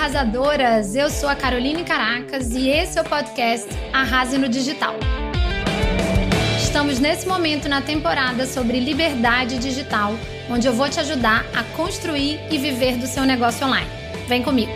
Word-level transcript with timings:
arrasadoras! 0.00 0.94
Eu 0.96 1.10
sou 1.10 1.28
a 1.28 1.34
Caroline 1.34 1.84
Caracas 1.84 2.52
e 2.52 2.70
esse 2.70 2.98
é 2.98 3.02
o 3.02 3.04
podcast 3.04 3.68
Arrase 3.92 4.38
no 4.38 4.48
Digital. 4.48 4.94
Estamos 6.58 6.98
nesse 6.98 7.28
momento 7.28 7.68
na 7.68 7.82
temporada 7.82 8.46
sobre 8.46 8.80
liberdade 8.80 9.58
digital, 9.58 10.14
onde 10.48 10.66
eu 10.66 10.72
vou 10.72 10.88
te 10.88 10.98
ajudar 11.00 11.44
a 11.54 11.62
construir 11.76 12.40
e 12.50 12.56
viver 12.56 12.96
do 12.96 13.06
seu 13.06 13.24
negócio 13.24 13.66
online. 13.66 13.90
Vem 14.26 14.42
comigo! 14.42 14.72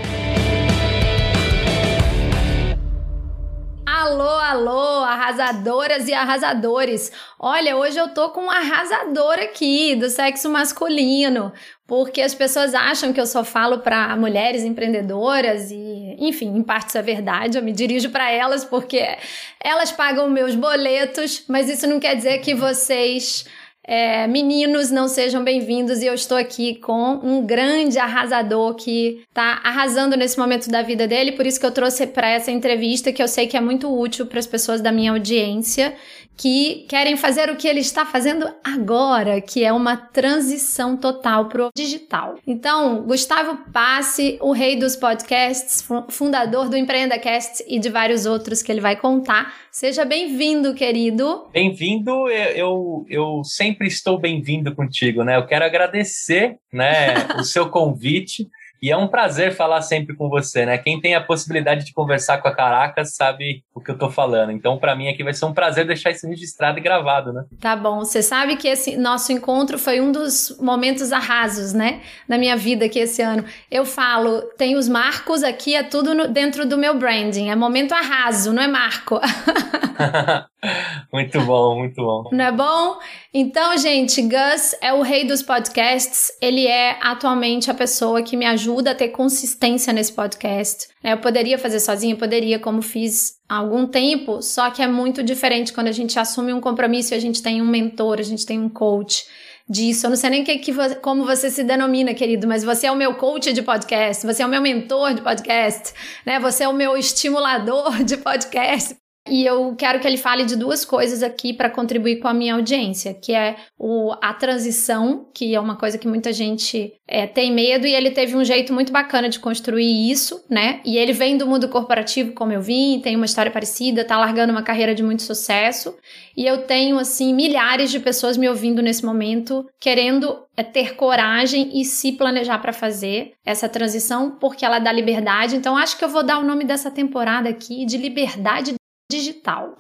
Alô, 4.05 4.39
alô, 4.39 5.03
arrasadoras 5.03 6.07
e 6.09 6.13
arrasadores. 6.13 7.11
Olha, 7.39 7.75
hoje 7.75 7.97
eu 7.97 8.09
tô 8.09 8.29
com 8.29 8.43
um 8.43 8.51
arrasador 8.51 9.39
aqui 9.39 9.95
do 9.95 10.11
sexo 10.11 10.51
masculino, 10.51 11.51
porque 11.87 12.21
as 12.21 12.35
pessoas 12.35 12.75
acham 12.75 13.15
que 13.15 13.21
eu 13.21 13.25
só 13.25 13.43
falo 13.43 13.79
para 13.79 14.15
mulheres 14.15 14.63
empreendedoras 14.63 15.71
e, 15.71 16.17
enfim, 16.19 16.55
em 16.55 16.63
parte 16.63 16.91
isso 16.91 16.99
é 16.99 17.03
verdade, 17.03 17.57
eu 17.57 17.63
me 17.65 17.73
dirijo 17.73 18.11
para 18.11 18.31
elas 18.31 18.63
porque 18.63 19.17
elas 19.59 19.91
pagam 19.91 20.29
meus 20.29 20.55
boletos, 20.55 21.43
mas 21.49 21.71
isso 21.71 21.87
não 21.87 21.99
quer 21.99 22.15
dizer 22.15 22.41
que 22.41 22.55
vocês 22.55 23.47
é, 23.87 24.27
meninos, 24.27 24.91
não 24.91 25.07
sejam 25.09 25.45
bem-vindos 25.45 26.01
e 26.01 26.07
eu 26.07 26.15
estou 26.15 26.39
aqui 26.39 26.77
com 26.77 27.21
um 27.23 27.45
grande 27.45 27.99
arrasador 27.99 28.75
que 28.75 29.23
está 29.29 29.61
arrasando 29.63 30.17
nesse 30.17 30.39
momento 30.39 30.71
da 30.71 30.81
vida 30.81 31.07
dele, 31.07 31.33
por 31.33 31.47
isso 31.47 31.61
que 31.61 31.67
eu 31.67 31.71
trouxe 31.71 32.07
para 32.07 32.29
essa 32.31 32.51
entrevista 32.51 33.13
que 33.13 33.23
eu 33.23 33.29
sei 33.29 33.47
que 33.47 33.59
é 33.59 33.61
muito 33.61 33.95
útil 33.95 34.25
para 34.25 34.39
as 34.39 34.47
pessoas 34.47 34.81
da 34.81 34.91
minha 34.91 35.13
audiência 35.13 35.95
que 36.37 36.85
querem 36.89 37.17
fazer 37.17 37.49
o 37.49 37.57
que 37.57 37.69
ele 37.69 37.81
está 37.81 38.05
fazendo 38.05 38.49
agora, 38.63 39.41
que 39.41 39.65
é 39.65 39.73
uma 39.73 39.97
transição 39.97 40.97
total 40.97 41.49
para 41.49 41.67
o 41.67 41.71
digital. 41.75 42.37
Então, 42.47 43.03
Gustavo 43.03 43.59
Passe, 43.73 44.39
o 44.41 44.53
rei 44.53 44.77
dos 44.77 44.97
podcasts, 44.97 45.87
fundador 46.09 46.69
do 46.69 46.77
EmpreendaCast 46.77 47.65
e 47.69 47.79
de 47.79 47.89
vários 47.89 48.27
outros 48.27 48.63
que 48.63 48.71
ele 48.71 48.81
vai 48.81 48.97
contar. 48.97 49.55
Seja 49.71 50.05
bem-vindo, 50.05 50.75
querido. 50.75 51.47
Bem-vindo, 51.53 52.29
eu, 52.29 53.05
eu 53.09 53.43
sempre 53.45 53.87
estou 53.87 54.19
bem-vindo 54.19 54.75
contigo, 54.75 55.23
né? 55.23 55.37
Eu 55.37 55.47
quero 55.47 55.65
agradecer 55.65 56.57
né, 56.73 57.15
o 57.39 57.45
seu 57.45 57.69
convite. 57.71 58.49
E 58.85 58.91
é 58.91 58.97
um 58.99 59.09
prazer 59.09 59.57
falar 59.57 59.81
sempre 59.81 60.15
com 60.15 60.29
você, 60.29 60.67
né? 60.67 60.77
Quem 60.77 61.01
tem 61.01 61.15
a 61.15 61.21
possibilidade 61.23 61.87
de 61.87 61.95
conversar 61.95 62.43
com 62.43 62.49
a 62.49 62.55
Caracas 62.55 63.17
sabe 63.17 63.65
o 63.75 63.81
que 63.81 63.91
eu 63.91 63.97
tô 63.97 64.11
falando. 64.11 64.53
Então, 64.53 64.77
para 64.77 64.95
mim 64.95 65.09
aqui 65.09 65.25
vai 65.25 65.33
ser 65.33 65.47
um 65.47 65.55
prazer 65.55 65.87
deixar 65.87 66.11
isso 66.11 66.29
registrado 66.29 66.79
e 66.79 66.83
gravado, 66.83 67.33
né? 67.33 67.47
Tá 67.59 67.75
bom. 67.75 68.01
Você 68.01 68.23
sabe 68.23 68.57
que 68.57 68.69
esse 68.69 68.99
nosso 68.99 69.33
encontro 69.33 69.79
foi 69.79 70.03
um 70.03 70.13
dos 70.13 70.59
momentos 70.61 71.13
arrasos, 71.13 71.73
né? 71.73 72.03
Na 72.29 72.37
minha 72.37 72.59
vida 72.59 72.85
aqui 72.85 72.99
esse 72.99 73.23
ano. 73.23 73.47
Eu 73.71 73.87
falo, 73.87 74.43
tem 74.59 74.77
os 74.77 74.87
marcos 74.87 75.43
aqui, 75.43 75.75
é 75.75 75.83
tudo 75.83 76.13
no, 76.13 76.29
dentro 76.29 76.69
do 76.69 76.77
meu 76.77 76.99
branding. 76.99 77.49
É 77.49 77.57
momento 77.57 77.95
arraso, 77.95 78.53
não 78.53 78.63
é 78.63 78.69
marco. 78.69 79.19
muito 81.13 81.41
bom, 81.43 81.79
muito 81.79 81.97
bom. 81.97 82.29
Não 82.33 82.45
é 82.45 82.53
bom? 82.53 82.99
Então, 83.33 83.77
gente, 83.77 84.23
Gus 84.23 84.75
é 84.81 84.93
o 84.93 85.03
rei 85.03 85.27
dos 85.27 85.43
podcasts. 85.43 86.31
Ele 86.41 86.67
é 86.67 86.99
atualmente 87.01 87.71
a 87.71 87.75
pessoa 87.75 88.23
que 88.23 88.37
me 88.37 88.47
ajuda 88.47 88.74
a 88.91 88.95
ter 88.95 89.09
consistência 89.09 89.93
nesse 89.93 90.13
podcast. 90.13 90.89
É, 91.03 91.13
eu 91.13 91.19
poderia 91.19 91.59
fazer 91.59 91.81
sozinha, 91.81 92.17
poderia, 92.17 92.59
como 92.59 92.83
fiz 92.83 93.35
há 93.49 93.57
algum 93.57 93.87
tempo, 93.87 94.43
só 94.43 94.71
que 94.71 94.83
é 94.83 94.87
muito 94.89 95.23
diferente 95.23 95.73
quando 95.73 95.89
a 95.89 95.93
gente 95.93 96.19
assume 96.19 96.53
um 96.53 96.61
compromisso 96.61 97.15
e 97.15 97.17
a 97.17 97.21
gente 97.21 97.43
tem 97.43 97.61
um 97.61 97.67
mentor, 97.67 98.19
a 98.19 98.23
gente 98.23 98.45
tem 98.45 98.59
um 98.59 98.69
coach 98.69 99.25
disso. 99.69 100.07
Eu 100.07 100.11
não 100.11 100.17
sei 100.17 100.31
nem 100.31 100.45
que, 100.45 100.59
que, 100.59 100.73
como 101.01 101.25
você 101.25 101.51
se 101.51 101.63
denomina, 101.63 102.15
querido, 102.15 102.47
mas 102.47 102.65
você 102.65 102.87
é 102.87 102.93
o 102.93 102.97
meu 102.97 103.15
coach 103.15 103.53
de 103.53 103.63
podcast, 103.63 104.27
você 104.27 104.43
é 104.43 104.47
o 104.47 104.49
meu 104.49 104.61
mentor 104.61 105.15
de 105.15 105.23
podcast, 105.23 105.93
né? 106.27 106.39
Você 106.41 106.65
é 106.65 106.69
o 106.69 106.73
meu 106.73 106.97
estimulador 106.97 108.03
de 108.05 108.17
podcast. 108.17 109.04
E 109.27 109.47
eu 109.47 109.75
quero 109.75 110.01
que 110.01 110.07
ele 110.07 110.19
fale 110.19 110.45
de 110.45 110.55
duas 110.55 110.85
coisas 110.85 111.23
aqui 111.23 111.55
para 111.55 111.71
contribuir 111.71 112.21
com 112.21 112.29
a 112.29 112.35
minha 112.35 112.55
audiência, 112.55 113.15
que 113.15 113.33
é 113.33 113.57
o, 113.79 114.13
a 114.21 114.35
transição, 114.35 115.27
que 115.35 115.55
é 115.55 115.59
uma 115.61 115.77
coisa 115.77 115.97
que 115.97 116.07
muita 116.07 116.31
gente 116.31 116.93
é, 117.09 117.27
tem 117.27 117.51
medo, 117.51 117.87
e 117.87 117.95
ele 117.95 118.11
teve 118.11 118.37
um 118.37 118.45
jeito 118.45 118.71
muito 118.75 118.93
bacana 118.93 119.31
de 119.31 119.39
construir 119.39 120.11
isso, 120.11 120.45
né? 120.51 120.81
E 120.85 120.99
ele 120.99 121.15
vem 121.15 121.39
do 121.39 121.47
mundo 121.47 121.71
corporativo, 121.71 122.33
como 122.33 122.53
eu 122.53 122.61
vim, 122.61 123.01
tem 123.01 123.17
uma 123.17 123.25
história 123.25 123.51
parecida, 123.51 124.05
tá 124.05 124.19
largando 124.19 124.53
uma 124.53 124.63
carreira 124.63 124.95
de 124.95 125.03
muito 125.03 125.23
sucesso. 125.23 125.97
E 126.37 126.45
eu 126.45 126.67
tenho, 126.67 126.99
assim, 126.99 127.33
milhares 127.33 127.91
de 127.91 128.01
pessoas 128.01 128.37
me 128.37 128.47
ouvindo 128.47 128.83
nesse 128.83 129.07
momento, 129.07 129.65
querendo 129.81 130.39
é, 130.55 130.63
ter 130.63 130.97
coragem 130.97 131.71
e 131.73 131.83
se 131.83 132.13
planejar 132.13 132.59
para 132.59 132.75
fazer 132.75 133.33
essa 133.43 133.71
transição, 133.71 134.33
porque 134.33 134.67
ela 134.67 134.79
dá 134.79 134.93
liberdade. 134.93 135.57
Então, 135.57 135.79
acho 135.79 135.97
que 135.97 136.05
eu 136.05 136.11
vou 136.11 136.23
dar 136.23 136.39
o 136.39 136.45
nome 136.45 136.65
dessa 136.65 136.91
temporada 136.91 137.49
aqui 137.49 137.87
de 137.87 137.97
liberdade 137.97 138.75
digital. 139.15 139.75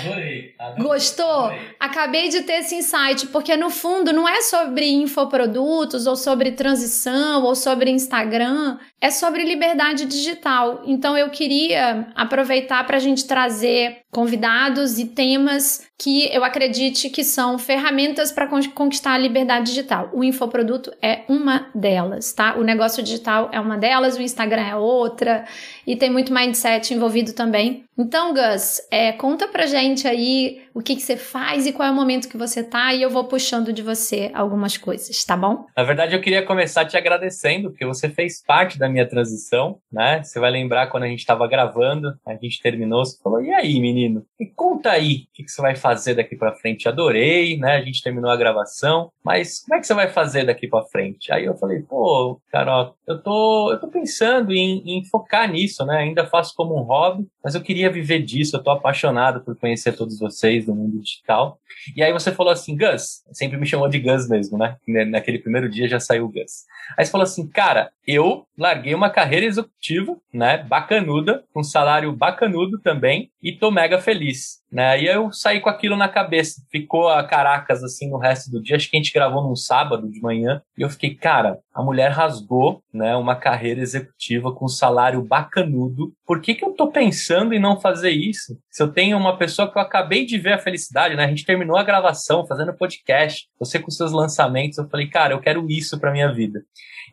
Adorei, 0.00 0.54
adorei. 0.58 0.84
Gostou? 0.84 1.46
Adorei. 1.46 1.76
Acabei 1.80 2.28
de 2.28 2.42
ter 2.42 2.60
esse 2.60 2.74
insight, 2.74 3.26
porque 3.28 3.56
no 3.56 3.70
fundo 3.70 4.12
não 4.12 4.28
é 4.28 4.42
sobre 4.42 4.90
infoprodutos 4.90 6.06
ou 6.06 6.16
sobre 6.16 6.52
transição 6.52 7.42
ou 7.42 7.54
sobre 7.54 7.90
Instagram, 7.90 8.78
é 9.00 9.10
sobre 9.10 9.44
liberdade 9.44 10.04
digital. 10.04 10.82
Então 10.86 11.16
eu 11.16 11.30
queria 11.30 12.08
aproveitar 12.14 12.86
para 12.86 12.96
a 12.96 13.00
gente 13.00 13.26
trazer 13.26 14.03
convidados 14.14 14.96
e 15.00 15.06
temas 15.06 15.84
que 15.98 16.32
eu 16.32 16.44
acredite 16.44 17.10
que 17.10 17.24
são 17.24 17.58
ferramentas 17.58 18.30
para 18.30 18.46
conquistar 18.46 19.14
a 19.14 19.18
liberdade 19.18 19.66
digital. 19.66 20.08
O 20.12 20.22
infoproduto 20.22 20.92
é 21.02 21.22
uma 21.28 21.68
delas, 21.74 22.32
tá? 22.32 22.56
O 22.56 22.62
negócio 22.62 23.02
digital 23.02 23.48
é 23.52 23.58
uma 23.58 23.76
delas, 23.76 24.16
o 24.16 24.22
Instagram 24.22 24.62
é 24.62 24.76
outra, 24.76 25.44
e 25.86 25.96
tem 25.96 26.10
muito 26.10 26.32
mindset 26.32 26.94
envolvido 26.94 27.32
também. 27.32 27.84
Então, 27.96 28.34
Gus, 28.34 28.80
é, 28.90 29.12
conta 29.12 29.46
pra 29.46 29.66
gente 29.66 30.06
aí 30.06 30.62
o 30.74 30.82
que, 30.82 30.96
que 30.96 31.02
você 31.02 31.16
faz 31.16 31.64
e 31.64 31.72
qual 31.72 31.88
é 31.88 31.92
o 31.92 31.94
momento 31.94 32.28
que 32.28 32.36
você 32.36 32.62
tá, 32.62 32.92
e 32.92 33.00
eu 33.02 33.08
vou 33.08 33.24
puxando 33.24 33.72
de 33.72 33.82
você 33.82 34.30
algumas 34.34 34.76
coisas, 34.76 35.24
tá 35.24 35.36
bom? 35.36 35.64
Na 35.76 35.84
verdade, 35.84 36.14
eu 36.14 36.20
queria 36.20 36.44
começar 36.44 36.84
te 36.84 36.96
agradecendo, 36.96 37.70
porque 37.70 37.86
você 37.86 38.08
fez 38.08 38.42
parte 38.44 38.78
da 38.78 38.88
minha 38.88 39.08
transição, 39.08 39.78
né? 39.92 40.22
Você 40.22 40.40
vai 40.40 40.50
lembrar 40.50 40.88
quando 40.88 41.04
a 41.04 41.08
gente 41.08 41.20
estava 41.20 41.46
gravando, 41.46 42.12
a 42.26 42.32
gente 42.32 42.60
terminou, 42.60 43.04
você 43.04 43.16
falou, 43.22 43.40
e 43.40 43.52
aí, 43.52 43.80
menino? 43.80 44.03
Me 44.08 44.46
conta 44.54 44.90
aí 44.90 45.26
o 45.30 45.34
que, 45.34 45.44
que 45.44 45.50
você 45.50 45.60
vai 45.62 45.76
fazer 45.76 46.14
daqui 46.14 46.36
para 46.36 46.54
frente. 46.54 46.88
Adorei, 46.88 47.56
né? 47.58 47.76
A 47.76 47.82
gente 47.82 48.02
terminou 48.02 48.30
a 48.30 48.36
gravação, 48.36 49.10
mas 49.24 49.62
como 49.64 49.76
é 49.76 49.80
que 49.80 49.86
você 49.86 49.94
vai 49.94 50.08
fazer 50.08 50.44
daqui 50.44 50.68
para 50.68 50.84
frente? 50.86 51.32
Aí 51.32 51.44
eu 51.44 51.56
falei, 51.56 51.80
pô, 51.82 52.40
Carol, 52.50 52.94
eu 53.06 53.22
tô, 53.22 53.72
eu 53.72 53.80
tô 53.80 53.88
pensando 53.88 54.52
em, 54.52 54.82
em 54.86 55.04
focar 55.06 55.50
nisso, 55.50 55.84
né? 55.84 55.98
Ainda 55.98 56.26
faço 56.26 56.54
como 56.56 56.78
um 56.78 56.82
hobby, 56.82 57.26
mas 57.42 57.54
eu 57.54 57.62
queria 57.62 57.90
viver 57.90 58.20
disso, 58.20 58.56
eu 58.56 58.62
tô 58.62 58.70
apaixonado 58.70 59.44
por 59.44 59.56
conhecer 59.56 59.96
todos 59.96 60.18
vocês, 60.18 60.66
do 60.66 60.74
mundo 60.74 61.00
digital. 61.00 61.58
E 61.96 62.02
aí 62.02 62.12
você 62.12 62.32
falou 62.32 62.52
assim, 62.52 62.76
Gus, 62.76 63.22
sempre 63.32 63.58
me 63.58 63.66
chamou 63.66 63.88
de 63.88 63.98
Gus 63.98 64.28
mesmo, 64.28 64.58
né? 64.58 64.76
Naquele 65.06 65.38
primeiro 65.38 65.68
dia 65.68 65.88
já 65.88 66.00
saiu 66.00 66.24
o 66.24 66.32
Gus. 66.32 66.64
Aí 66.96 67.04
você 67.04 67.10
falou 67.10 67.24
assim, 67.24 67.48
cara, 67.48 67.90
eu 68.06 68.46
larguei 68.56 68.94
uma 68.94 69.10
carreira 69.10 69.46
executiva, 69.46 70.16
né? 70.32 70.58
Bacanuda, 70.58 71.44
com 71.52 71.62
salário 71.62 72.12
bacanudo 72.12 72.80
também, 72.80 73.30
e 73.42 73.52
tô 73.52 73.70
mega 73.70 73.93
feliz. 74.00 74.63
Né? 74.74 75.02
E 75.02 75.06
eu 75.06 75.30
saí 75.32 75.60
com 75.60 75.68
aquilo 75.68 75.96
na 75.96 76.08
cabeça. 76.08 76.60
Ficou 76.68 77.08
a 77.08 77.22
caracas 77.22 77.84
assim 77.84 78.10
no 78.10 78.18
resto 78.18 78.50
do 78.50 78.60
dia. 78.60 78.74
Acho 78.74 78.90
que 78.90 78.96
a 78.96 79.00
gente 79.00 79.12
gravou 79.12 79.40
num 79.40 79.54
sábado 79.54 80.10
de 80.10 80.20
manhã. 80.20 80.60
E 80.76 80.82
eu 80.82 80.90
fiquei, 80.90 81.14
cara, 81.14 81.60
a 81.72 81.80
mulher 81.80 82.10
rasgou 82.10 82.82
né, 82.92 83.14
uma 83.14 83.36
carreira 83.36 83.80
executiva 83.80 84.52
com 84.52 84.66
salário 84.66 85.22
bacanudo. 85.22 86.12
Por 86.26 86.40
que, 86.40 86.56
que 86.56 86.64
eu 86.64 86.72
tô 86.72 86.90
pensando 86.90 87.54
em 87.54 87.60
não 87.60 87.80
fazer 87.80 88.10
isso? 88.10 88.58
Se 88.68 88.82
eu 88.82 88.88
tenho 88.88 89.16
uma 89.16 89.38
pessoa 89.38 89.70
que 89.70 89.78
eu 89.78 89.82
acabei 89.82 90.26
de 90.26 90.38
ver 90.38 90.54
a 90.54 90.58
felicidade, 90.58 91.14
né? 91.14 91.24
A 91.24 91.28
gente 91.28 91.46
terminou 91.46 91.76
a 91.76 91.84
gravação, 91.84 92.44
fazendo 92.44 92.74
podcast, 92.74 93.46
você 93.60 93.78
com 93.78 93.92
seus 93.92 94.10
lançamentos, 94.10 94.78
eu 94.78 94.88
falei, 94.88 95.06
cara, 95.08 95.34
eu 95.34 95.40
quero 95.40 95.70
isso 95.70 96.00
para 96.00 96.10
minha 96.10 96.32
vida. 96.32 96.64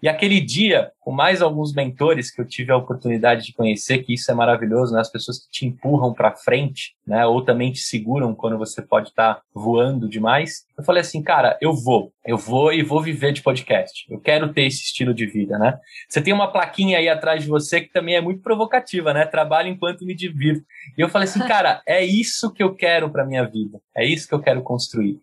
E 0.01 0.09
aquele 0.09 0.41
dia, 0.41 0.91
com 0.99 1.11
mais 1.11 1.43
alguns 1.43 1.73
mentores 1.73 2.31
que 2.31 2.41
eu 2.41 2.47
tive 2.47 2.72
a 2.72 2.78
oportunidade 2.78 3.46
de 3.46 3.53
conhecer, 3.53 3.99
que 3.99 4.16
isso 4.16 4.31
é 4.31 4.34
maravilhoso, 4.34 4.93
né? 4.93 4.99
As 4.99 5.11
pessoas 5.11 5.37
que 5.37 5.52
te 5.52 5.66
empurram 5.67 6.11
para 6.11 6.35
frente, 6.35 6.96
né? 7.05 7.23
Ou 7.28 7.43
também 7.52 7.70
te 7.70 7.80
seguram 7.80 8.34
quando 8.34 8.58
você 8.58 8.82
pode 8.82 9.09
estar 9.09 9.36
tá 9.36 9.42
voando 9.53 10.08
demais. 10.08 10.66
Eu 10.78 10.86
falei 10.86 11.02
assim, 11.02 11.22
cara, 11.22 11.58
eu 11.62 11.74
vou, 11.74 12.14
eu 12.26 12.38
vou 12.38 12.72
e 12.72 12.82
vou 12.82 13.02
viver 13.02 13.34
de 13.34 13.42
podcast. 13.42 14.06
Eu 14.09 14.22
quero 14.22 14.53
ter 14.53 14.64
esse 14.64 14.84
estilo 14.84 15.14
de 15.14 15.26
vida, 15.26 15.59
né? 15.59 15.78
Você 16.08 16.22
tem 16.22 16.34
uma 16.34 16.50
plaquinha 16.50 16.98
aí 16.98 17.09
atrás 17.09 17.44
de 17.44 17.50
você 17.50 17.82
que 17.82 17.92
também 17.92 18.16
é 18.16 18.22
muito 18.22 18.42
provocativa, 18.42 19.14
né? 19.14 19.26
Trabalho 19.26 19.68
enquanto 19.68 20.06
me 20.06 20.16
divirto. 20.16 20.66
E 20.98 21.02
eu 21.02 21.09
falei 21.09 21.28
assim, 21.28 21.42
cara, 21.42 21.82
é 21.86 22.02
isso 22.06 22.53
que 22.53 22.64
eu 22.64 22.74
quero 22.74 23.09
para 23.09 23.26
minha 23.26 23.44
vida. 23.44 23.82
É 23.94 24.06
isso 24.06 24.30
que 24.30 24.34
eu 24.34 24.40
quero 24.40 24.62
construir. 24.62 25.20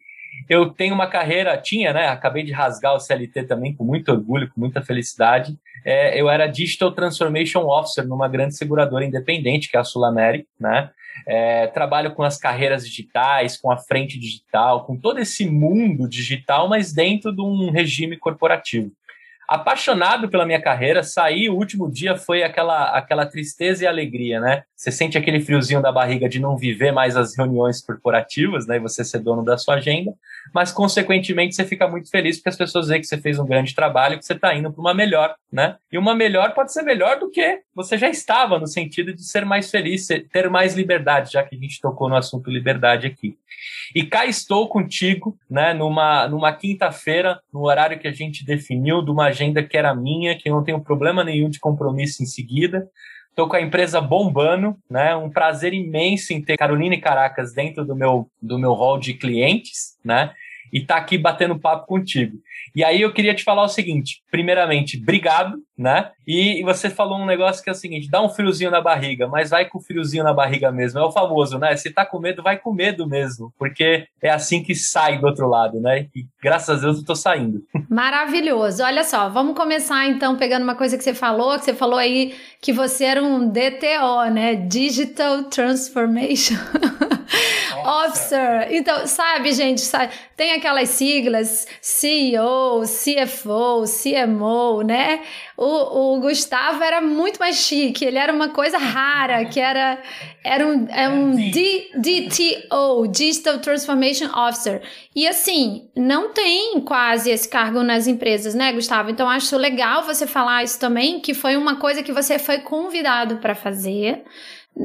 Eu 0.48 0.70
tenho 0.70 0.94
uma 0.94 1.06
carreira, 1.06 1.56
tinha, 1.56 1.94
né? 1.94 2.08
Acabei 2.08 2.42
de 2.42 2.52
rasgar 2.52 2.94
o 2.94 3.00
CLT 3.00 3.44
também 3.44 3.74
com 3.74 3.84
muito 3.84 4.12
orgulho, 4.12 4.50
com 4.52 4.60
muita 4.60 4.82
felicidade. 4.82 5.58
É, 5.82 6.20
eu 6.20 6.28
era 6.28 6.46
Digital 6.46 6.92
Transformation 6.92 7.66
Officer 7.66 8.06
numa 8.06 8.28
grande 8.28 8.54
seguradora 8.54 9.04
independente, 9.04 9.70
que 9.70 9.76
é 9.78 9.80
a 9.80 9.84
Sul 9.84 10.02
né? 10.60 10.90
É, 11.26 11.66
trabalho 11.68 12.14
com 12.14 12.22
as 12.22 12.38
carreiras 12.38 12.86
digitais, 12.86 13.56
com 13.56 13.70
a 13.70 13.76
frente 13.76 14.18
digital, 14.18 14.86
com 14.86 14.96
todo 14.96 15.18
esse 15.18 15.46
mundo 15.46 16.08
digital, 16.08 16.68
mas 16.68 16.92
dentro 16.92 17.34
de 17.34 17.42
um 17.42 17.70
regime 17.70 18.16
corporativo. 18.16 18.90
apaixonado 19.48 20.28
pela 20.28 20.46
minha 20.46 20.60
carreira, 20.60 21.02
saí, 21.02 21.48
o 21.48 21.56
último 21.56 21.90
dia 21.90 22.16
foi 22.16 22.42
aquela, 22.42 22.90
aquela 22.90 23.26
tristeza 23.26 23.84
e 23.84 23.86
alegria, 23.86 24.40
né? 24.40 24.64
Você 24.78 24.92
sente 24.92 25.18
aquele 25.18 25.40
friozinho 25.40 25.82
da 25.82 25.90
barriga 25.90 26.28
de 26.28 26.38
não 26.38 26.56
viver 26.56 26.92
mais 26.92 27.16
as 27.16 27.36
reuniões 27.36 27.80
corporativas, 27.84 28.64
né? 28.64 28.76
E 28.76 28.78
você 28.78 29.02
ser 29.02 29.18
dono 29.18 29.44
da 29.44 29.58
sua 29.58 29.74
agenda, 29.74 30.14
mas 30.54 30.70
consequentemente 30.70 31.56
você 31.56 31.64
fica 31.64 31.88
muito 31.88 32.08
feliz 32.08 32.36
porque 32.36 32.50
as 32.50 32.56
pessoas 32.56 32.86
veem 32.86 33.00
que 33.00 33.08
você 33.08 33.18
fez 33.18 33.40
um 33.40 33.44
grande 33.44 33.74
trabalho, 33.74 34.16
que 34.16 34.24
você 34.24 34.34
está 34.34 34.54
indo 34.54 34.72
para 34.72 34.80
uma 34.80 34.94
melhor, 34.94 35.34
né? 35.52 35.74
E 35.90 35.98
uma 35.98 36.14
melhor 36.14 36.54
pode 36.54 36.72
ser 36.72 36.82
melhor 36.82 37.18
do 37.18 37.28
que 37.28 37.60
você 37.74 37.98
já 37.98 38.08
estava, 38.08 38.56
no 38.60 38.68
sentido 38.68 39.12
de 39.12 39.24
ser 39.24 39.44
mais 39.44 39.68
feliz, 39.68 40.06
ter 40.06 40.48
mais 40.48 40.76
liberdade, 40.76 41.32
já 41.32 41.42
que 41.42 41.56
a 41.56 41.58
gente 41.58 41.80
tocou 41.80 42.08
no 42.08 42.14
assunto 42.14 42.48
liberdade 42.48 43.08
aqui. 43.08 43.36
E 43.96 44.04
cá 44.04 44.26
estou 44.26 44.68
contigo, 44.68 45.36
né, 45.50 45.74
numa, 45.74 46.28
numa 46.28 46.52
quinta-feira, 46.52 47.40
no 47.52 47.66
horário 47.66 47.98
que 47.98 48.06
a 48.06 48.12
gente 48.12 48.44
definiu, 48.44 49.02
de 49.02 49.10
uma 49.10 49.24
agenda 49.24 49.60
que 49.60 49.76
era 49.76 49.92
minha, 49.92 50.38
que 50.38 50.48
eu 50.48 50.54
não 50.54 50.62
tenho 50.62 50.80
problema 50.80 51.24
nenhum 51.24 51.50
de 51.50 51.58
compromisso 51.58 52.22
em 52.22 52.26
seguida. 52.26 52.88
Estou 53.38 53.48
com 53.48 53.54
a 53.54 53.62
empresa 53.62 54.00
bombando, 54.00 54.76
né? 54.90 55.14
Um 55.14 55.30
prazer 55.30 55.72
imenso 55.72 56.32
em 56.32 56.42
ter 56.42 56.56
Carolina 56.56 56.96
e 56.96 57.00
Caracas 57.00 57.52
dentro 57.52 57.84
do 57.84 57.94
meu, 57.94 58.28
do 58.42 58.58
meu 58.58 58.72
hall 58.72 58.98
de 58.98 59.14
clientes, 59.14 59.96
né? 60.04 60.34
E 60.72 60.84
tá 60.84 60.96
aqui 60.96 61.16
batendo 61.16 61.58
papo 61.58 61.86
contigo. 61.86 62.38
E 62.74 62.84
aí 62.84 63.00
eu 63.00 63.12
queria 63.12 63.34
te 63.34 63.44
falar 63.44 63.64
o 63.64 63.68
seguinte: 63.68 64.22
primeiramente, 64.30 64.98
obrigado, 65.00 65.56
né? 65.76 66.10
E, 66.26 66.62
você 66.64 66.90
falou 66.90 67.18
um 67.18 67.26
negócio 67.26 67.62
que 67.62 67.70
é 67.70 67.72
o 67.72 67.76
seguinte: 67.76 68.10
dá 68.10 68.22
um 68.22 68.28
friozinho 68.28 68.70
na 68.70 68.80
barriga, 68.80 69.26
mas 69.26 69.50
vai 69.50 69.64
com 69.64 69.80
friozinho 69.80 70.24
na 70.24 70.32
barriga 70.32 70.70
mesmo. 70.70 70.98
É 70.98 71.02
o 71.02 71.10
famoso, 71.10 71.58
né? 71.58 71.74
Se 71.76 71.90
tá 71.90 72.04
com 72.04 72.18
medo, 72.18 72.42
vai 72.42 72.58
com 72.58 72.72
medo 72.72 73.06
mesmo, 73.06 73.52
porque 73.58 74.06
é 74.22 74.30
assim 74.30 74.62
que 74.62 74.74
sai 74.74 75.18
do 75.18 75.26
outro 75.26 75.48
lado, 75.48 75.80
né? 75.80 76.06
E 76.14 76.26
graças 76.42 76.78
a 76.78 76.80
Deus 76.80 76.98
eu 76.98 77.04
tô 77.04 77.14
saindo. 77.14 77.62
Maravilhoso. 77.88 78.82
Olha 78.82 79.04
só, 79.04 79.28
vamos 79.28 79.56
começar 79.56 80.06
então 80.06 80.36
pegando 80.36 80.62
uma 80.62 80.74
coisa 80.74 80.98
que 80.98 81.04
você 81.04 81.14
falou, 81.14 81.58
que 81.58 81.64
você 81.64 81.74
falou 81.74 81.98
aí 81.98 82.34
que 82.60 82.72
você 82.72 83.04
era 83.04 83.22
um 83.22 83.48
DTO, 83.48 84.30
né? 84.32 84.54
Digital 84.54 85.44
Transformation. 85.44 86.56
Officer. 87.86 88.68
Então, 88.70 89.06
sabe, 89.06 89.52
gente, 89.52 89.80
sabe, 89.80 90.12
tem 90.36 90.52
aquelas 90.52 90.88
siglas 90.90 91.66
CEO, 91.80 92.82
CFO, 92.82 93.84
CMO, 93.84 94.82
né? 94.82 95.20
O, 95.56 96.14
o 96.14 96.20
Gustavo 96.20 96.82
era 96.82 97.00
muito 97.00 97.38
mais 97.38 97.56
chique, 97.56 98.04
ele 98.04 98.18
era 98.18 98.32
uma 98.32 98.50
coisa 98.50 98.78
rara, 98.78 99.44
que 99.44 99.58
era, 99.58 100.00
era 100.44 100.66
um, 100.66 100.86
é 100.88 101.08
um 101.08 101.50
D, 101.50 101.90
DTO, 101.96 103.08
Digital 103.08 103.58
Transformation 103.58 104.28
Officer. 104.32 104.82
E 105.14 105.26
assim, 105.26 105.88
não 105.96 106.32
tem 106.32 106.80
quase 106.80 107.30
esse 107.30 107.48
cargo 107.48 107.82
nas 107.82 108.06
empresas, 108.06 108.54
né, 108.54 108.72
Gustavo? 108.72 109.10
Então 109.10 109.28
acho 109.28 109.56
legal 109.56 110.04
você 110.04 110.26
falar 110.26 110.62
isso 110.62 110.78
também, 110.78 111.20
que 111.20 111.34
foi 111.34 111.56
uma 111.56 111.76
coisa 111.76 112.02
que 112.02 112.12
você 112.12 112.38
foi 112.38 112.58
convidado 112.58 113.38
para 113.38 113.54
fazer 113.54 114.24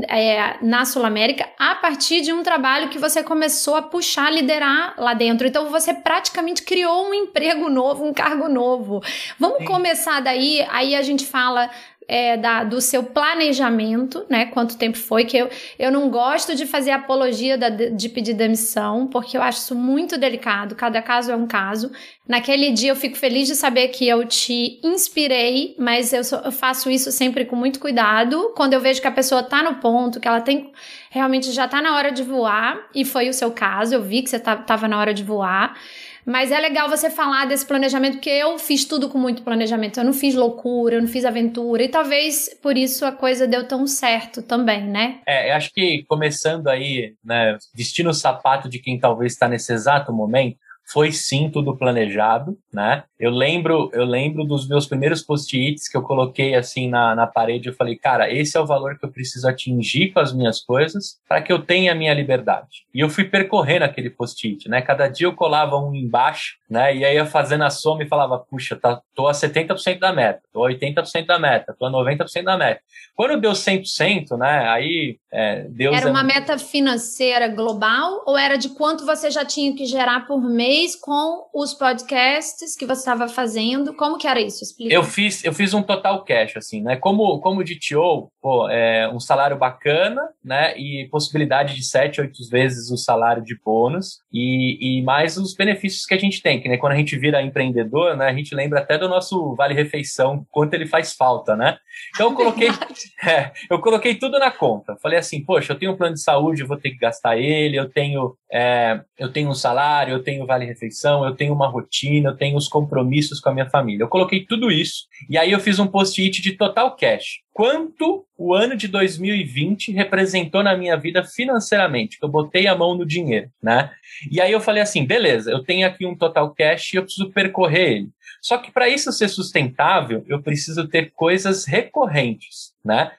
é, 0.08 0.58
na 0.62 0.86
Sul 0.86 1.06
América 1.06 1.48
a 1.58 1.76
partir 1.76 2.22
de 2.22 2.34
um 2.34 2.42
trabalho 2.42 2.90
que 2.90 2.98
você 2.98 3.22
começou 3.24 3.76
a 3.76 3.82
puxar, 3.82 4.32
liderar 4.32 4.96
lá 4.98 5.14
dentro. 5.14 5.48
Então 5.48 5.70
você 5.70 5.94
praticamente 5.94 6.64
criou 6.64 7.10
um 7.10 7.14
emprego 7.14 7.70
novo, 7.70 8.04
um 8.04 8.14
cargo 8.14 8.48
novo. 8.48 9.02
Vamos 9.40 9.60
Sim. 9.60 9.66
começar 9.66 10.20
daí, 10.20 10.66
aí 10.70 10.96
a 10.96 11.02
gente 11.02 11.26
fala 11.26 11.70
é, 12.08 12.38
da, 12.38 12.64
do 12.64 12.82
seu 12.82 13.04
planejamento, 13.04 14.26
né? 14.30 14.46
Quanto 14.48 14.78
tempo 14.78 14.98
foi, 14.98 15.26
que 15.26 15.38
eu, 15.38 15.50
eu 15.78 15.92
não 15.92 16.10
gosto 16.10 16.56
de 16.56 16.66
fazer 16.66 16.92
apologia 16.92 17.58
da, 17.58 17.70
de 17.70 18.10
pedir 18.10 18.34
demissão, 18.34 19.08
porque 19.08 19.38
eu 19.38 19.42
acho 19.42 19.60
isso 19.60 19.76
muito 19.76 20.18
delicado, 20.18 20.76
cada 20.76 21.02
caso 21.02 21.32
é 21.32 21.36
um 21.36 21.48
caso. 21.48 21.92
Naquele 22.28 22.72
dia 22.72 22.92
eu 22.92 22.96
fico 22.96 23.18
feliz 23.18 23.48
de 23.48 23.56
saber 23.56 23.90
que 23.90 24.08
eu 24.08 24.26
te 24.26 24.80
inspirei, 24.84 25.76
mas 25.78 26.14
eu, 26.14 26.24
sou, 26.24 26.40
eu 26.40 26.52
faço 26.52 26.90
isso 26.90 27.12
sempre 27.12 27.46
com 27.46 27.56
muito 27.56 27.80
cuidado. 27.80 28.54
Quando 28.56 28.74
eu 28.74 28.80
vejo 28.80 29.02
que 29.02 29.08
a 29.08 29.12
pessoa 29.12 29.44
tá 29.44 29.62
no 29.62 29.76
ponto, 29.76 30.20
que 30.20 30.28
ela 30.28 30.42
tem 30.42 30.72
realmente 31.10 31.52
já 31.52 31.68
tá 31.68 31.82
na 31.82 31.96
hora 31.96 32.12
de 32.12 32.24
voar, 32.24 32.90
e 32.96 33.06
foi 33.06 33.30
o 33.30 33.34
seu 33.34 33.52
caso, 33.52 33.94
eu 33.94 34.02
vi 34.02 34.24
que 34.24 34.30
você 34.30 34.40
tá, 34.40 34.56
tava 34.56 34.88
na 34.88 34.98
hora 34.98 35.14
de 35.14 35.24
voar. 35.24 35.78
Mas 36.26 36.52
é 36.52 36.60
legal 36.60 36.90
você 36.90 37.10
falar 37.10 37.46
desse 37.46 37.66
planejamento, 37.66 38.14
porque 38.14 38.30
eu 38.30 38.58
fiz 38.58 38.86
tudo 38.86 39.10
com 39.10 39.18
muito 39.18 39.44
planejamento. 39.44 40.00
Eu 40.00 40.04
não 40.04 40.14
fiz 40.14 40.36
loucura, 40.36 40.96
eu 40.96 41.02
não 41.02 41.08
fiz 41.08 41.26
aventura. 41.26 41.84
E 41.84 41.90
talvez 41.90 42.50
por 42.62 42.78
isso 42.78 43.06
a 43.06 43.12
coisa 43.12 43.48
deu 43.48 43.68
tão 43.68 43.86
certo 43.86 44.42
também, 44.42 44.86
né? 44.86 45.20
É, 45.28 45.52
eu 45.52 45.56
acho 45.56 45.72
que 45.74 46.04
começando 46.08 46.68
aí, 46.68 47.14
né, 47.24 47.58
vestindo 47.74 48.10
o 48.10 48.14
sapato 48.14 48.70
de 48.70 48.80
quem 48.80 49.00
talvez 49.00 49.34
está 49.34 49.48
nesse 49.48 49.74
exato 49.74 50.14
momento, 50.14 50.58
foi 50.86 51.12
sim 51.12 51.50
tudo 51.50 51.76
planejado, 51.76 52.58
né? 52.72 53.04
Eu 53.20 53.32
lembro, 53.32 53.90
eu 53.94 54.04
lembro 54.04 54.44
dos 54.44 54.68
meus 54.68 54.86
primeiros 54.86 55.22
post-its 55.22 55.88
que 55.88 55.96
eu 55.96 56.02
coloquei 56.02 56.56
assim 56.56 56.90
na, 56.90 57.16
na 57.16 57.26
parede. 57.26 57.70
Eu 57.70 57.74
falei, 57.74 57.96
cara, 57.96 58.32
esse 58.32 58.58
é 58.58 58.60
o 58.60 58.66
valor 58.66 58.98
que 58.98 59.06
eu 59.06 59.12
preciso 59.12 59.48
atingir 59.48 60.12
com 60.12 60.20
as 60.20 60.34
minhas 60.34 60.60
coisas 60.60 61.20
para 61.28 61.42
que 61.42 61.52
eu 61.52 61.60
tenha 61.60 61.94
a 61.94 61.96
minha 61.96 62.14
liberdade. 62.14 62.86
E 62.94 63.00
eu 63.00 63.10
fui 63.10 63.24
percorrendo 63.24 63.86
aquele 63.86 64.10
post-it, 64.10 64.68
né? 64.68 64.82
Cada 64.82 65.08
dia 65.08 65.26
eu 65.26 65.34
colava 65.34 65.78
um 65.78 65.96
embaixo, 65.96 66.58
né? 66.70 66.96
E 66.96 67.06
aí 67.06 67.16
eu 67.16 67.26
fazendo 67.26 67.64
a 67.64 67.70
soma 67.70 68.04
e 68.04 68.08
falava, 68.08 68.38
puxa, 68.38 68.76
tá, 68.76 69.02
tô 69.16 69.28
a 69.28 69.32
70% 69.32 70.00
da 70.00 70.12
meta, 70.12 70.42
tô 70.52 70.66
a 70.66 70.70
80% 70.70 71.26
da 71.26 71.40
meta, 71.40 71.76
tô 71.80 71.86
a 71.86 71.92
90% 71.92 72.44
da 72.44 72.58
meta. 72.58 72.82
Quando 73.16 73.40
deu 73.40 73.54
100%, 73.54 74.38
né? 74.38 74.70
Aí 74.70 75.18
é, 75.32 75.66
Deus 75.70 75.96
era 75.96 76.08
é... 76.08 76.12
uma 76.12 76.24
meta 76.24 76.58
financeira 76.58 77.48
global 77.48 78.24
ou 78.26 78.38
era 78.38 78.58
de 78.58 78.70
quanto 78.70 79.06
você 79.06 79.32
já 79.32 79.46
tinha 79.46 79.74
que 79.74 79.86
gerar 79.86 80.28
por 80.28 80.42
mês 80.42 80.73
com 81.00 81.48
os 81.54 81.74
podcasts 81.74 82.76
que 82.76 82.86
você 82.86 83.00
estava 83.00 83.28
fazendo? 83.28 83.94
Como 83.96 84.18
que 84.18 84.28
era 84.28 84.42
isso? 84.42 84.64
Explica. 84.64 84.94
Eu 84.94 85.04
fiz, 85.04 85.44
eu 85.44 85.54
fiz 85.54 85.74
um 85.74 85.84
total 85.84 86.24
cash, 86.24 86.58
assim, 86.58 86.82
né? 86.82 86.96
Como, 86.96 87.40
como 87.40 87.64
DTO, 87.64 88.32
pô, 88.42 88.68
é 88.70 89.10
um 89.10 89.20
salário 89.20 89.58
bacana, 89.58 90.22
né? 90.44 90.78
E 90.78 91.08
possibilidade 91.10 91.76
de 91.76 91.84
sete, 91.84 92.22
oito 92.22 92.34
vezes 92.50 92.90
o 92.92 92.98
salário 92.98 93.44
de 93.44 93.58
bônus 93.64 94.23
e, 94.34 94.98
e 95.00 95.04
mais 95.04 95.38
os 95.38 95.54
benefícios 95.54 96.06
que 96.06 96.14
a 96.16 96.18
gente 96.18 96.42
tem, 96.42 96.60
que 96.60 96.68
né, 96.68 96.78
quando 96.78 96.94
a 96.94 96.98
gente 96.98 97.16
vira 97.18 97.42
empreendedor, 97.42 98.18
né? 98.18 98.28
A 98.28 98.34
gente 98.34 98.56
lembra 98.56 98.80
até 98.80 98.98
do 98.98 99.08
nosso 99.08 99.54
vale-refeição, 99.56 100.44
quanto 100.50 100.74
ele 100.74 100.88
faz 100.88 101.14
falta, 101.14 101.56
né? 101.56 101.78
Então 102.16 102.32
eu 102.32 102.36
coloquei, 102.36 102.70
é, 103.24 103.52
eu 103.70 103.80
coloquei 103.80 104.16
tudo 104.16 104.40
na 104.40 104.50
conta. 104.50 104.98
Falei 105.02 105.20
assim, 105.20 105.44
poxa, 105.44 105.74
eu 105.74 105.78
tenho 105.78 105.92
um 105.92 105.98
plano 105.98 106.16
de 106.16 106.22
saúde, 106.22 106.62
eu 106.62 106.68
vou 106.68 106.78
ter 106.78 106.90
que 106.90 106.98
gastar 106.98 107.38
ele, 107.38 107.78
eu 107.78 107.88
tenho, 107.88 108.36
é, 108.52 109.02
eu 109.20 109.32
tenho 109.32 109.50
um 109.50 109.54
salário, 109.54 110.14
eu 110.14 110.24
tenho 110.24 110.48
vale-refeição, 110.48 111.24
eu 111.24 111.36
tenho 111.36 111.54
uma 111.54 111.68
rotina, 111.68 112.30
eu 112.30 112.36
tenho 112.36 112.58
os 112.58 112.68
compromissos 112.68 113.40
com 113.40 113.50
a 113.50 113.54
minha 113.54 113.70
família. 113.70 114.04
Eu 114.04 114.10
coloquei 114.10 114.44
tudo 114.46 114.72
isso 114.72 115.04
e 115.30 115.38
aí 115.38 115.52
eu 115.52 115.60
fiz 115.60 115.78
um 115.78 115.86
post-it 115.86 116.42
de 116.42 116.54
total 116.54 116.96
cash. 116.96 117.44
Quanto 117.54 118.26
o 118.36 118.54
ano 118.54 118.76
de 118.76 118.88
2020 118.88 119.92
representou 119.92 120.64
na 120.64 120.76
minha 120.76 120.98
vida 120.98 121.24
financeiramente, 121.24 122.18
que 122.18 122.26
eu 122.26 122.30
botei 122.30 122.66
a 122.66 122.76
mão 122.76 122.98
no 122.98 123.06
dinheiro, 123.06 123.50
né? 123.62 123.92
E 124.32 124.42
aí 124.42 124.52
eu 124.52 124.60
falei 124.60 124.82
assim, 124.82 125.06
beleza, 125.06 125.52
eu 125.52 125.64
tenho 125.64 125.86
aqui 125.86 126.04
um 126.04 126.16
total 126.16 126.54
cash 126.54 126.94
e 126.94 126.98
eu 126.98 127.04
preciso 127.04 127.32
percorrer 127.32 127.92
ele. 127.92 128.10
Só 128.42 128.58
que 128.58 128.72
para 128.72 128.90
isso 128.90 129.12
ser 129.12 129.30
sustentável, 129.30 130.26
eu 130.28 130.42
preciso 130.42 130.88
ter 130.88 131.12
coisas 131.12 131.66
recorrentes, 131.66 132.73
né? 132.84 133.12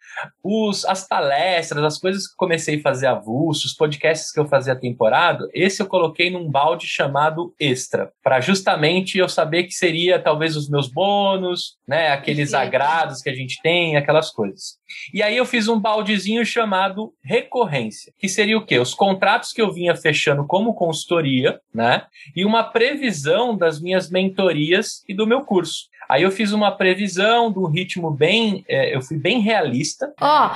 Os, 0.42 0.84
as 0.84 1.06
palestras, 1.06 1.82
as 1.82 1.98
coisas 1.98 2.28
que 2.28 2.36
comecei 2.36 2.78
a 2.78 2.82
fazer 2.82 3.06
avulso, 3.06 3.66
os 3.66 3.74
podcasts 3.74 4.30
que 4.30 4.38
eu 4.38 4.46
fazia 4.46 4.76
temporada, 4.76 5.48
esse 5.52 5.82
eu 5.82 5.86
coloquei 5.86 6.30
num 6.30 6.50
balde 6.50 6.86
chamado 6.86 7.54
extra, 7.58 8.12
para 8.22 8.40
justamente 8.40 9.18
eu 9.18 9.28
saber 9.28 9.64
que 9.64 9.72
seria 9.72 10.18
talvez 10.18 10.56
os 10.56 10.68
meus 10.68 10.88
bônus, 10.88 11.76
né? 11.88 12.08
Aqueles 12.12 12.50
Sim. 12.50 12.56
agrados 12.56 13.22
que 13.22 13.30
a 13.30 13.34
gente 13.34 13.60
tem, 13.62 13.96
aquelas 13.96 14.30
coisas. 14.30 14.78
E 15.12 15.22
aí 15.22 15.36
eu 15.36 15.46
fiz 15.46 15.66
um 15.66 15.80
baldezinho 15.80 16.44
chamado 16.44 17.12
recorrência, 17.22 18.12
que 18.18 18.28
seria 18.28 18.58
o 18.58 18.64
quê? 18.64 18.78
Os 18.78 18.94
contratos 18.94 19.52
que 19.52 19.62
eu 19.62 19.72
vinha 19.72 19.96
fechando 19.96 20.46
como 20.46 20.74
consultoria, 20.74 21.60
né? 21.74 22.04
E 22.36 22.44
uma 22.44 22.62
previsão 22.64 23.56
das 23.56 23.80
minhas 23.80 24.10
mentorias 24.10 25.02
e 25.08 25.14
do 25.14 25.26
meu 25.26 25.42
curso. 25.42 25.88
Aí 26.14 26.22
eu 26.22 26.30
fiz 26.30 26.52
uma 26.52 26.70
previsão 26.70 27.52
um 27.56 27.66
ritmo 27.66 28.08
bem. 28.08 28.64
É, 28.68 28.94
eu 28.94 29.02
fui 29.02 29.18
bem 29.18 29.40
realista. 29.40 30.14
Ó, 30.20 30.50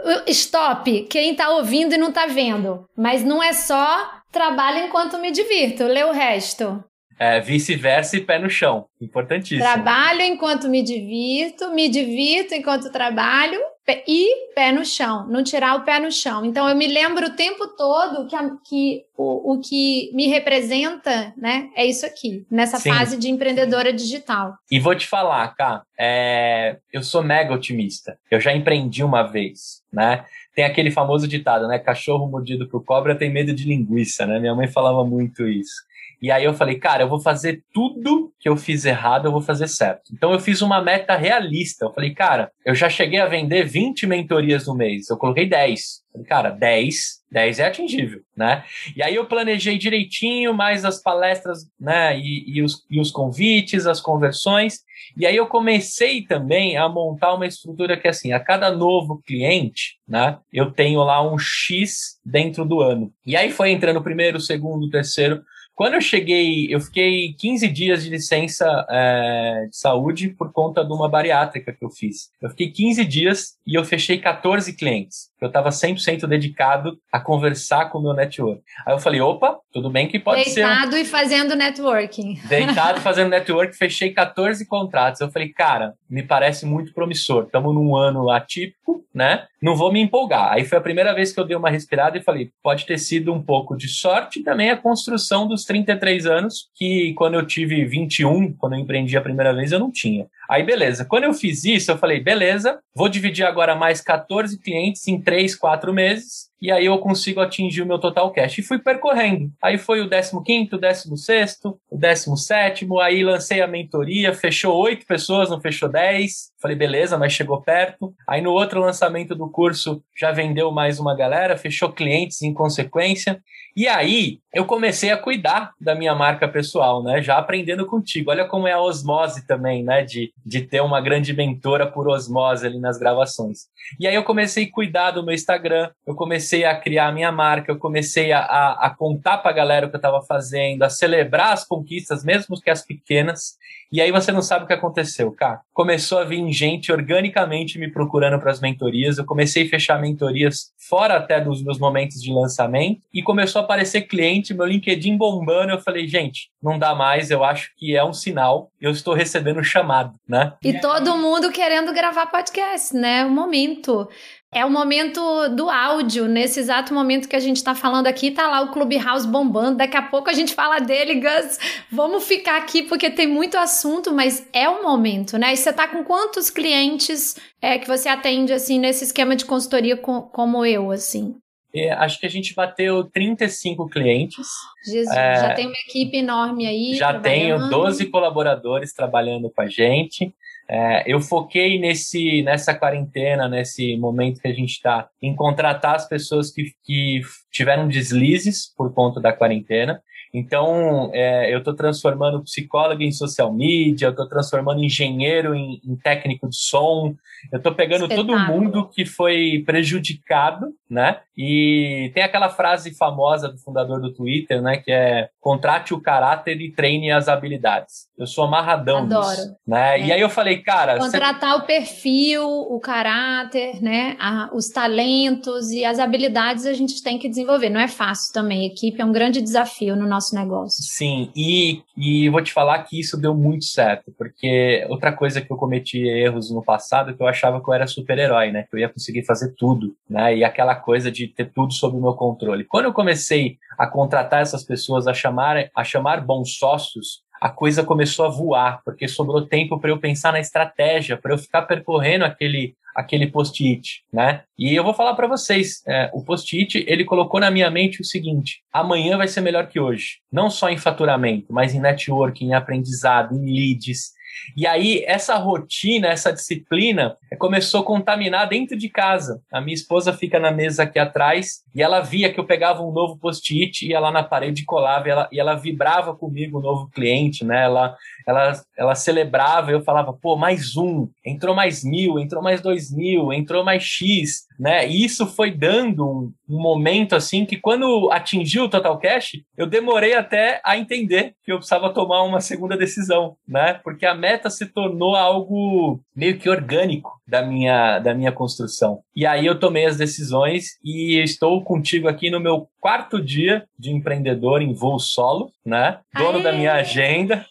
oh, 0.00 0.30
stop! 0.30 1.02
Quem 1.10 1.34
tá 1.34 1.50
ouvindo 1.50 1.94
e 1.94 1.98
não 1.98 2.10
tá 2.10 2.24
vendo. 2.24 2.88
Mas 2.96 3.22
não 3.22 3.42
é 3.42 3.52
só 3.52 4.10
trabalho 4.32 4.86
enquanto 4.86 5.18
me 5.18 5.30
divirto. 5.30 5.84
Lê 5.84 6.04
o 6.04 6.10
resto. 6.10 6.82
É, 7.18 7.38
vice-versa 7.38 8.16
e 8.16 8.22
pé 8.22 8.38
no 8.38 8.48
chão. 8.48 8.86
Importantíssimo. 8.98 9.60
Trabalho 9.60 10.22
enquanto 10.22 10.70
me 10.70 10.82
divirto, 10.82 11.70
me 11.74 11.90
divirto 11.90 12.54
enquanto 12.54 12.90
trabalho 12.90 13.60
e 14.06 14.52
pé 14.54 14.72
no 14.72 14.84
chão, 14.84 15.26
não 15.28 15.42
tirar 15.42 15.76
o 15.76 15.82
pé 15.82 16.00
no 16.00 16.10
chão. 16.10 16.44
Então 16.44 16.68
eu 16.68 16.74
me 16.74 16.86
lembro 16.86 17.26
o 17.26 17.36
tempo 17.36 17.66
todo 17.68 18.26
que, 18.26 18.34
a, 18.34 18.50
que 18.68 19.04
o, 19.16 19.54
o 19.54 19.60
que 19.60 20.10
me 20.14 20.26
representa, 20.26 21.32
né, 21.36 21.70
é 21.74 21.86
isso 21.86 22.04
aqui, 22.04 22.46
nessa 22.50 22.78
Sim. 22.78 22.92
fase 22.92 23.16
de 23.16 23.28
empreendedora 23.28 23.92
digital. 23.92 24.54
E 24.70 24.78
vou 24.78 24.94
te 24.94 25.06
falar, 25.06 25.54
cá, 25.54 25.82
é, 25.98 26.78
eu 26.92 27.02
sou 27.02 27.22
mega 27.22 27.54
otimista. 27.54 28.18
Eu 28.30 28.40
já 28.40 28.54
empreendi 28.54 29.02
uma 29.02 29.22
vez, 29.22 29.82
né? 29.92 30.24
Tem 30.54 30.64
aquele 30.64 30.90
famoso 30.90 31.28
ditado, 31.28 31.68
né? 31.68 31.78
Cachorro 31.78 32.28
mordido 32.28 32.68
por 32.68 32.84
cobra 32.84 33.14
tem 33.14 33.32
medo 33.32 33.52
de 33.54 33.64
linguiça, 33.64 34.26
né? 34.26 34.40
Minha 34.40 34.54
mãe 34.54 34.66
falava 34.66 35.04
muito 35.04 35.46
isso. 35.46 35.87
E 36.20 36.30
aí 36.30 36.44
eu 36.44 36.54
falei, 36.54 36.78
cara, 36.78 37.04
eu 37.04 37.08
vou 37.08 37.20
fazer 37.20 37.62
tudo 37.72 38.32
que 38.40 38.48
eu 38.48 38.56
fiz 38.56 38.84
errado, 38.84 39.26
eu 39.26 39.32
vou 39.32 39.40
fazer 39.40 39.68
certo. 39.68 40.12
Então 40.12 40.32
eu 40.32 40.40
fiz 40.40 40.60
uma 40.60 40.82
meta 40.82 41.16
realista. 41.16 41.84
Eu 41.84 41.92
falei, 41.92 42.12
cara, 42.12 42.50
eu 42.64 42.74
já 42.74 42.88
cheguei 42.88 43.20
a 43.20 43.26
vender 43.26 43.64
20 43.64 44.06
mentorias 44.06 44.66
no 44.66 44.74
mês. 44.74 45.08
Eu 45.08 45.16
coloquei 45.16 45.46
10. 45.46 46.02
Falei, 46.12 46.26
cara, 46.26 46.50
10, 46.50 47.18
10 47.30 47.58
é 47.60 47.66
atingível, 47.66 48.20
né? 48.36 48.64
E 48.96 49.02
aí 49.02 49.14
eu 49.14 49.26
planejei 49.26 49.78
direitinho 49.78 50.52
mais 50.54 50.84
as 50.84 51.00
palestras, 51.00 51.66
né? 51.78 52.18
E, 52.18 52.56
e, 52.56 52.62
os, 52.62 52.84
e 52.90 53.00
os 53.00 53.10
convites, 53.10 53.86
as 53.86 54.00
conversões. 54.00 54.80
E 55.16 55.26
aí 55.26 55.36
eu 55.36 55.46
comecei 55.46 56.22
também 56.22 56.76
a 56.76 56.88
montar 56.88 57.34
uma 57.34 57.46
estrutura 57.46 57.96
que 57.96 58.08
assim, 58.08 58.32
a 58.32 58.40
cada 58.40 58.70
novo 58.70 59.22
cliente, 59.24 59.98
né? 60.06 60.38
Eu 60.52 60.70
tenho 60.70 61.00
lá 61.00 61.22
um 61.22 61.38
X 61.38 62.18
dentro 62.24 62.64
do 62.64 62.80
ano. 62.80 63.12
E 63.24 63.36
aí 63.36 63.50
foi 63.50 63.70
entrando 63.70 63.98
o 63.98 64.04
primeiro, 64.04 64.38
o 64.38 64.40
segundo, 64.40 64.86
o 64.86 64.90
terceiro. 64.90 65.42
Quando 65.78 65.94
eu 65.94 66.00
cheguei, 66.00 66.66
eu 66.68 66.80
fiquei 66.80 67.32
15 67.34 67.68
dias 67.68 68.02
de 68.02 68.10
licença 68.10 68.66
é, 68.90 69.66
de 69.70 69.76
saúde 69.76 70.30
por 70.30 70.52
conta 70.52 70.84
de 70.84 70.92
uma 70.92 71.08
bariátrica 71.08 71.72
que 71.72 71.84
eu 71.84 71.88
fiz. 71.88 72.32
Eu 72.42 72.50
fiquei 72.50 72.68
15 72.68 73.04
dias 73.04 73.56
e 73.64 73.76
eu 73.76 73.84
fechei 73.84 74.18
14 74.18 74.72
clientes. 74.72 75.28
Eu 75.40 75.46
estava 75.46 75.68
100% 75.68 76.26
dedicado 76.26 76.98
a 77.12 77.20
conversar 77.20 77.90
com 77.90 77.98
o 77.98 78.02
meu 78.02 78.12
network. 78.12 78.60
Aí 78.84 78.92
eu 78.92 78.98
falei, 78.98 79.20
opa, 79.20 79.56
tudo 79.72 79.88
bem 79.88 80.08
que 80.08 80.18
pode 80.18 80.42
Deitado 80.42 80.54
ser... 80.54 80.64
Deitado 80.64 80.96
e 80.96 81.04
fazendo 81.04 81.54
networking. 81.54 82.40
Deitado 82.48 83.00
fazendo 83.00 83.30
network, 83.30 83.76
fechei 83.76 84.12
14 84.12 84.66
contratos. 84.66 85.20
Eu 85.20 85.30
falei, 85.30 85.50
cara, 85.50 85.94
me 86.10 86.24
parece 86.24 86.66
muito 86.66 86.92
promissor. 86.92 87.44
Estamos 87.44 87.72
num 87.72 87.94
ano 87.94 88.28
atípico, 88.30 89.04
né? 89.14 89.46
Não 89.62 89.76
vou 89.76 89.92
me 89.92 90.00
empolgar. 90.00 90.52
Aí 90.52 90.64
foi 90.64 90.78
a 90.78 90.80
primeira 90.80 91.14
vez 91.14 91.32
que 91.32 91.38
eu 91.38 91.44
dei 91.44 91.56
uma 91.56 91.70
respirada 91.70 92.18
e 92.18 92.22
falei, 92.22 92.50
pode 92.60 92.84
ter 92.84 92.98
sido 92.98 93.32
um 93.32 93.40
pouco 93.40 93.76
de 93.76 93.88
sorte 93.88 94.40
e 94.40 94.42
também 94.42 94.70
a 94.70 94.76
construção 94.76 95.46
dos 95.46 95.64
33 95.68 96.26
anos, 96.26 96.68
que 96.74 97.12
quando 97.12 97.34
eu 97.34 97.46
tive 97.46 97.84
21, 97.84 98.54
quando 98.54 98.72
eu 98.72 98.80
empreendi 98.80 99.16
a 99.16 99.20
primeira 99.20 99.54
vez, 99.54 99.70
eu 99.70 99.78
não 99.78 99.92
tinha. 99.92 100.26
Aí, 100.48 100.62
beleza. 100.62 101.04
Quando 101.04 101.24
eu 101.24 101.34
fiz 101.34 101.64
isso, 101.64 101.90
eu 101.90 101.98
falei, 101.98 102.20
beleza, 102.20 102.80
vou 102.94 103.08
dividir 103.08 103.44
agora 103.44 103.76
mais 103.76 104.00
14 104.00 104.58
clientes 104.58 105.06
em 105.06 105.20
3, 105.20 105.54
4 105.54 105.92
meses 105.92 106.48
e 106.60 106.72
aí 106.72 106.86
eu 106.86 106.98
consigo 106.98 107.40
atingir 107.40 107.82
o 107.82 107.86
meu 107.86 107.98
total 107.98 108.32
cash. 108.32 108.58
E 108.58 108.62
fui 108.62 108.78
percorrendo. 108.78 109.50
Aí 109.62 109.78
foi 109.78 110.00
o 110.00 110.10
15º, 110.10 110.72
o 110.72 110.78
16º, 110.78 111.78
o 111.90 111.96
17º, 111.96 113.00
aí 113.00 113.22
lancei 113.22 113.60
a 113.60 113.66
mentoria, 113.66 114.34
fechou 114.34 114.76
oito 114.76 115.06
pessoas, 115.06 115.50
não 115.50 115.60
fechou 115.60 115.88
10. 115.88 116.50
Falei, 116.60 116.76
beleza, 116.76 117.16
mas 117.16 117.32
chegou 117.32 117.62
perto. 117.62 118.12
Aí 118.26 118.40
no 118.40 118.50
outro 118.50 118.80
lançamento 118.80 119.34
do 119.34 119.48
curso 119.48 120.02
já 120.18 120.32
vendeu 120.32 120.72
mais 120.72 120.98
uma 120.98 121.16
galera, 121.16 121.56
fechou 121.56 121.92
clientes 121.92 122.42
em 122.42 122.52
consequência. 122.52 123.40
E 123.76 123.86
aí 123.86 124.40
eu 124.52 124.64
comecei 124.64 125.10
a 125.10 125.16
cuidar 125.16 125.72
da 125.78 125.94
minha 125.94 126.14
marca 126.14 126.48
pessoal, 126.48 127.02
né? 127.02 127.20
Já 127.20 127.36
aprendendo 127.36 127.84
contigo. 127.86 128.30
Olha 128.30 128.46
como 128.46 128.66
é 128.66 128.72
a 128.72 128.80
osmose 128.80 129.46
também, 129.46 129.84
né? 129.84 130.02
De, 130.02 130.32
de 130.44 130.62
ter 130.62 130.80
uma 130.80 131.00
grande 131.00 131.34
mentora 131.34 131.86
por 131.86 132.08
osmose 132.08 132.66
ali 132.66 132.80
nas 132.80 132.98
gravações. 132.98 133.66
E 134.00 134.06
aí 134.06 134.14
eu 134.14 134.24
comecei 134.24 134.64
a 134.64 134.72
cuidar 134.72 135.10
do 135.10 135.22
meu 135.22 135.34
Instagram, 135.34 135.90
eu 136.06 136.14
comecei 136.14 136.64
a 136.64 136.74
criar 136.74 137.08
a 137.08 137.12
minha 137.12 137.30
marca, 137.30 137.70
eu 137.70 137.78
comecei 137.78 138.32
a, 138.32 138.40
a, 138.40 138.86
a 138.86 138.90
contar 138.90 139.38
pra 139.38 139.52
galera 139.52 139.86
o 139.86 139.90
que 139.90 139.96
eu 139.96 139.98
estava 139.98 140.22
fazendo, 140.22 140.82
a 140.82 140.90
celebrar 140.90 141.52
as 141.52 141.66
conquistas, 141.66 142.24
mesmo 142.24 142.60
que 142.60 142.70
as 142.70 142.84
pequenas. 142.84 143.58
E 143.90 144.00
aí 144.00 144.12
você 144.12 144.30
não 144.30 144.42
sabe 144.42 144.64
o 144.64 144.66
que 144.66 144.72
aconteceu, 144.72 145.32
cara. 145.32 145.60
Começou 145.72 146.18
a 146.18 146.24
vir 146.24 146.38
gente 146.52 146.92
organicamente 146.92 147.78
me 147.78 147.90
procurando 147.90 148.38
para 148.38 148.50
as 148.50 148.60
mentorias. 148.60 149.18
Eu 149.18 149.24
comecei 149.24 149.66
a 149.66 149.68
fechar 149.68 150.00
mentorias 150.00 150.72
fora 150.88 151.16
até 151.16 151.40
dos 151.40 151.62
meus 151.62 151.78
momentos 151.78 152.22
de 152.22 152.32
lançamento 152.32 153.02
e 153.12 153.22
começou 153.22 153.60
a 153.60 153.64
aparecer 153.64 154.02
cliente, 154.02 154.54
meu 154.54 154.66
LinkedIn 154.66 155.16
bombando. 155.16 155.72
Eu 155.72 155.80
falei, 155.80 156.06
gente, 156.06 156.50
não 156.62 156.78
dá 156.78 156.94
mais. 156.94 157.30
Eu 157.30 157.44
acho 157.44 157.70
que 157.76 157.96
é 157.96 158.04
um 158.04 158.12
sinal. 158.12 158.70
Eu 158.80 158.90
estou 158.90 159.14
recebendo 159.14 159.62
chamado, 159.64 160.14
né? 160.28 160.54
E 160.62 160.80
todo 160.80 161.16
mundo 161.16 161.50
querendo 161.50 161.92
gravar 161.92 162.26
podcast, 162.26 162.94
né? 162.94 163.24
O 163.24 163.30
momento. 163.30 164.08
É 164.52 164.64
o 164.64 164.70
momento 164.70 165.20
do 165.50 165.68
áudio. 165.68 166.26
Nesse 166.26 166.60
exato 166.60 166.94
momento 166.94 167.28
que 167.28 167.36
a 167.36 167.40
gente 167.40 167.56
está 167.56 167.74
falando 167.74 168.06
aqui, 168.06 168.30
tá 168.30 168.48
lá 168.48 168.62
o 168.62 168.72
Clubhouse 168.72 169.28
bombando. 169.28 169.76
Daqui 169.76 169.96
a 169.96 170.02
pouco 170.02 170.30
a 170.30 170.32
gente 170.32 170.54
fala 170.54 170.78
dele, 170.78 171.16
Gus. 171.16 171.58
Vamos 171.92 172.24
ficar 172.24 172.56
aqui 172.56 172.82
porque 172.82 173.10
tem 173.10 173.26
muito 173.26 173.58
assunto, 173.58 174.12
mas 174.12 174.48
é 174.52 174.66
o 174.68 174.82
momento, 174.82 175.36
né? 175.36 175.52
E 175.52 175.56
você 175.56 175.70
tá 175.70 175.86
com 175.86 176.02
quantos 176.02 176.48
clientes 176.48 177.36
é, 177.60 177.78
que 177.78 177.86
você 177.86 178.08
atende, 178.08 178.52
assim, 178.52 178.78
nesse 178.78 179.04
esquema 179.04 179.36
de 179.36 179.44
consultoria 179.44 179.96
com, 179.98 180.22
como 180.22 180.64
eu, 180.64 180.90
assim? 180.90 181.36
É, 181.74 181.92
acho 181.92 182.18
que 182.18 182.24
a 182.24 182.30
gente 182.30 182.54
bateu 182.54 183.04
35 183.04 183.86
clientes. 183.90 184.46
Jesus, 184.86 185.14
é, 185.14 185.40
já 185.40 185.54
tem 185.54 185.66
uma 185.66 185.76
equipe 185.86 186.16
enorme 186.16 186.66
aí. 186.66 186.94
Já 186.94 187.20
tenho 187.20 187.68
12 187.68 188.06
colaboradores 188.06 188.94
trabalhando 188.94 189.50
com 189.50 189.60
a 189.60 189.66
gente. 189.66 190.32
É, 190.70 191.10
eu 191.10 191.20
foquei 191.20 191.78
nesse, 191.78 192.42
nessa 192.42 192.74
quarentena, 192.74 193.48
nesse 193.48 193.96
momento 193.96 194.40
que 194.40 194.48
a 194.48 194.52
gente 194.52 194.72
está, 194.72 195.08
em 195.22 195.34
contratar 195.34 195.94
as 195.94 196.06
pessoas 196.06 196.50
que, 196.50 196.72
que 196.84 197.22
tiveram 197.50 197.88
deslizes 197.88 198.72
por 198.76 198.92
conta 198.92 199.18
da 199.18 199.32
quarentena. 199.32 200.02
Então, 200.32 201.10
é, 201.14 201.52
eu 201.52 201.58
estou 201.58 201.74
transformando 201.74 202.42
psicólogo 202.42 203.02
em 203.02 203.10
social 203.10 203.52
media, 203.52 204.08
eu 204.08 204.10
estou 204.10 204.28
transformando 204.28 204.84
engenheiro 204.84 205.54
em, 205.54 205.80
em, 205.82 205.96
técnico 205.96 206.48
de 206.48 206.56
som, 206.56 207.14
eu 207.52 207.58
estou 207.58 207.74
pegando 207.74 208.02
Espetáculo. 208.02 208.36
todo 208.36 208.52
mundo 208.52 208.88
que 208.88 209.04
foi 209.04 209.62
prejudicado, 209.64 210.66
né? 210.90 211.20
E 211.36 212.10
tem 212.14 212.22
aquela 212.22 212.48
frase 212.48 212.96
famosa 212.96 213.48
do 213.48 213.58
fundador 213.58 214.00
do 214.00 214.12
Twitter, 214.12 214.60
né? 214.60 214.78
Que 214.78 214.90
é 214.90 215.28
contrate 215.40 215.94
o 215.94 216.00
caráter 216.00 216.60
e 216.60 216.72
treine 216.72 217.12
as 217.12 217.28
habilidades. 217.28 218.08
Eu 218.18 218.26
sou 218.26 218.44
amarradão 218.44 218.98
Adoro. 218.98 219.28
Nisso, 219.28 219.56
né? 219.66 220.00
É. 220.00 220.06
E 220.06 220.12
aí 220.12 220.20
eu 220.20 220.28
falei, 220.28 220.58
cara... 220.58 220.98
Contratar 220.98 221.52
você... 221.52 221.62
o 221.62 221.66
perfil, 221.66 222.44
o 222.44 222.80
caráter, 222.80 223.80
né? 223.80 224.16
A, 224.18 224.50
os 224.52 224.68
talentos 224.68 225.70
e 225.70 225.84
as 225.84 225.98
habilidades 225.98 226.66
a 226.66 226.72
gente 226.72 227.02
tem 227.02 227.18
que 227.18 227.28
desenvolver. 227.28 227.70
Não 227.70 227.80
é 227.80 227.88
fácil 227.88 228.32
também. 228.32 228.66
equipe 228.66 229.00
é 229.00 229.04
um 229.04 229.12
grande 229.12 229.40
desafio 229.40 229.94
no 229.94 230.08
nosso 230.08 230.34
negócio. 230.34 230.82
Sim, 230.82 231.30
e, 231.36 231.82
e 231.96 232.28
vou 232.28 232.42
te 232.42 232.52
falar 232.52 232.82
que 232.82 232.98
isso 232.98 233.16
deu 233.16 233.34
muito 233.34 233.64
certo, 233.64 234.12
porque 234.18 234.84
outra 234.88 235.12
coisa 235.12 235.40
que 235.40 235.50
eu 235.50 235.56
cometi 235.56 235.98
erros 235.98 236.50
no 236.50 236.62
passado 236.62 237.14
que 237.16 237.22
eu 237.22 237.27
achava 237.28 237.62
que 237.62 237.68
eu 237.68 237.74
era 237.74 237.86
super-herói, 237.86 238.50
né? 238.50 238.64
Que 238.64 238.76
eu 238.76 238.80
ia 238.80 238.88
conseguir 238.88 239.24
fazer 239.24 239.54
tudo, 239.56 239.94
né? 240.08 240.36
E 240.36 240.44
aquela 240.44 240.74
coisa 240.74 241.10
de 241.10 241.28
ter 241.28 241.52
tudo 241.52 241.72
sob 241.72 241.96
o 241.96 242.00
meu 242.00 242.14
controle. 242.14 242.64
Quando 242.64 242.86
eu 242.86 242.92
comecei 242.92 243.58
a 243.78 243.86
contratar 243.86 244.42
essas 244.42 244.64
pessoas, 244.64 245.06
a 245.06 245.14
chamar, 245.14 245.70
a 245.74 245.84
chamar 245.84 246.20
bons 246.20 246.56
sócios, 246.56 247.22
a 247.40 247.48
coisa 247.48 247.84
começou 247.84 248.26
a 248.26 248.30
voar, 248.30 248.80
porque 248.84 249.06
sobrou 249.06 249.46
tempo 249.46 249.78
para 249.78 249.90
eu 249.90 249.98
pensar 249.98 250.32
na 250.32 250.40
estratégia, 250.40 251.16
para 251.16 251.32
eu 251.32 251.38
ficar 251.38 251.62
percorrendo 251.62 252.24
aquele 252.24 252.74
aquele 252.98 253.28
post-it, 253.28 254.02
né? 254.12 254.42
E 254.58 254.74
eu 254.74 254.82
vou 254.82 254.92
falar 254.92 255.14
para 255.14 255.28
vocês, 255.28 255.82
é, 255.86 256.10
o 256.12 256.24
post-it 256.24 256.84
ele 256.88 257.04
colocou 257.04 257.38
na 257.38 257.48
minha 257.48 257.70
mente 257.70 258.00
o 258.00 258.04
seguinte: 258.04 258.60
amanhã 258.72 259.16
vai 259.16 259.28
ser 259.28 259.40
melhor 259.40 259.68
que 259.68 259.78
hoje, 259.78 260.18
não 260.32 260.50
só 260.50 260.68
em 260.68 260.76
faturamento, 260.76 261.46
mas 261.52 261.74
em 261.74 261.80
networking, 261.80 262.46
em 262.46 262.54
aprendizado, 262.54 263.36
em 263.36 263.54
leads, 263.54 264.17
e 264.56 264.66
aí, 264.66 265.04
essa 265.06 265.36
rotina, 265.36 266.08
essa 266.08 266.32
disciplina 266.32 267.16
começou 267.38 267.80
a 267.80 267.84
contaminar 267.84 268.48
dentro 268.48 268.76
de 268.76 268.88
casa. 268.88 269.42
A 269.52 269.60
minha 269.60 269.74
esposa 269.74 270.12
fica 270.12 270.38
na 270.38 270.50
mesa 270.50 270.82
aqui 270.82 270.98
atrás 270.98 271.62
e 271.74 271.82
ela 271.82 272.00
via 272.00 272.32
que 272.32 272.40
eu 272.40 272.44
pegava 272.44 272.82
um 272.82 272.92
novo 272.92 273.16
post-it, 273.18 273.86
ia 273.86 274.00
lá 274.00 274.10
na 274.10 274.22
parede 274.22 274.64
colava 274.64 275.08
e 275.08 275.10
ela, 275.10 275.28
e 275.32 275.40
ela 275.40 275.54
vibrava 275.54 276.14
comigo, 276.14 276.58
o 276.58 276.62
novo 276.62 276.90
cliente, 276.90 277.44
né? 277.44 277.64
Ela, 277.64 277.96
ela, 278.28 278.52
ela 278.76 278.94
celebrava 278.94 279.72
eu 279.72 279.82
falava, 279.82 280.12
pô, 280.12 280.36
mais 280.36 280.76
um, 280.76 281.08
entrou 281.24 281.54
mais 281.54 281.82
mil, 281.82 282.18
entrou 282.18 282.42
mais 282.42 282.60
dois 282.60 282.94
mil, 282.94 283.32
entrou 283.32 283.64
mais 283.64 283.82
X 283.82 284.46
né? 284.58 284.88
E 284.88 285.04
isso 285.04 285.26
foi 285.26 285.52
dando 285.52 286.04
um, 286.04 286.32
um, 286.48 286.60
momento 286.60 287.14
assim 287.14 287.46
que 287.46 287.56
quando 287.56 288.10
atingiu 288.10 288.64
o 288.64 288.68
total 288.68 288.98
cash, 288.98 289.40
eu 289.56 289.66
demorei 289.66 290.14
até 290.14 290.60
a 290.64 290.76
entender 290.76 291.34
que 291.44 291.52
eu 291.52 291.58
precisava 291.58 291.92
tomar 291.92 292.22
uma 292.24 292.40
segunda 292.40 292.76
decisão, 292.76 293.36
né? 293.46 293.74
Porque 293.84 294.04
a 294.04 294.14
meta 294.14 294.50
se 294.50 294.66
tornou 294.66 295.14
algo 295.14 296.00
meio 296.14 296.38
que 296.38 296.50
orgânico 296.50 297.12
da 297.26 297.42
minha 297.42 298.00
da 298.00 298.12
minha 298.12 298.32
construção. 298.32 299.00
E 299.14 299.24
aí 299.24 299.46
eu 299.46 299.58
tomei 299.58 299.86
as 299.86 299.96
decisões 299.96 300.78
e 300.84 301.20
estou 301.22 301.62
contigo 301.62 302.08
aqui 302.08 302.30
no 302.30 302.40
meu 302.40 302.66
quarto 302.88 303.22
dia 303.22 303.66
de 303.78 303.92
empreendedor 303.92 304.62
em 304.62 304.72
voo 304.72 304.98
solo, 304.98 305.52
né? 305.64 305.98
Dono 306.16 306.38
Aê! 306.38 306.42
da 306.42 306.52
minha 306.52 306.72
agenda. 306.72 307.44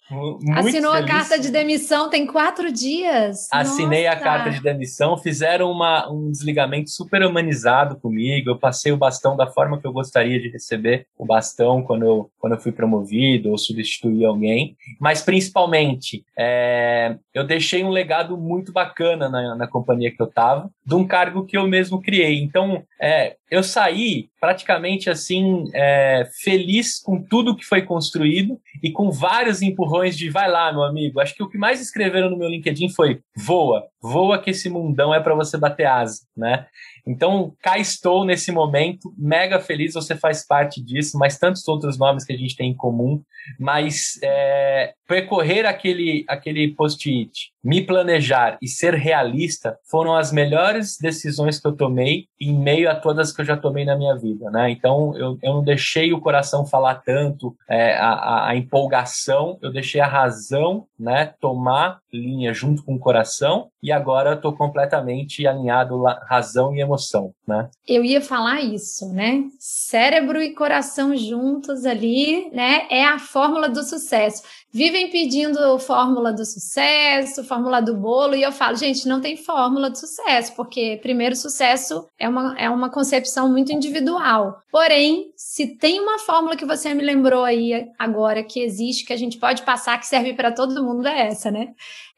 Assinou 0.56 0.94
feliz. 0.94 1.06
a 1.06 1.13
carta 1.13 1.39
de 1.39 1.51
demissão 1.51 2.10
tem 2.10 2.25
quatro 2.25 2.72
dias. 2.72 3.48
Assinei 3.51 4.06
Nossa. 4.06 4.17
a 4.17 4.20
carta 4.20 4.50
de 4.50 4.60
demissão, 4.60 5.15
fizeram 5.15 5.70
uma, 5.70 6.12
um 6.12 6.32
desligamento 6.32 6.89
super 6.89 7.24
humanizado 7.24 7.98
comigo. 8.00 8.50
Eu 8.50 8.58
passei 8.58 8.91
o 8.91 8.98
bastão 8.98 9.38
da 9.38 9.46
forma 9.46 9.79
que 9.79 9.86
eu 9.86 9.94
gostaria 9.94 10.41
de 10.41 10.50
receber 10.50 11.06
o 11.15 11.24
bastão 11.24 11.84
quando 11.84 12.03
eu, 12.03 12.32
quando 12.39 12.53
eu 12.53 12.60
fui 12.60 12.72
promovido 12.72 13.51
ou 13.51 13.60
substituí 13.60 14.25
alguém. 14.25 14.75
Mas 15.00 15.22
principalmente, 15.22 16.25
é, 16.36 17.15
eu 17.32 17.46
deixei 17.46 17.84
um 17.84 17.89
legado 17.89 18.36
muito 18.36 18.74
bacana 18.74 19.29
na, 19.29 19.56
na 19.56 19.67
companhia 19.67 20.10
que 20.10 20.20
eu 20.20 20.27
estava, 20.27 20.67
de 20.88 20.96
um 20.96 21.06
cargo 21.06 21.46
que 21.46 21.58
eu 21.58 21.67
mesmo 21.67 22.01
criei. 22.01 22.41
Então, 22.41 22.82
é, 23.01 23.36
eu 23.51 23.62
saí 23.62 24.29
praticamente 24.39 25.10
assim 25.10 25.70
é, 25.74 26.25
feliz 26.41 26.98
com 26.98 27.22
tudo 27.22 27.58
que 27.58 27.65
foi 27.65 27.82
construído 27.82 28.58
e 28.82 28.89
com 28.89 29.12
vários 29.12 29.62
empurrões 29.62 30.17
de 30.17 30.29
vai 30.29 30.50
lá, 30.50 30.72
meu 30.72 30.84
amigo. 30.84 31.20
Acho 31.20 31.36
que 31.36 31.44
o 31.44 31.50
que 31.50 31.58
mais 31.58 31.82
escreveram 31.82 32.29
no 32.29 32.38
meu 32.38 32.48
LinkedIn 32.48 32.88
foi 32.88 33.20
voa, 33.36 33.84
voa 34.01 34.39
que 34.39 34.51
esse 34.51 34.70
mundão 34.70 35.13
é 35.13 35.20
para 35.20 35.36
você 35.36 35.58
bater 35.58 35.86
asa, 35.86 36.22
né? 36.36 36.68
Então, 37.06 37.54
cá 37.62 37.77
estou 37.77 38.25
nesse 38.25 38.51
momento, 38.51 39.13
mega 39.18 39.60
feliz, 39.60 39.94
você 39.94 40.16
faz 40.16 40.46
parte 40.46 40.84
disso, 40.84 41.18
mas 41.18 41.39
tantos 41.39 41.66
outros 41.68 41.98
nomes 41.98 42.25
que 42.25 42.34
a 42.34 42.38
gente 42.38 42.56
tem 42.56 42.72
em 42.72 42.75
comum, 42.75 43.22
mas 43.58 44.20
é, 44.22 44.94
percorrer 45.08 45.66
aquele, 45.66 46.25
aquele 46.27 46.74
post-it, 46.75 47.54
me 47.63 47.82
planejar 47.82 48.58
e 48.62 48.68
ser 48.68 48.94
realista 48.94 49.77
foram 49.89 50.16
as 50.16 50.34
melhores 50.34 50.98
decisões 51.00 51.60
que 51.60 51.68
eu 51.68 51.75
tomei 51.75 52.25
em 52.39 52.54
meio 52.54 52.89
a 52.92 52.96
todas 52.96 53.32
que 53.32 53.42
eu 53.42 53.46
já 53.46 53.56
tomei 53.56 53.86
na 53.86 53.96
minha 53.96 54.16
vida, 54.16 54.51
né? 54.51 54.70
Então, 54.70 55.18
eu, 55.18 55.38
eu 55.42 55.54
não 55.54 55.63
deixei 55.63 56.12
o 56.12 56.20
coração 56.20 56.66
falar 56.66 56.96
tanto, 56.96 57.56
é, 57.70 57.94
a, 57.94 58.50
a 58.50 58.56
empolgação, 58.56 59.58
eu 59.62 59.72
deixei 59.72 60.01
a 60.01 60.08
razão, 60.08 60.86
né, 61.00 61.34
tomar 61.39 62.00
linha 62.12 62.54
junto 62.54 62.84
com 62.84 62.96
o 62.96 63.00
coração 63.00 63.70
e 63.82 63.92
agora 63.92 64.36
tô 64.36 64.54
completamente 64.54 65.46
alinhado 65.46 66.04
razão 66.27 66.75
e 66.75 66.82
emoção, 66.82 67.34
né? 67.48 67.70
Eu 67.88 68.04
ia 68.04 68.22
falar 68.22 68.62
isso, 68.62 69.12
né? 69.13 69.44
Cérebro 69.60 70.42
e 70.42 70.54
coração 70.54 71.16
juntos 71.16 71.86
ali, 71.86 72.50
né? 72.51 72.88
É 72.89 73.06
a 73.06 73.20
fórmula 73.20 73.70
do 73.70 73.84
sucesso. 73.84 74.44
Vivem 74.71 75.09
pedindo 75.09 75.79
fórmula 75.79 76.33
do 76.33 76.45
sucesso, 76.45 77.43
fórmula 77.43 77.81
do 77.81 77.95
bolo, 77.95 78.36
e 78.36 78.43
eu 78.43 78.51
falo, 78.51 78.75
gente, 78.75 79.07
não 79.07 79.21
tem 79.21 79.38
fórmula 79.38 79.89
do 79.89 79.97
sucesso, 79.97 80.53
porque 80.55 81.00
primeiro 81.01 81.36
sucesso 81.36 82.05
é 82.19 82.27
uma, 82.27 82.55
é 82.59 82.69
uma 82.69 82.89
concepção 82.89 83.50
muito 83.50 83.71
individual. 83.71 84.62
Porém, 84.69 85.31
se 85.36 85.67
tem 85.77 86.01
uma 86.01 86.19
fórmula 86.19 86.55
que 86.55 86.65
você 86.65 86.93
me 86.93 87.03
lembrou 87.03 87.43
aí 87.43 87.88
agora 87.97 88.43
que 88.43 88.59
existe, 88.59 89.05
que 89.05 89.13
a 89.13 89.17
gente 89.17 89.38
pode 89.38 89.63
passar, 89.63 89.97
que 90.00 90.05
serve 90.05 90.33
para 90.33 90.51
todo 90.51 90.83
mundo, 90.83 91.07
é 91.07 91.27
essa, 91.27 91.50
né? 91.50 91.69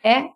é, 0.03 0.29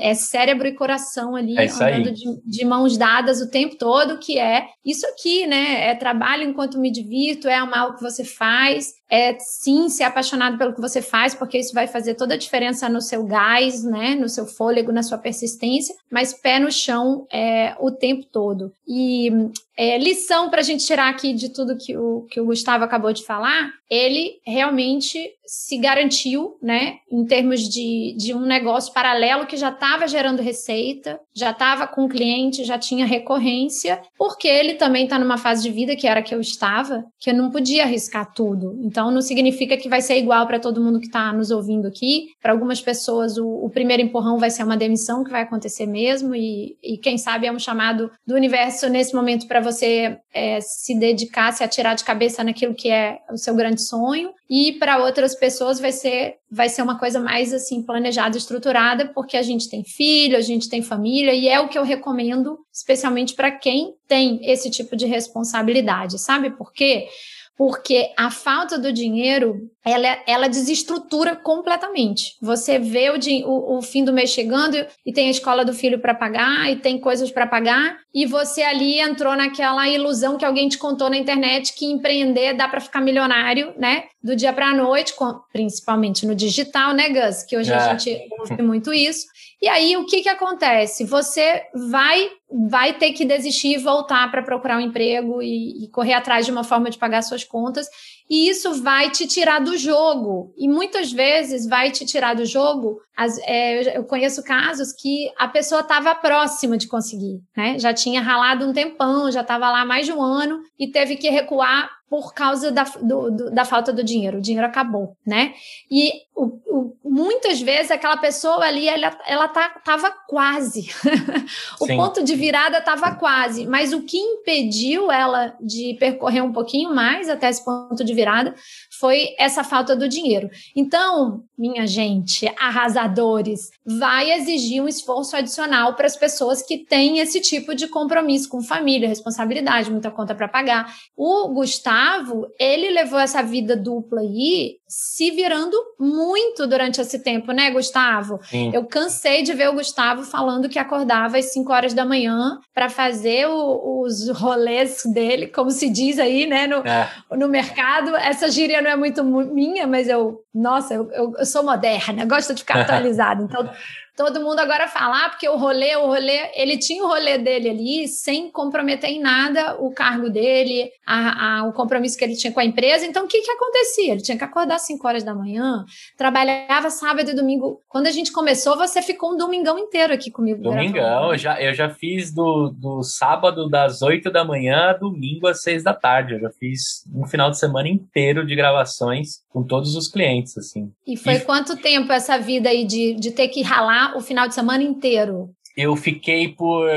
é 0.00 0.14
cérebro 0.14 0.68
e 0.68 0.74
coração 0.74 1.34
ali 1.34 1.56
é 1.56 1.66
andando 1.66 2.12
de, 2.12 2.40
de, 2.44 2.64
mãos 2.64 2.98
dadas 2.98 3.40
o 3.40 3.50
tempo 3.50 3.76
todo, 3.76 4.18
que 4.18 4.38
é 4.38 4.68
isso 4.84 5.06
aqui, 5.06 5.46
né? 5.46 5.88
É 5.88 5.94
trabalho 5.94 6.42
enquanto 6.42 6.78
me 6.78 6.90
divirto, 6.90 7.48
é 7.48 7.54
amar 7.54 7.88
o 7.88 7.94
que 7.94 8.02
você 8.02 8.24
faz, 8.24 8.92
é 9.08 9.38
sim 9.38 9.88
ser 9.88 10.04
apaixonado 10.04 10.58
pelo 10.58 10.74
que 10.74 10.80
você 10.80 11.00
faz, 11.00 11.34
porque 11.34 11.58
isso 11.58 11.72
vai 11.72 11.86
fazer 11.86 12.14
toda 12.14 12.34
a 12.34 12.38
diferença 12.38 12.88
no 12.88 13.00
seu 13.00 13.24
gás, 13.24 13.84
né? 13.84 14.14
No 14.14 14.28
seu 14.28 14.46
fôlego, 14.46 14.92
na 14.92 15.02
sua 15.02 15.18
persistência, 15.18 15.94
mas 16.10 16.32
pé 16.32 16.58
no 16.58 16.70
chão 16.70 17.26
é, 17.32 17.74
o 17.78 17.90
tempo 17.90 18.24
todo. 18.26 18.72
E 18.86 19.30
é, 19.76 19.98
lição 19.98 20.48
para 20.48 20.60
a 20.60 20.64
gente 20.64 20.86
tirar 20.86 21.10
aqui 21.10 21.34
de 21.34 21.50
tudo 21.50 21.76
que 21.76 21.96
o, 21.96 22.26
que 22.30 22.40
o 22.40 22.46
Gustavo 22.46 22.82
acabou 22.82 23.12
de 23.12 23.24
falar, 23.24 23.70
ele 23.90 24.40
realmente 24.44 25.30
se 25.46 25.76
garantiu, 25.78 26.56
né, 26.60 26.96
em 27.10 27.24
termos 27.24 27.68
de, 27.68 28.16
de 28.18 28.34
um 28.34 28.40
negócio 28.40 28.92
paralelo 28.92 29.46
que 29.46 29.56
já 29.56 29.68
estava 29.68 30.08
gerando 30.08 30.42
receita, 30.42 31.20
já 31.34 31.50
estava 31.50 31.86
com 31.86 32.08
cliente, 32.08 32.64
já 32.64 32.78
tinha 32.78 33.06
recorrência, 33.06 34.00
porque 34.18 34.48
ele 34.48 34.74
também 34.74 35.04
está 35.04 35.18
numa 35.18 35.38
fase 35.38 35.62
de 35.62 35.70
vida 35.70 35.94
que 35.94 36.06
era 36.06 36.22
que 36.22 36.34
eu 36.34 36.40
estava, 36.40 37.04
que 37.20 37.30
eu 37.30 37.34
não 37.34 37.50
podia 37.50 37.84
arriscar 37.84 38.32
tudo. 38.32 38.76
Então, 38.96 39.10
não 39.10 39.20
significa 39.20 39.76
que 39.76 39.90
vai 39.90 40.00
ser 40.00 40.16
igual 40.16 40.46
para 40.46 40.58
todo 40.58 40.82
mundo 40.82 40.98
que 40.98 41.04
está 41.04 41.30
nos 41.30 41.50
ouvindo 41.50 41.86
aqui. 41.86 42.28
Para 42.40 42.52
algumas 42.52 42.80
pessoas, 42.80 43.36
o, 43.36 43.46
o, 43.46 43.68
primeiro 43.68 44.02
empurrão 44.02 44.38
vai 44.38 44.48
ser 44.48 44.64
uma 44.64 44.74
demissão 44.74 45.22
que 45.22 45.30
vai 45.30 45.42
acontecer 45.42 45.84
mesmo, 45.84 46.34
e, 46.34 46.78
e 46.82 46.96
quem 46.96 47.18
sabe 47.18 47.46
é 47.46 47.52
um 47.52 47.58
chamado 47.58 48.10
do 48.26 48.34
universo 48.34 48.88
nesse 48.88 49.14
momento 49.14 49.46
para 49.46 49.60
você 49.60 50.16
é, 50.32 50.62
se 50.62 50.98
dedicar, 50.98 51.52
se 51.52 51.62
atirar 51.62 51.94
de 51.94 52.04
cabeça 52.04 52.42
naquilo 52.42 52.74
que 52.74 52.88
é 52.88 53.18
o 53.30 53.36
seu 53.36 53.54
grande 53.54 53.82
sonho. 53.82 54.30
E 54.48 54.72
para 54.78 55.04
outras 55.04 55.34
pessoas 55.34 55.78
vai 55.78 55.92
ser, 55.92 56.36
vai 56.50 56.70
ser 56.70 56.80
uma 56.80 56.98
coisa 56.98 57.20
mais 57.20 57.52
assim 57.52 57.82
planejada, 57.82 58.38
estruturada, 58.38 59.12
porque 59.12 59.36
a 59.36 59.42
gente 59.42 59.68
tem 59.68 59.84
filho, 59.84 60.38
a 60.38 60.40
gente 60.40 60.70
tem 60.70 60.80
família, 60.80 61.34
e 61.34 61.48
é 61.48 61.60
o 61.60 61.68
que 61.68 61.76
eu 61.76 61.82
recomendo, 61.82 62.56
especialmente 62.72 63.34
para 63.34 63.50
quem 63.50 63.94
tem 64.08 64.40
esse 64.42 64.70
tipo 64.70 64.96
de 64.96 65.04
responsabilidade. 65.04 66.18
Sabe 66.18 66.48
por 66.48 66.72
quê? 66.72 67.08
Porque 67.56 68.12
a 68.16 68.30
falta 68.30 68.78
do 68.78 68.92
dinheiro 68.92 69.70
ela, 69.84 70.18
ela 70.26 70.48
desestrutura 70.48 71.36
completamente. 71.36 72.36
Você 72.42 72.78
vê 72.78 73.08
o, 73.08 73.16
o, 73.46 73.78
o 73.78 73.82
fim 73.82 74.04
do 74.04 74.12
mês 74.12 74.30
chegando 74.30 74.76
e 75.04 75.12
tem 75.12 75.28
a 75.28 75.30
escola 75.30 75.64
do 75.64 75.72
filho 75.72 76.00
para 76.00 76.12
pagar 76.12 76.70
e 76.70 76.76
tem 76.76 76.98
coisas 76.98 77.30
para 77.30 77.46
pagar 77.46 77.96
e 78.12 78.26
você 78.26 78.62
ali 78.62 79.00
entrou 79.00 79.36
naquela 79.36 79.88
ilusão 79.88 80.36
que 80.36 80.44
alguém 80.44 80.68
te 80.68 80.76
contou 80.76 81.08
na 81.08 81.16
internet 81.16 81.72
que 81.74 81.86
empreender 81.86 82.54
dá 82.54 82.68
para 82.68 82.80
ficar 82.80 83.00
milionário, 83.00 83.72
né? 83.78 84.04
Do 84.22 84.34
dia 84.34 84.52
para 84.52 84.70
a 84.70 84.74
noite, 84.74 85.14
principalmente 85.52 86.26
no 86.26 86.34
digital, 86.34 86.92
né, 86.92 87.08
Gus? 87.08 87.44
Que 87.44 87.56
hoje 87.56 87.72
é. 87.72 87.76
a 87.76 87.96
gente 87.96 88.28
ouve 88.40 88.62
muito 88.62 88.92
isso. 88.92 89.26
E 89.60 89.68
aí, 89.68 89.96
o 89.96 90.04
que, 90.04 90.22
que 90.22 90.28
acontece? 90.28 91.04
Você 91.04 91.62
vai 91.90 92.30
vai 92.48 92.94
ter 92.94 93.12
que 93.12 93.24
desistir 93.24 93.74
e 93.74 93.78
voltar 93.78 94.30
para 94.30 94.42
procurar 94.42 94.76
um 94.76 94.80
emprego 94.80 95.42
e, 95.42 95.84
e, 95.84 95.90
correr 95.90 96.12
atrás 96.12 96.46
de 96.46 96.52
uma 96.52 96.62
forma 96.62 96.88
de 96.88 96.96
pagar 96.96 97.20
suas 97.22 97.42
contas. 97.42 97.88
E 98.30 98.48
isso 98.48 98.82
vai 98.82 99.10
te 99.10 99.26
tirar 99.26 99.60
do 99.60 99.76
jogo. 99.76 100.54
E 100.56 100.68
muitas 100.68 101.10
vezes 101.10 101.66
vai 101.66 101.90
te 101.90 102.06
tirar 102.06 102.34
do 102.34 102.44
jogo. 102.44 103.00
As, 103.16 103.36
é, 103.38 103.98
eu 103.98 104.04
conheço 104.04 104.44
casos 104.44 104.92
que 104.92 105.28
a 105.36 105.48
pessoa 105.48 105.80
estava 105.80 106.14
próxima 106.14 106.76
de 106.76 106.86
conseguir, 106.86 107.40
né? 107.56 107.78
Já 107.78 107.92
tinha 107.92 108.20
ralado 108.20 108.64
um 108.64 108.72
tempão, 108.72 109.30
já 109.30 109.40
estava 109.40 109.68
lá 109.70 109.84
mais 109.84 110.06
de 110.06 110.12
um 110.12 110.22
ano 110.22 110.60
e 110.78 110.90
teve 110.90 111.16
que 111.16 111.28
recuar 111.28 111.90
por 112.08 112.32
causa 112.32 112.70
da, 112.70 112.84
do, 112.84 113.30
do, 113.30 113.50
da 113.50 113.64
falta 113.64 113.92
do 113.92 114.04
dinheiro. 114.04 114.38
O 114.38 114.40
dinheiro 114.40 114.66
acabou, 114.66 115.16
né? 115.26 115.54
E 115.90 116.12
o, 116.34 116.60
o, 116.66 116.96
muitas 117.02 117.60
vezes 117.60 117.90
aquela 117.90 118.16
pessoa 118.16 118.64
ali, 118.64 118.88
ela, 118.88 119.18
ela 119.26 119.48
tá, 119.48 119.70
tava 119.84 120.10
quase. 120.28 120.88
o 121.80 121.86
Sim. 121.86 121.96
ponto 121.96 122.22
de 122.22 122.36
virada 122.36 122.78
estava 122.78 123.14
quase. 123.16 123.66
Mas 123.66 123.92
o 123.92 124.02
que 124.02 124.18
impediu 124.18 125.10
ela 125.10 125.56
de 125.60 125.96
percorrer 125.98 126.42
um 126.42 126.52
pouquinho 126.52 126.94
mais 126.94 127.28
até 127.28 127.48
esse 127.48 127.64
ponto 127.64 128.04
de 128.04 128.14
virada 128.14 128.54
foi 128.98 129.34
essa 129.38 129.62
falta 129.62 129.94
do 129.94 130.08
dinheiro. 130.08 130.50
Então, 130.74 131.44
minha 131.56 131.86
gente, 131.86 132.46
arrasadores, 132.58 133.70
vai 133.84 134.32
exigir 134.32 134.82
um 134.82 134.88
esforço 134.88 135.36
adicional 135.36 135.94
para 135.94 136.06
as 136.06 136.16
pessoas 136.16 136.62
que 136.62 136.78
têm 136.78 137.18
esse 137.18 137.40
tipo 137.40 137.74
de 137.74 137.88
compromisso 137.88 138.48
com 138.48 138.62
família, 138.62 139.08
responsabilidade, 139.08 139.90
muita 139.90 140.10
conta 140.10 140.34
para 140.34 140.48
pagar. 140.48 140.94
O 141.16 141.48
Gustavo, 141.48 142.46
ele 142.58 142.90
levou 142.90 143.18
essa 143.18 143.42
vida 143.42 143.76
dupla 143.76 144.20
aí 144.20 144.78
se 144.88 145.32
virando 145.32 145.76
muito 145.98 146.66
durante 146.66 147.00
esse 147.00 147.18
tempo, 147.18 147.50
né, 147.50 147.70
Gustavo? 147.70 148.38
Sim. 148.44 148.70
Eu 148.72 148.84
cansei 148.84 149.42
de 149.42 149.52
ver 149.52 149.68
o 149.68 149.74
Gustavo 149.74 150.22
falando 150.22 150.68
que 150.68 150.78
acordava 150.78 151.38
às 151.38 151.46
5 151.52 151.72
horas 151.72 151.92
da 151.92 152.04
manhã 152.04 152.60
para 152.72 152.88
fazer 152.88 153.48
o, 153.48 154.02
os 154.02 154.28
rolês 154.28 155.02
dele, 155.06 155.48
como 155.48 155.70
se 155.70 155.88
diz 155.88 156.18
aí, 156.18 156.46
né, 156.46 156.68
no, 156.68 156.86
é. 156.86 157.10
no 157.32 157.48
mercado. 157.48 158.14
Essa 158.14 158.48
gíria 158.48 158.80
não 158.86 158.92
é 158.92 158.96
muito 158.96 159.24
minha, 159.24 159.86
mas 159.86 160.08
eu, 160.08 160.44
nossa, 160.54 160.94
eu, 160.94 161.34
eu 161.36 161.44
sou 161.44 161.62
moderna, 161.62 162.24
gosto 162.24 162.54
de 162.54 162.60
ficar 162.60 162.80
atualizada. 162.82 163.42
Então, 163.42 163.68
todo 164.16 164.40
mundo 164.40 164.58
agora 164.58 164.88
fala, 164.88 165.26
ah, 165.26 165.28
porque 165.28 165.48
o 165.48 165.56
rolê, 165.56 165.94
o 165.96 166.06
rolê, 166.06 166.50
ele 166.54 166.78
tinha 166.78 167.04
o 167.04 167.06
rolê 167.06 167.36
dele 167.36 167.68
ali, 167.68 168.08
sem 168.08 168.50
comprometer 168.50 169.10
em 169.10 169.20
nada 169.20 169.76
o 169.78 169.92
cargo 169.92 170.30
dele, 170.30 170.90
a, 171.06 171.58
a, 171.58 171.64
o 171.64 171.72
compromisso 171.72 172.16
que 172.16 172.24
ele 172.24 172.34
tinha 172.34 172.52
com 172.52 172.58
a 172.58 172.64
empresa. 172.64 173.04
Então, 173.04 173.26
o 173.26 173.28
que 173.28 173.42
que 173.42 173.50
acontecia? 173.50 174.12
Ele 174.12 174.22
tinha 174.22 174.38
que 174.38 174.44
acordar 174.44 174.76
às 174.76 174.86
5 174.86 175.06
horas 175.06 175.22
da 175.22 175.34
manhã, 175.34 175.84
trabalhava 176.16 176.88
sábado 176.88 177.30
e 177.30 177.34
domingo. 177.34 177.82
Quando 177.88 178.06
a 178.06 178.10
gente 178.10 178.32
começou, 178.32 178.76
você 178.76 179.02
ficou 179.02 179.34
um 179.34 179.36
domingão 179.36 179.78
inteiro 179.78 180.14
aqui 180.14 180.30
comigo. 180.30 180.62
Domingão, 180.62 181.32
eu 181.32 181.38
já, 181.38 181.60
eu 181.60 181.74
já 181.74 181.90
fiz 181.90 182.32
do, 182.32 182.70
do 182.70 183.02
sábado 183.02 183.68
das 183.68 184.00
8 184.00 184.30
da 184.30 184.44
manhã 184.44 184.96
domingo 184.98 185.46
às 185.46 185.62
6 185.62 185.82
da 185.82 185.92
tarde. 185.92 186.34
Eu 186.34 186.40
já 186.40 186.50
fiz 186.50 187.04
um 187.14 187.26
final 187.26 187.50
de 187.50 187.58
semana 187.58 187.88
inteiro 187.88 188.46
de 188.46 188.56
gravações 188.76 189.40
com 189.48 189.62
todos 189.62 189.96
os 189.96 190.08
clientes, 190.08 190.56
assim. 190.58 190.92
E 191.06 191.16
foi 191.16 191.34
e... 191.34 191.40
quanto 191.40 191.76
tempo 191.76 192.12
essa 192.12 192.38
vida 192.38 192.68
aí 192.68 192.84
de, 192.84 193.14
de 193.14 193.30
ter 193.30 193.48
que 193.48 193.62
ralar 193.62 194.16
o 194.16 194.20
final 194.20 194.46
de 194.46 194.54
semana 194.54 194.82
inteiro? 194.82 195.50
Eu 195.76 195.94
fiquei 195.94 196.48
por 196.48 196.88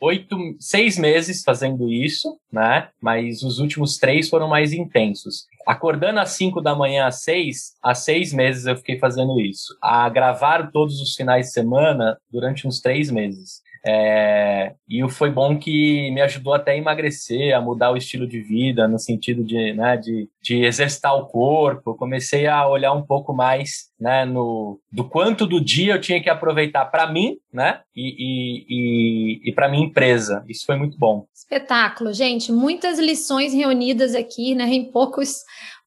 oito, 0.00 0.36
seis 0.58 0.96
meses 0.96 1.42
fazendo 1.42 1.92
isso, 1.92 2.38
né? 2.50 2.88
Mas 3.00 3.42
os 3.42 3.58
últimos 3.58 3.98
três 3.98 4.30
foram 4.30 4.48
mais 4.48 4.72
intensos. 4.72 5.44
Acordando 5.66 6.18
às 6.18 6.30
cinco 6.30 6.62
da 6.62 6.74
manhã 6.74 7.06
às 7.06 7.22
seis, 7.22 7.74
há 7.82 7.94
seis 7.94 8.32
meses 8.32 8.64
eu 8.64 8.76
fiquei 8.76 8.98
fazendo 8.98 9.38
isso. 9.38 9.76
A 9.82 10.08
gravar 10.08 10.70
todos 10.72 10.98
os 11.00 11.14
finais 11.14 11.48
de 11.48 11.52
semana 11.52 12.16
durante 12.30 12.66
uns 12.66 12.80
três 12.80 13.10
meses. 13.10 13.60
É, 13.84 14.74
e 14.88 15.08
foi 15.10 15.30
bom 15.30 15.58
que 15.58 16.10
me 16.12 16.20
ajudou 16.20 16.54
até 16.54 16.72
a 16.72 16.76
emagrecer, 16.76 17.54
a 17.54 17.60
mudar 17.60 17.90
o 17.90 17.96
estilo 17.96 18.26
de 18.26 18.40
vida, 18.40 18.86
no 18.86 18.98
sentido 18.98 19.42
de, 19.44 19.72
né, 19.72 19.96
de, 19.96 20.28
de 20.40 20.64
exercitar 20.64 21.14
o 21.16 21.26
corpo. 21.26 21.90
Eu 21.90 21.94
comecei 21.94 22.46
a 22.46 22.66
olhar 22.66 22.92
um 22.92 23.02
pouco 23.02 23.32
mais 23.32 23.90
né, 24.00 24.24
no, 24.24 24.80
do 24.90 25.04
quanto 25.08 25.46
do 25.46 25.62
dia 25.62 25.94
eu 25.94 26.00
tinha 26.00 26.22
que 26.22 26.30
aproveitar 26.30 26.84
para 26.86 27.10
mim 27.10 27.38
né? 27.52 27.80
E, 27.94 28.16
e, 28.18 28.66
e, 28.68 29.50
e 29.50 29.54
para 29.54 29.68
minha 29.68 29.84
empresa. 29.84 30.42
Isso 30.48 30.64
foi 30.64 30.76
muito 30.76 30.96
bom. 30.96 31.26
Espetáculo, 31.34 32.12
gente. 32.12 32.50
Muitas 32.50 32.98
lições 32.98 33.52
reunidas 33.52 34.14
aqui, 34.14 34.54
né? 34.54 34.64
Em 34.64 34.90
poucos 34.90 35.42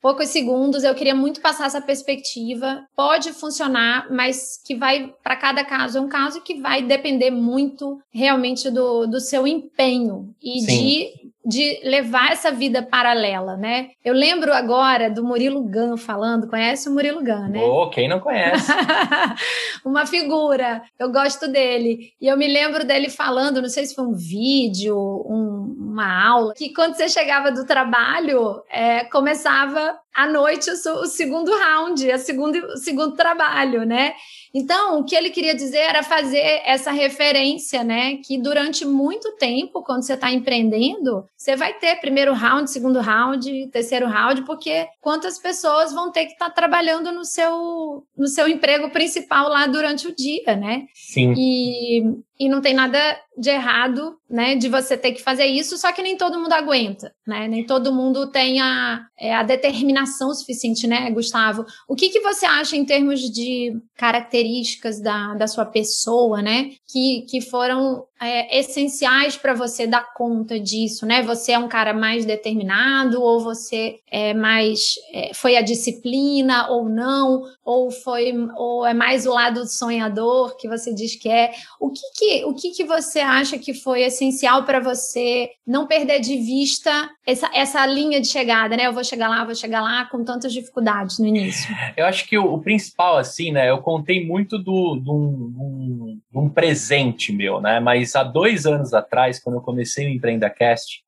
poucos 0.06 0.30
segundos, 0.30 0.84
eu 0.84 0.94
queria 0.94 1.16
muito 1.16 1.42
passar 1.42 1.66
essa 1.66 1.82
perspectiva. 1.82 2.86
Pode 2.96 3.34
funcionar, 3.34 4.06
mas 4.12 4.62
que 4.64 4.76
vai, 4.76 5.12
para 5.24 5.36
cada 5.36 5.66
caso, 5.66 5.98
é 5.98 6.02
um 6.02 6.08
caso 6.08 6.44
que 6.44 6.62
vai 6.62 6.84
depender 6.84 7.32
muito 7.32 8.00
realmente 8.12 8.70
do, 8.70 9.08
do 9.08 9.20
seu 9.20 9.48
empenho 9.48 10.30
e 10.40 10.60
Sim. 10.60 10.68
de 10.68 11.25
de 11.46 11.80
levar 11.84 12.32
essa 12.32 12.52
vida 12.52 12.82
paralela, 12.82 13.56
né? 13.56 13.92
Eu 14.04 14.14
lembro 14.14 14.52
agora 14.52 15.10
do 15.10 15.24
Murilo 15.24 15.62
Gun 15.64 15.96
falando, 15.96 16.48
conhece 16.48 16.90
o 16.90 16.92
Murilo 16.92 17.24
Gun, 17.24 17.50
né? 17.50 17.62
Oh, 17.64 17.90
quem 17.90 18.08
não 18.08 18.20
conhece? 18.20 18.72
Uma 19.86 20.08
figura, 20.08 20.82
eu 20.98 21.12
gosto 21.12 21.48
dele. 21.48 22.14
E 22.20 22.28
eu 22.28 22.36
me 22.36 22.48
lembro 22.48 22.84
dele 22.84 23.10
falando, 23.10 23.62
não 23.62 23.70
sei 23.70 23.86
se 23.86 23.94
foi 23.94 24.06
um 24.06 24.16
vídeo, 24.16 24.98
um, 24.98 25.76
uma 25.92 26.28
aula, 26.28 26.54
que 26.56 26.74
quando 26.74 26.96
você 26.96 27.08
chegava 27.08 27.52
do 27.52 27.66
trabalho, 27.66 28.64
é, 28.70 29.06
começava 29.06 30.00
à 30.16 30.28
noite 30.28 30.70
o, 30.70 30.74
o 30.74 31.06
segundo 31.06 31.52
round, 31.56 32.12
a 32.12 32.18
segundo, 32.18 32.56
o 32.56 32.78
segundo 32.78 33.16
trabalho, 33.16 33.86
né? 33.86 34.14
Então, 34.58 35.00
o 35.00 35.04
que 35.04 35.14
ele 35.14 35.32
queria 35.32 35.54
dizer 35.54 35.80
era 35.80 36.02
fazer 36.02 36.62
essa 36.64 36.90
referência, 36.90 37.84
né? 37.84 38.16
Que 38.24 38.38
durante 38.38 38.86
muito 38.86 39.34
tempo, 39.34 39.84
quando 39.84 40.04
você 40.04 40.14
está 40.14 40.32
empreendendo, 40.32 41.26
você 41.36 41.58
vai 41.58 41.74
ter 41.74 42.00
primeiro 42.00 42.34
round, 42.34 42.72
segundo 42.72 43.02
round, 43.02 43.68
terceiro 43.68 44.08
round, 44.08 44.44
porque 44.44 44.88
quantas 45.02 45.38
pessoas 45.38 45.92
vão 45.92 46.10
ter 46.10 46.28
que 46.28 46.32
estar 46.32 46.46
tá 46.46 46.56
trabalhando 46.56 47.12
no 47.12 47.26
seu, 47.26 48.06
no 48.18 48.28
seu 48.28 48.48
emprego 48.48 48.90
principal 48.92 49.50
lá 49.50 49.68
durante 49.68 50.08
o 50.08 50.16
dia, 50.16 50.56
né? 50.56 50.86
Sim. 50.94 51.34
E, 51.36 52.04
e 52.40 52.48
não 52.48 52.62
tem 52.62 52.74
nada 52.74 52.98
de 53.38 53.50
errado, 53.50 54.18
né, 54.30 54.56
de 54.56 54.70
você 54.70 54.98
ter 54.98 55.12
que 55.12 55.22
fazer 55.22 55.46
isso, 55.46 55.78
só 55.78 55.92
que 55.92 56.02
nem 56.02 56.18
todo 56.18 56.40
mundo 56.40 56.54
aguenta, 56.54 57.14
né? 57.28 57.48
Nem 57.48 57.66
todo 57.66 57.94
mundo 57.94 58.28
tem 58.28 58.62
a, 58.62 59.06
é, 59.20 59.34
a 59.34 59.44
determinação 59.44 60.34
suficiente, 60.34 60.88
né, 60.88 61.12
Gustavo? 61.12 61.66
O 61.88 61.96
que, 61.96 62.10
que 62.10 62.22
você 62.22 62.46
acha 62.46 62.76
em 62.76 62.86
termos 62.86 63.22
de 63.22 63.78
características 63.96 65.02
da, 65.02 65.34
da 65.36 65.48
sua 65.48 65.66
pessoa, 65.66 66.42
né, 66.42 66.72
que, 66.88 67.26
que 67.30 67.42
foram 67.42 68.06
é, 68.26 68.60
essenciais 68.60 69.38
para 69.38 69.54
você 69.54 69.86
dar 69.88 70.14
conta 70.14 70.60
disso, 70.60 71.06
né? 71.06 71.22
Você 71.24 71.52
é 71.52 71.60
um 71.60 71.68
cara 71.68 71.94
mais 71.94 72.26
determinado 72.26 73.22
ou 73.22 73.40
você 73.40 74.00
é 74.12 74.34
mais 74.34 74.96
é, 75.14 75.32
foi 75.34 75.56
a 75.56 75.62
disciplina 75.62 76.70
ou 76.70 76.90
não 76.90 77.44
ou 77.64 77.92
foi 77.92 78.34
ou 78.56 78.86
é 78.86 78.94
mais 78.94 79.26
o 79.26 79.34
lado 79.34 79.66
sonhador 79.68 80.56
que 80.58 80.68
você 80.68 80.94
diz 80.94 81.16
que 81.16 81.30
é? 81.30 81.52
O 81.80 81.90
que 81.90 82.02
que 82.16 82.46
o 82.46 82.54
que 82.54 82.72
que 82.72 82.84
você 82.84 83.20
acha 83.20 83.58
que 83.58 83.74
foi 83.74 84.04
essencial 84.04 84.64
para 84.64 84.80
você 84.80 85.50
não 85.66 85.88
perder 85.88 86.20
de 86.20 86.38
vista 86.38 87.10
essa, 87.26 87.50
essa 87.54 87.86
linha 87.86 88.22
de 88.22 88.28
chegada, 88.28 88.78
né? 88.78 88.86
Eu 88.86 88.94
vou 88.94 89.04
chegar 89.04 89.28
lá, 89.28 89.44
vou 89.44 89.56
chegar 89.56 89.82
lá 89.82 90.06
com 90.06 90.24
tantas 90.24 90.54
dificuldades 90.54 91.20
no 91.20 91.26
início. 91.26 91.74
Eu 91.98 92.06
acho 92.06 92.28
que 92.28 92.38
o, 92.38 92.54
o 92.54 92.62
principal 92.62 93.18
assim, 93.18 93.52
né? 93.52 93.70
Eu 93.70 93.80
contei 93.80 94.26
muito 94.26 94.58
do, 94.58 94.96
do 94.96 95.14
um, 95.14 96.20
um 96.34 96.50
presente 96.50 97.32
meu, 97.32 97.60
né? 97.60 97.80
Mas 97.80 98.15
há 98.16 98.24
dois 98.24 98.66
anos 98.66 98.94
atrás, 98.94 99.40
quando 99.40 99.56
eu 99.56 99.62
comecei 99.62 100.08
o 100.08 100.10
EmpreendaCast, 100.10 101.06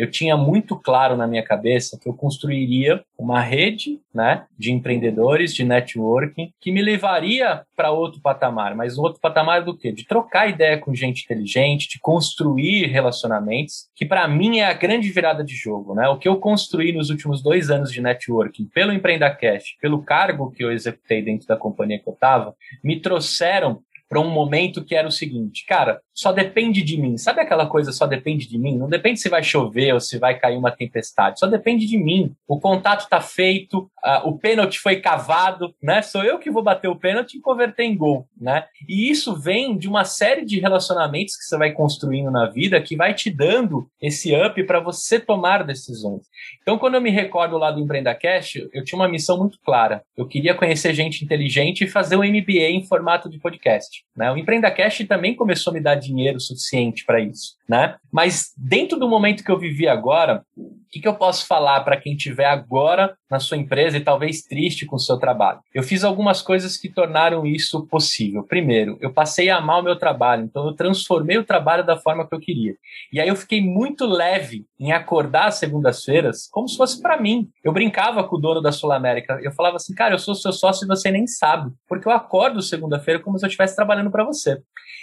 eu 0.00 0.10
tinha 0.10 0.34
muito 0.34 0.76
claro 0.76 1.14
na 1.14 1.26
minha 1.26 1.42
cabeça 1.42 1.98
que 2.00 2.08
eu 2.08 2.14
construiria 2.14 3.04
uma 3.18 3.42
rede 3.42 4.00
né, 4.14 4.46
de 4.58 4.72
empreendedores, 4.72 5.54
de 5.54 5.62
networking, 5.62 6.54
que 6.58 6.72
me 6.72 6.80
levaria 6.80 7.66
para 7.76 7.90
outro 7.90 8.18
patamar. 8.18 8.74
Mas 8.74 8.96
outro 8.96 9.20
patamar 9.20 9.62
do 9.62 9.76
quê? 9.76 9.92
De 9.92 10.06
trocar 10.06 10.48
ideia 10.48 10.78
com 10.78 10.94
gente 10.94 11.24
inteligente, 11.24 11.86
de 11.86 11.98
construir 12.00 12.86
relacionamentos, 12.86 13.90
que 13.94 14.06
para 14.06 14.26
mim 14.26 14.60
é 14.60 14.66
a 14.66 14.72
grande 14.72 15.10
virada 15.10 15.44
de 15.44 15.54
jogo. 15.54 15.94
Né? 15.94 16.08
O 16.08 16.16
que 16.16 16.28
eu 16.28 16.36
construí 16.38 16.92
nos 16.92 17.10
últimos 17.10 17.42
dois 17.42 17.70
anos 17.70 17.92
de 17.92 18.00
networking, 18.00 18.70
pelo 18.72 18.92
EmpreendaCast, 18.92 19.76
pelo 19.82 20.02
cargo 20.02 20.50
que 20.50 20.64
eu 20.64 20.72
executei 20.72 21.20
dentro 21.20 21.46
da 21.46 21.58
companhia 21.58 21.98
que 21.98 22.08
eu 22.08 22.14
estava, 22.14 22.54
me 22.82 22.98
trouxeram 23.00 23.82
para 24.10 24.20
um 24.20 24.28
momento 24.28 24.84
que 24.84 24.96
era 24.96 25.06
o 25.06 25.12
seguinte, 25.12 25.64
cara, 25.64 26.00
só 26.12 26.32
depende 26.32 26.82
de 26.82 27.00
mim. 27.00 27.16
Sabe 27.16 27.40
aquela 27.40 27.64
coisa 27.66 27.92
só 27.92 28.08
depende 28.08 28.48
de 28.48 28.58
mim? 28.58 28.76
Não 28.76 28.88
depende 28.88 29.20
se 29.20 29.28
vai 29.28 29.44
chover 29.44 29.94
ou 29.94 30.00
se 30.00 30.18
vai 30.18 30.36
cair 30.36 30.58
uma 30.58 30.72
tempestade. 30.72 31.38
Só 31.38 31.46
depende 31.46 31.86
de 31.86 31.96
mim. 31.96 32.34
O 32.46 32.58
contato 32.58 33.02
está 33.02 33.20
feito, 33.20 33.88
uh, 34.04 34.28
o 34.28 34.36
pênalti 34.36 34.80
foi 34.80 34.96
cavado, 34.96 35.72
né? 35.80 36.02
Sou 36.02 36.24
eu 36.24 36.40
que 36.40 36.50
vou 36.50 36.60
bater 36.60 36.88
o 36.88 36.96
pênalti 36.96 37.34
e 37.38 37.40
converter 37.40 37.84
em 37.84 37.96
gol, 37.96 38.26
né? 38.38 38.64
E 38.88 39.08
isso 39.08 39.38
vem 39.38 39.78
de 39.78 39.88
uma 39.88 40.04
série 40.04 40.44
de 40.44 40.58
relacionamentos 40.58 41.36
que 41.36 41.44
você 41.44 41.56
vai 41.56 41.70
construindo 41.70 42.32
na 42.32 42.50
vida 42.50 42.82
que 42.82 42.96
vai 42.96 43.14
te 43.14 43.30
dando 43.30 43.88
esse 44.02 44.34
up 44.34 44.60
para 44.64 44.80
você 44.80 45.20
tomar 45.20 45.62
decisões. 45.62 46.26
Então, 46.60 46.78
quando 46.78 46.96
eu 46.96 47.00
me 47.00 47.10
recordo 47.10 47.56
lá 47.56 47.70
do 47.70 47.80
Empreenda 47.80 48.12
Cash, 48.12 48.56
eu 48.72 48.82
tinha 48.82 48.98
uma 48.98 49.08
missão 49.08 49.38
muito 49.38 49.60
clara. 49.64 50.02
Eu 50.16 50.26
queria 50.26 50.52
conhecer 50.52 50.92
gente 50.94 51.24
inteligente 51.24 51.84
e 51.84 51.88
fazer 51.88 52.16
um 52.16 52.24
MBA 52.24 52.70
em 52.70 52.84
formato 52.84 53.30
de 53.30 53.38
podcast. 53.38 53.99
Né? 54.16 54.30
O 54.30 54.36
Empreenda 54.36 54.70
Cash 54.70 55.04
também 55.08 55.34
começou 55.34 55.70
a 55.70 55.74
me 55.74 55.80
dar 55.80 55.94
dinheiro 55.94 56.40
suficiente 56.40 57.04
para 57.04 57.20
isso. 57.20 57.54
Né? 57.68 57.96
Mas 58.12 58.50
dentro 58.56 58.98
do 58.98 59.08
momento 59.08 59.44
que 59.44 59.50
eu 59.50 59.58
vivi 59.58 59.86
agora, 59.86 60.42
o 60.56 60.90
que, 60.90 61.00
que 61.00 61.06
eu 61.06 61.14
posso 61.14 61.46
falar 61.46 61.80
para 61.82 61.96
quem 61.96 62.14
estiver 62.14 62.46
agora 62.46 63.16
na 63.30 63.38
sua 63.38 63.56
empresa 63.56 63.96
e 63.96 64.04
talvez 64.04 64.42
triste 64.42 64.84
com 64.84 64.96
o 64.96 65.00
seu 65.00 65.16
trabalho? 65.18 65.60
Eu 65.72 65.84
fiz 65.84 66.02
algumas 66.02 66.42
coisas 66.42 66.76
que 66.76 66.92
tornaram 66.92 67.46
isso 67.46 67.86
possível. 67.86 68.42
Primeiro, 68.42 68.98
eu 69.00 69.12
passei 69.12 69.48
a 69.48 69.58
amar 69.58 69.78
o 69.78 69.84
meu 69.84 69.96
trabalho, 69.96 70.44
então 70.44 70.66
eu 70.66 70.74
transformei 70.74 71.38
o 71.38 71.44
trabalho 71.44 71.86
da 71.86 71.96
forma 71.96 72.26
que 72.26 72.34
eu 72.34 72.40
queria. 72.40 72.74
E 73.12 73.20
aí 73.20 73.28
eu 73.28 73.36
fiquei 73.36 73.62
muito 73.62 74.04
leve 74.04 74.66
em 74.80 74.90
acordar 74.90 75.52
segundas-feiras 75.52 76.48
como 76.50 76.68
se 76.68 76.76
fosse 76.76 77.00
para 77.00 77.20
mim. 77.20 77.48
Eu 77.62 77.72
brincava 77.72 78.24
com 78.24 78.34
o 78.34 78.40
dono 78.40 78.60
da 78.60 78.72
Sul 78.72 78.90
América. 78.90 79.38
Eu 79.42 79.52
falava 79.52 79.76
assim, 79.76 79.94
cara, 79.94 80.14
eu 80.14 80.18
sou 80.18 80.34
seu 80.34 80.52
sócio 80.52 80.84
e 80.84 80.88
você 80.88 81.10
nem 81.10 81.26
sabe, 81.26 81.70
porque 81.88 82.08
eu 82.08 82.12
acordo 82.12 82.60
segunda-feira 82.60 83.20
como 83.20 83.38
se 83.38 83.44
eu 83.44 83.48
estivesse 83.48 83.76
trabalhando 83.76 83.89
para 84.10 84.24
você. 84.24 84.58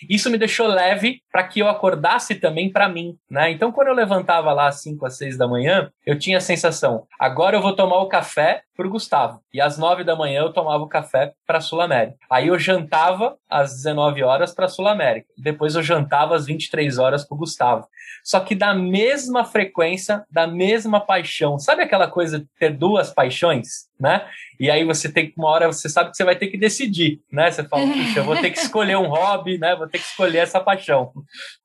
Isso 0.09 0.29
me 0.29 0.37
deixou 0.37 0.67
leve 0.67 1.21
para 1.31 1.43
que 1.43 1.59
eu 1.59 1.67
acordasse 1.67 2.35
também 2.35 2.71
para 2.71 2.87
mim, 2.87 3.17
né? 3.29 3.51
Então, 3.51 3.71
quando 3.71 3.87
eu 3.87 3.93
levantava 3.93 4.53
lá 4.53 4.67
às 4.67 4.81
5 4.81 5.05
às 5.05 5.17
6 5.17 5.37
da 5.37 5.47
manhã, 5.47 5.91
eu 6.05 6.17
tinha 6.19 6.37
a 6.37 6.41
sensação, 6.41 7.05
agora 7.19 7.55
eu 7.55 7.61
vou 7.61 7.75
tomar 7.75 7.97
o 7.97 8.07
café 8.07 8.61
pro 8.77 8.89
Gustavo. 8.89 9.41
E 9.51 9.59
às 9.59 9.77
9 9.77 10.03
da 10.03 10.15
manhã 10.15 10.41
eu 10.41 10.53
tomava 10.53 10.83
o 10.83 10.87
café 10.87 11.33
para 11.45 11.59
Sul 11.59 11.81
América. 11.81 12.17
Aí 12.29 12.47
eu 12.47 12.59
jantava 12.59 13.35
às 13.49 13.73
19 13.73 14.23
horas 14.23 14.53
para 14.53 14.67
Sul 14.67 14.87
América. 14.87 15.27
Depois 15.35 15.75
eu 15.75 15.81
jantava 15.81 16.35
às 16.35 16.45
23 16.45 16.99
horas 16.99 17.27
pro 17.27 17.35
Gustavo. 17.35 17.87
Só 18.23 18.39
que 18.39 18.53
da 18.53 18.73
mesma 18.73 19.43
frequência, 19.43 20.23
da 20.29 20.45
mesma 20.45 20.99
paixão. 20.99 21.57
Sabe 21.57 21.83
aquela 21.83 22.07
coisa 22.07 22.39
de 22.39 22.47
ter 22.59 22.71
duas 22.71 23.11
paixões, 23.11 23.87
né? 23.99 24.27
E 24.59 24.69
aí 24.69 24.83
você 24.83 25.11
tem 25.11 25.27
que, 25.27 25.33
uma 25.37 25.49
hora, 25.49 25.67
você 25.67 25.87
sabe 25.87 26.11
que 26.11 26.17
você 26.17 26.23
vai 26.23 26.35
ter 26.35 26.47
que 26.47 26.57
decidir, 26.57 27.21
né? 27.31 27.49
Você 27.49 27.63
fala, 27.63 27.85
puxa, 27.87 28.19
eu 28.19 28.23
vou 28.23 28.35
ter 28.35 28.49
que 28.49 28.59
escolher 28.59 28.97
um 28.97 29.07
hobby, 29.07 29.57
né? 29.57 29.75
Vou 29.75 29.87
ter 29.87 29.99
que 29.99 30.05
escolher 30.05 30.39
essa 30.39 30.59
paixão. 30.59 31.11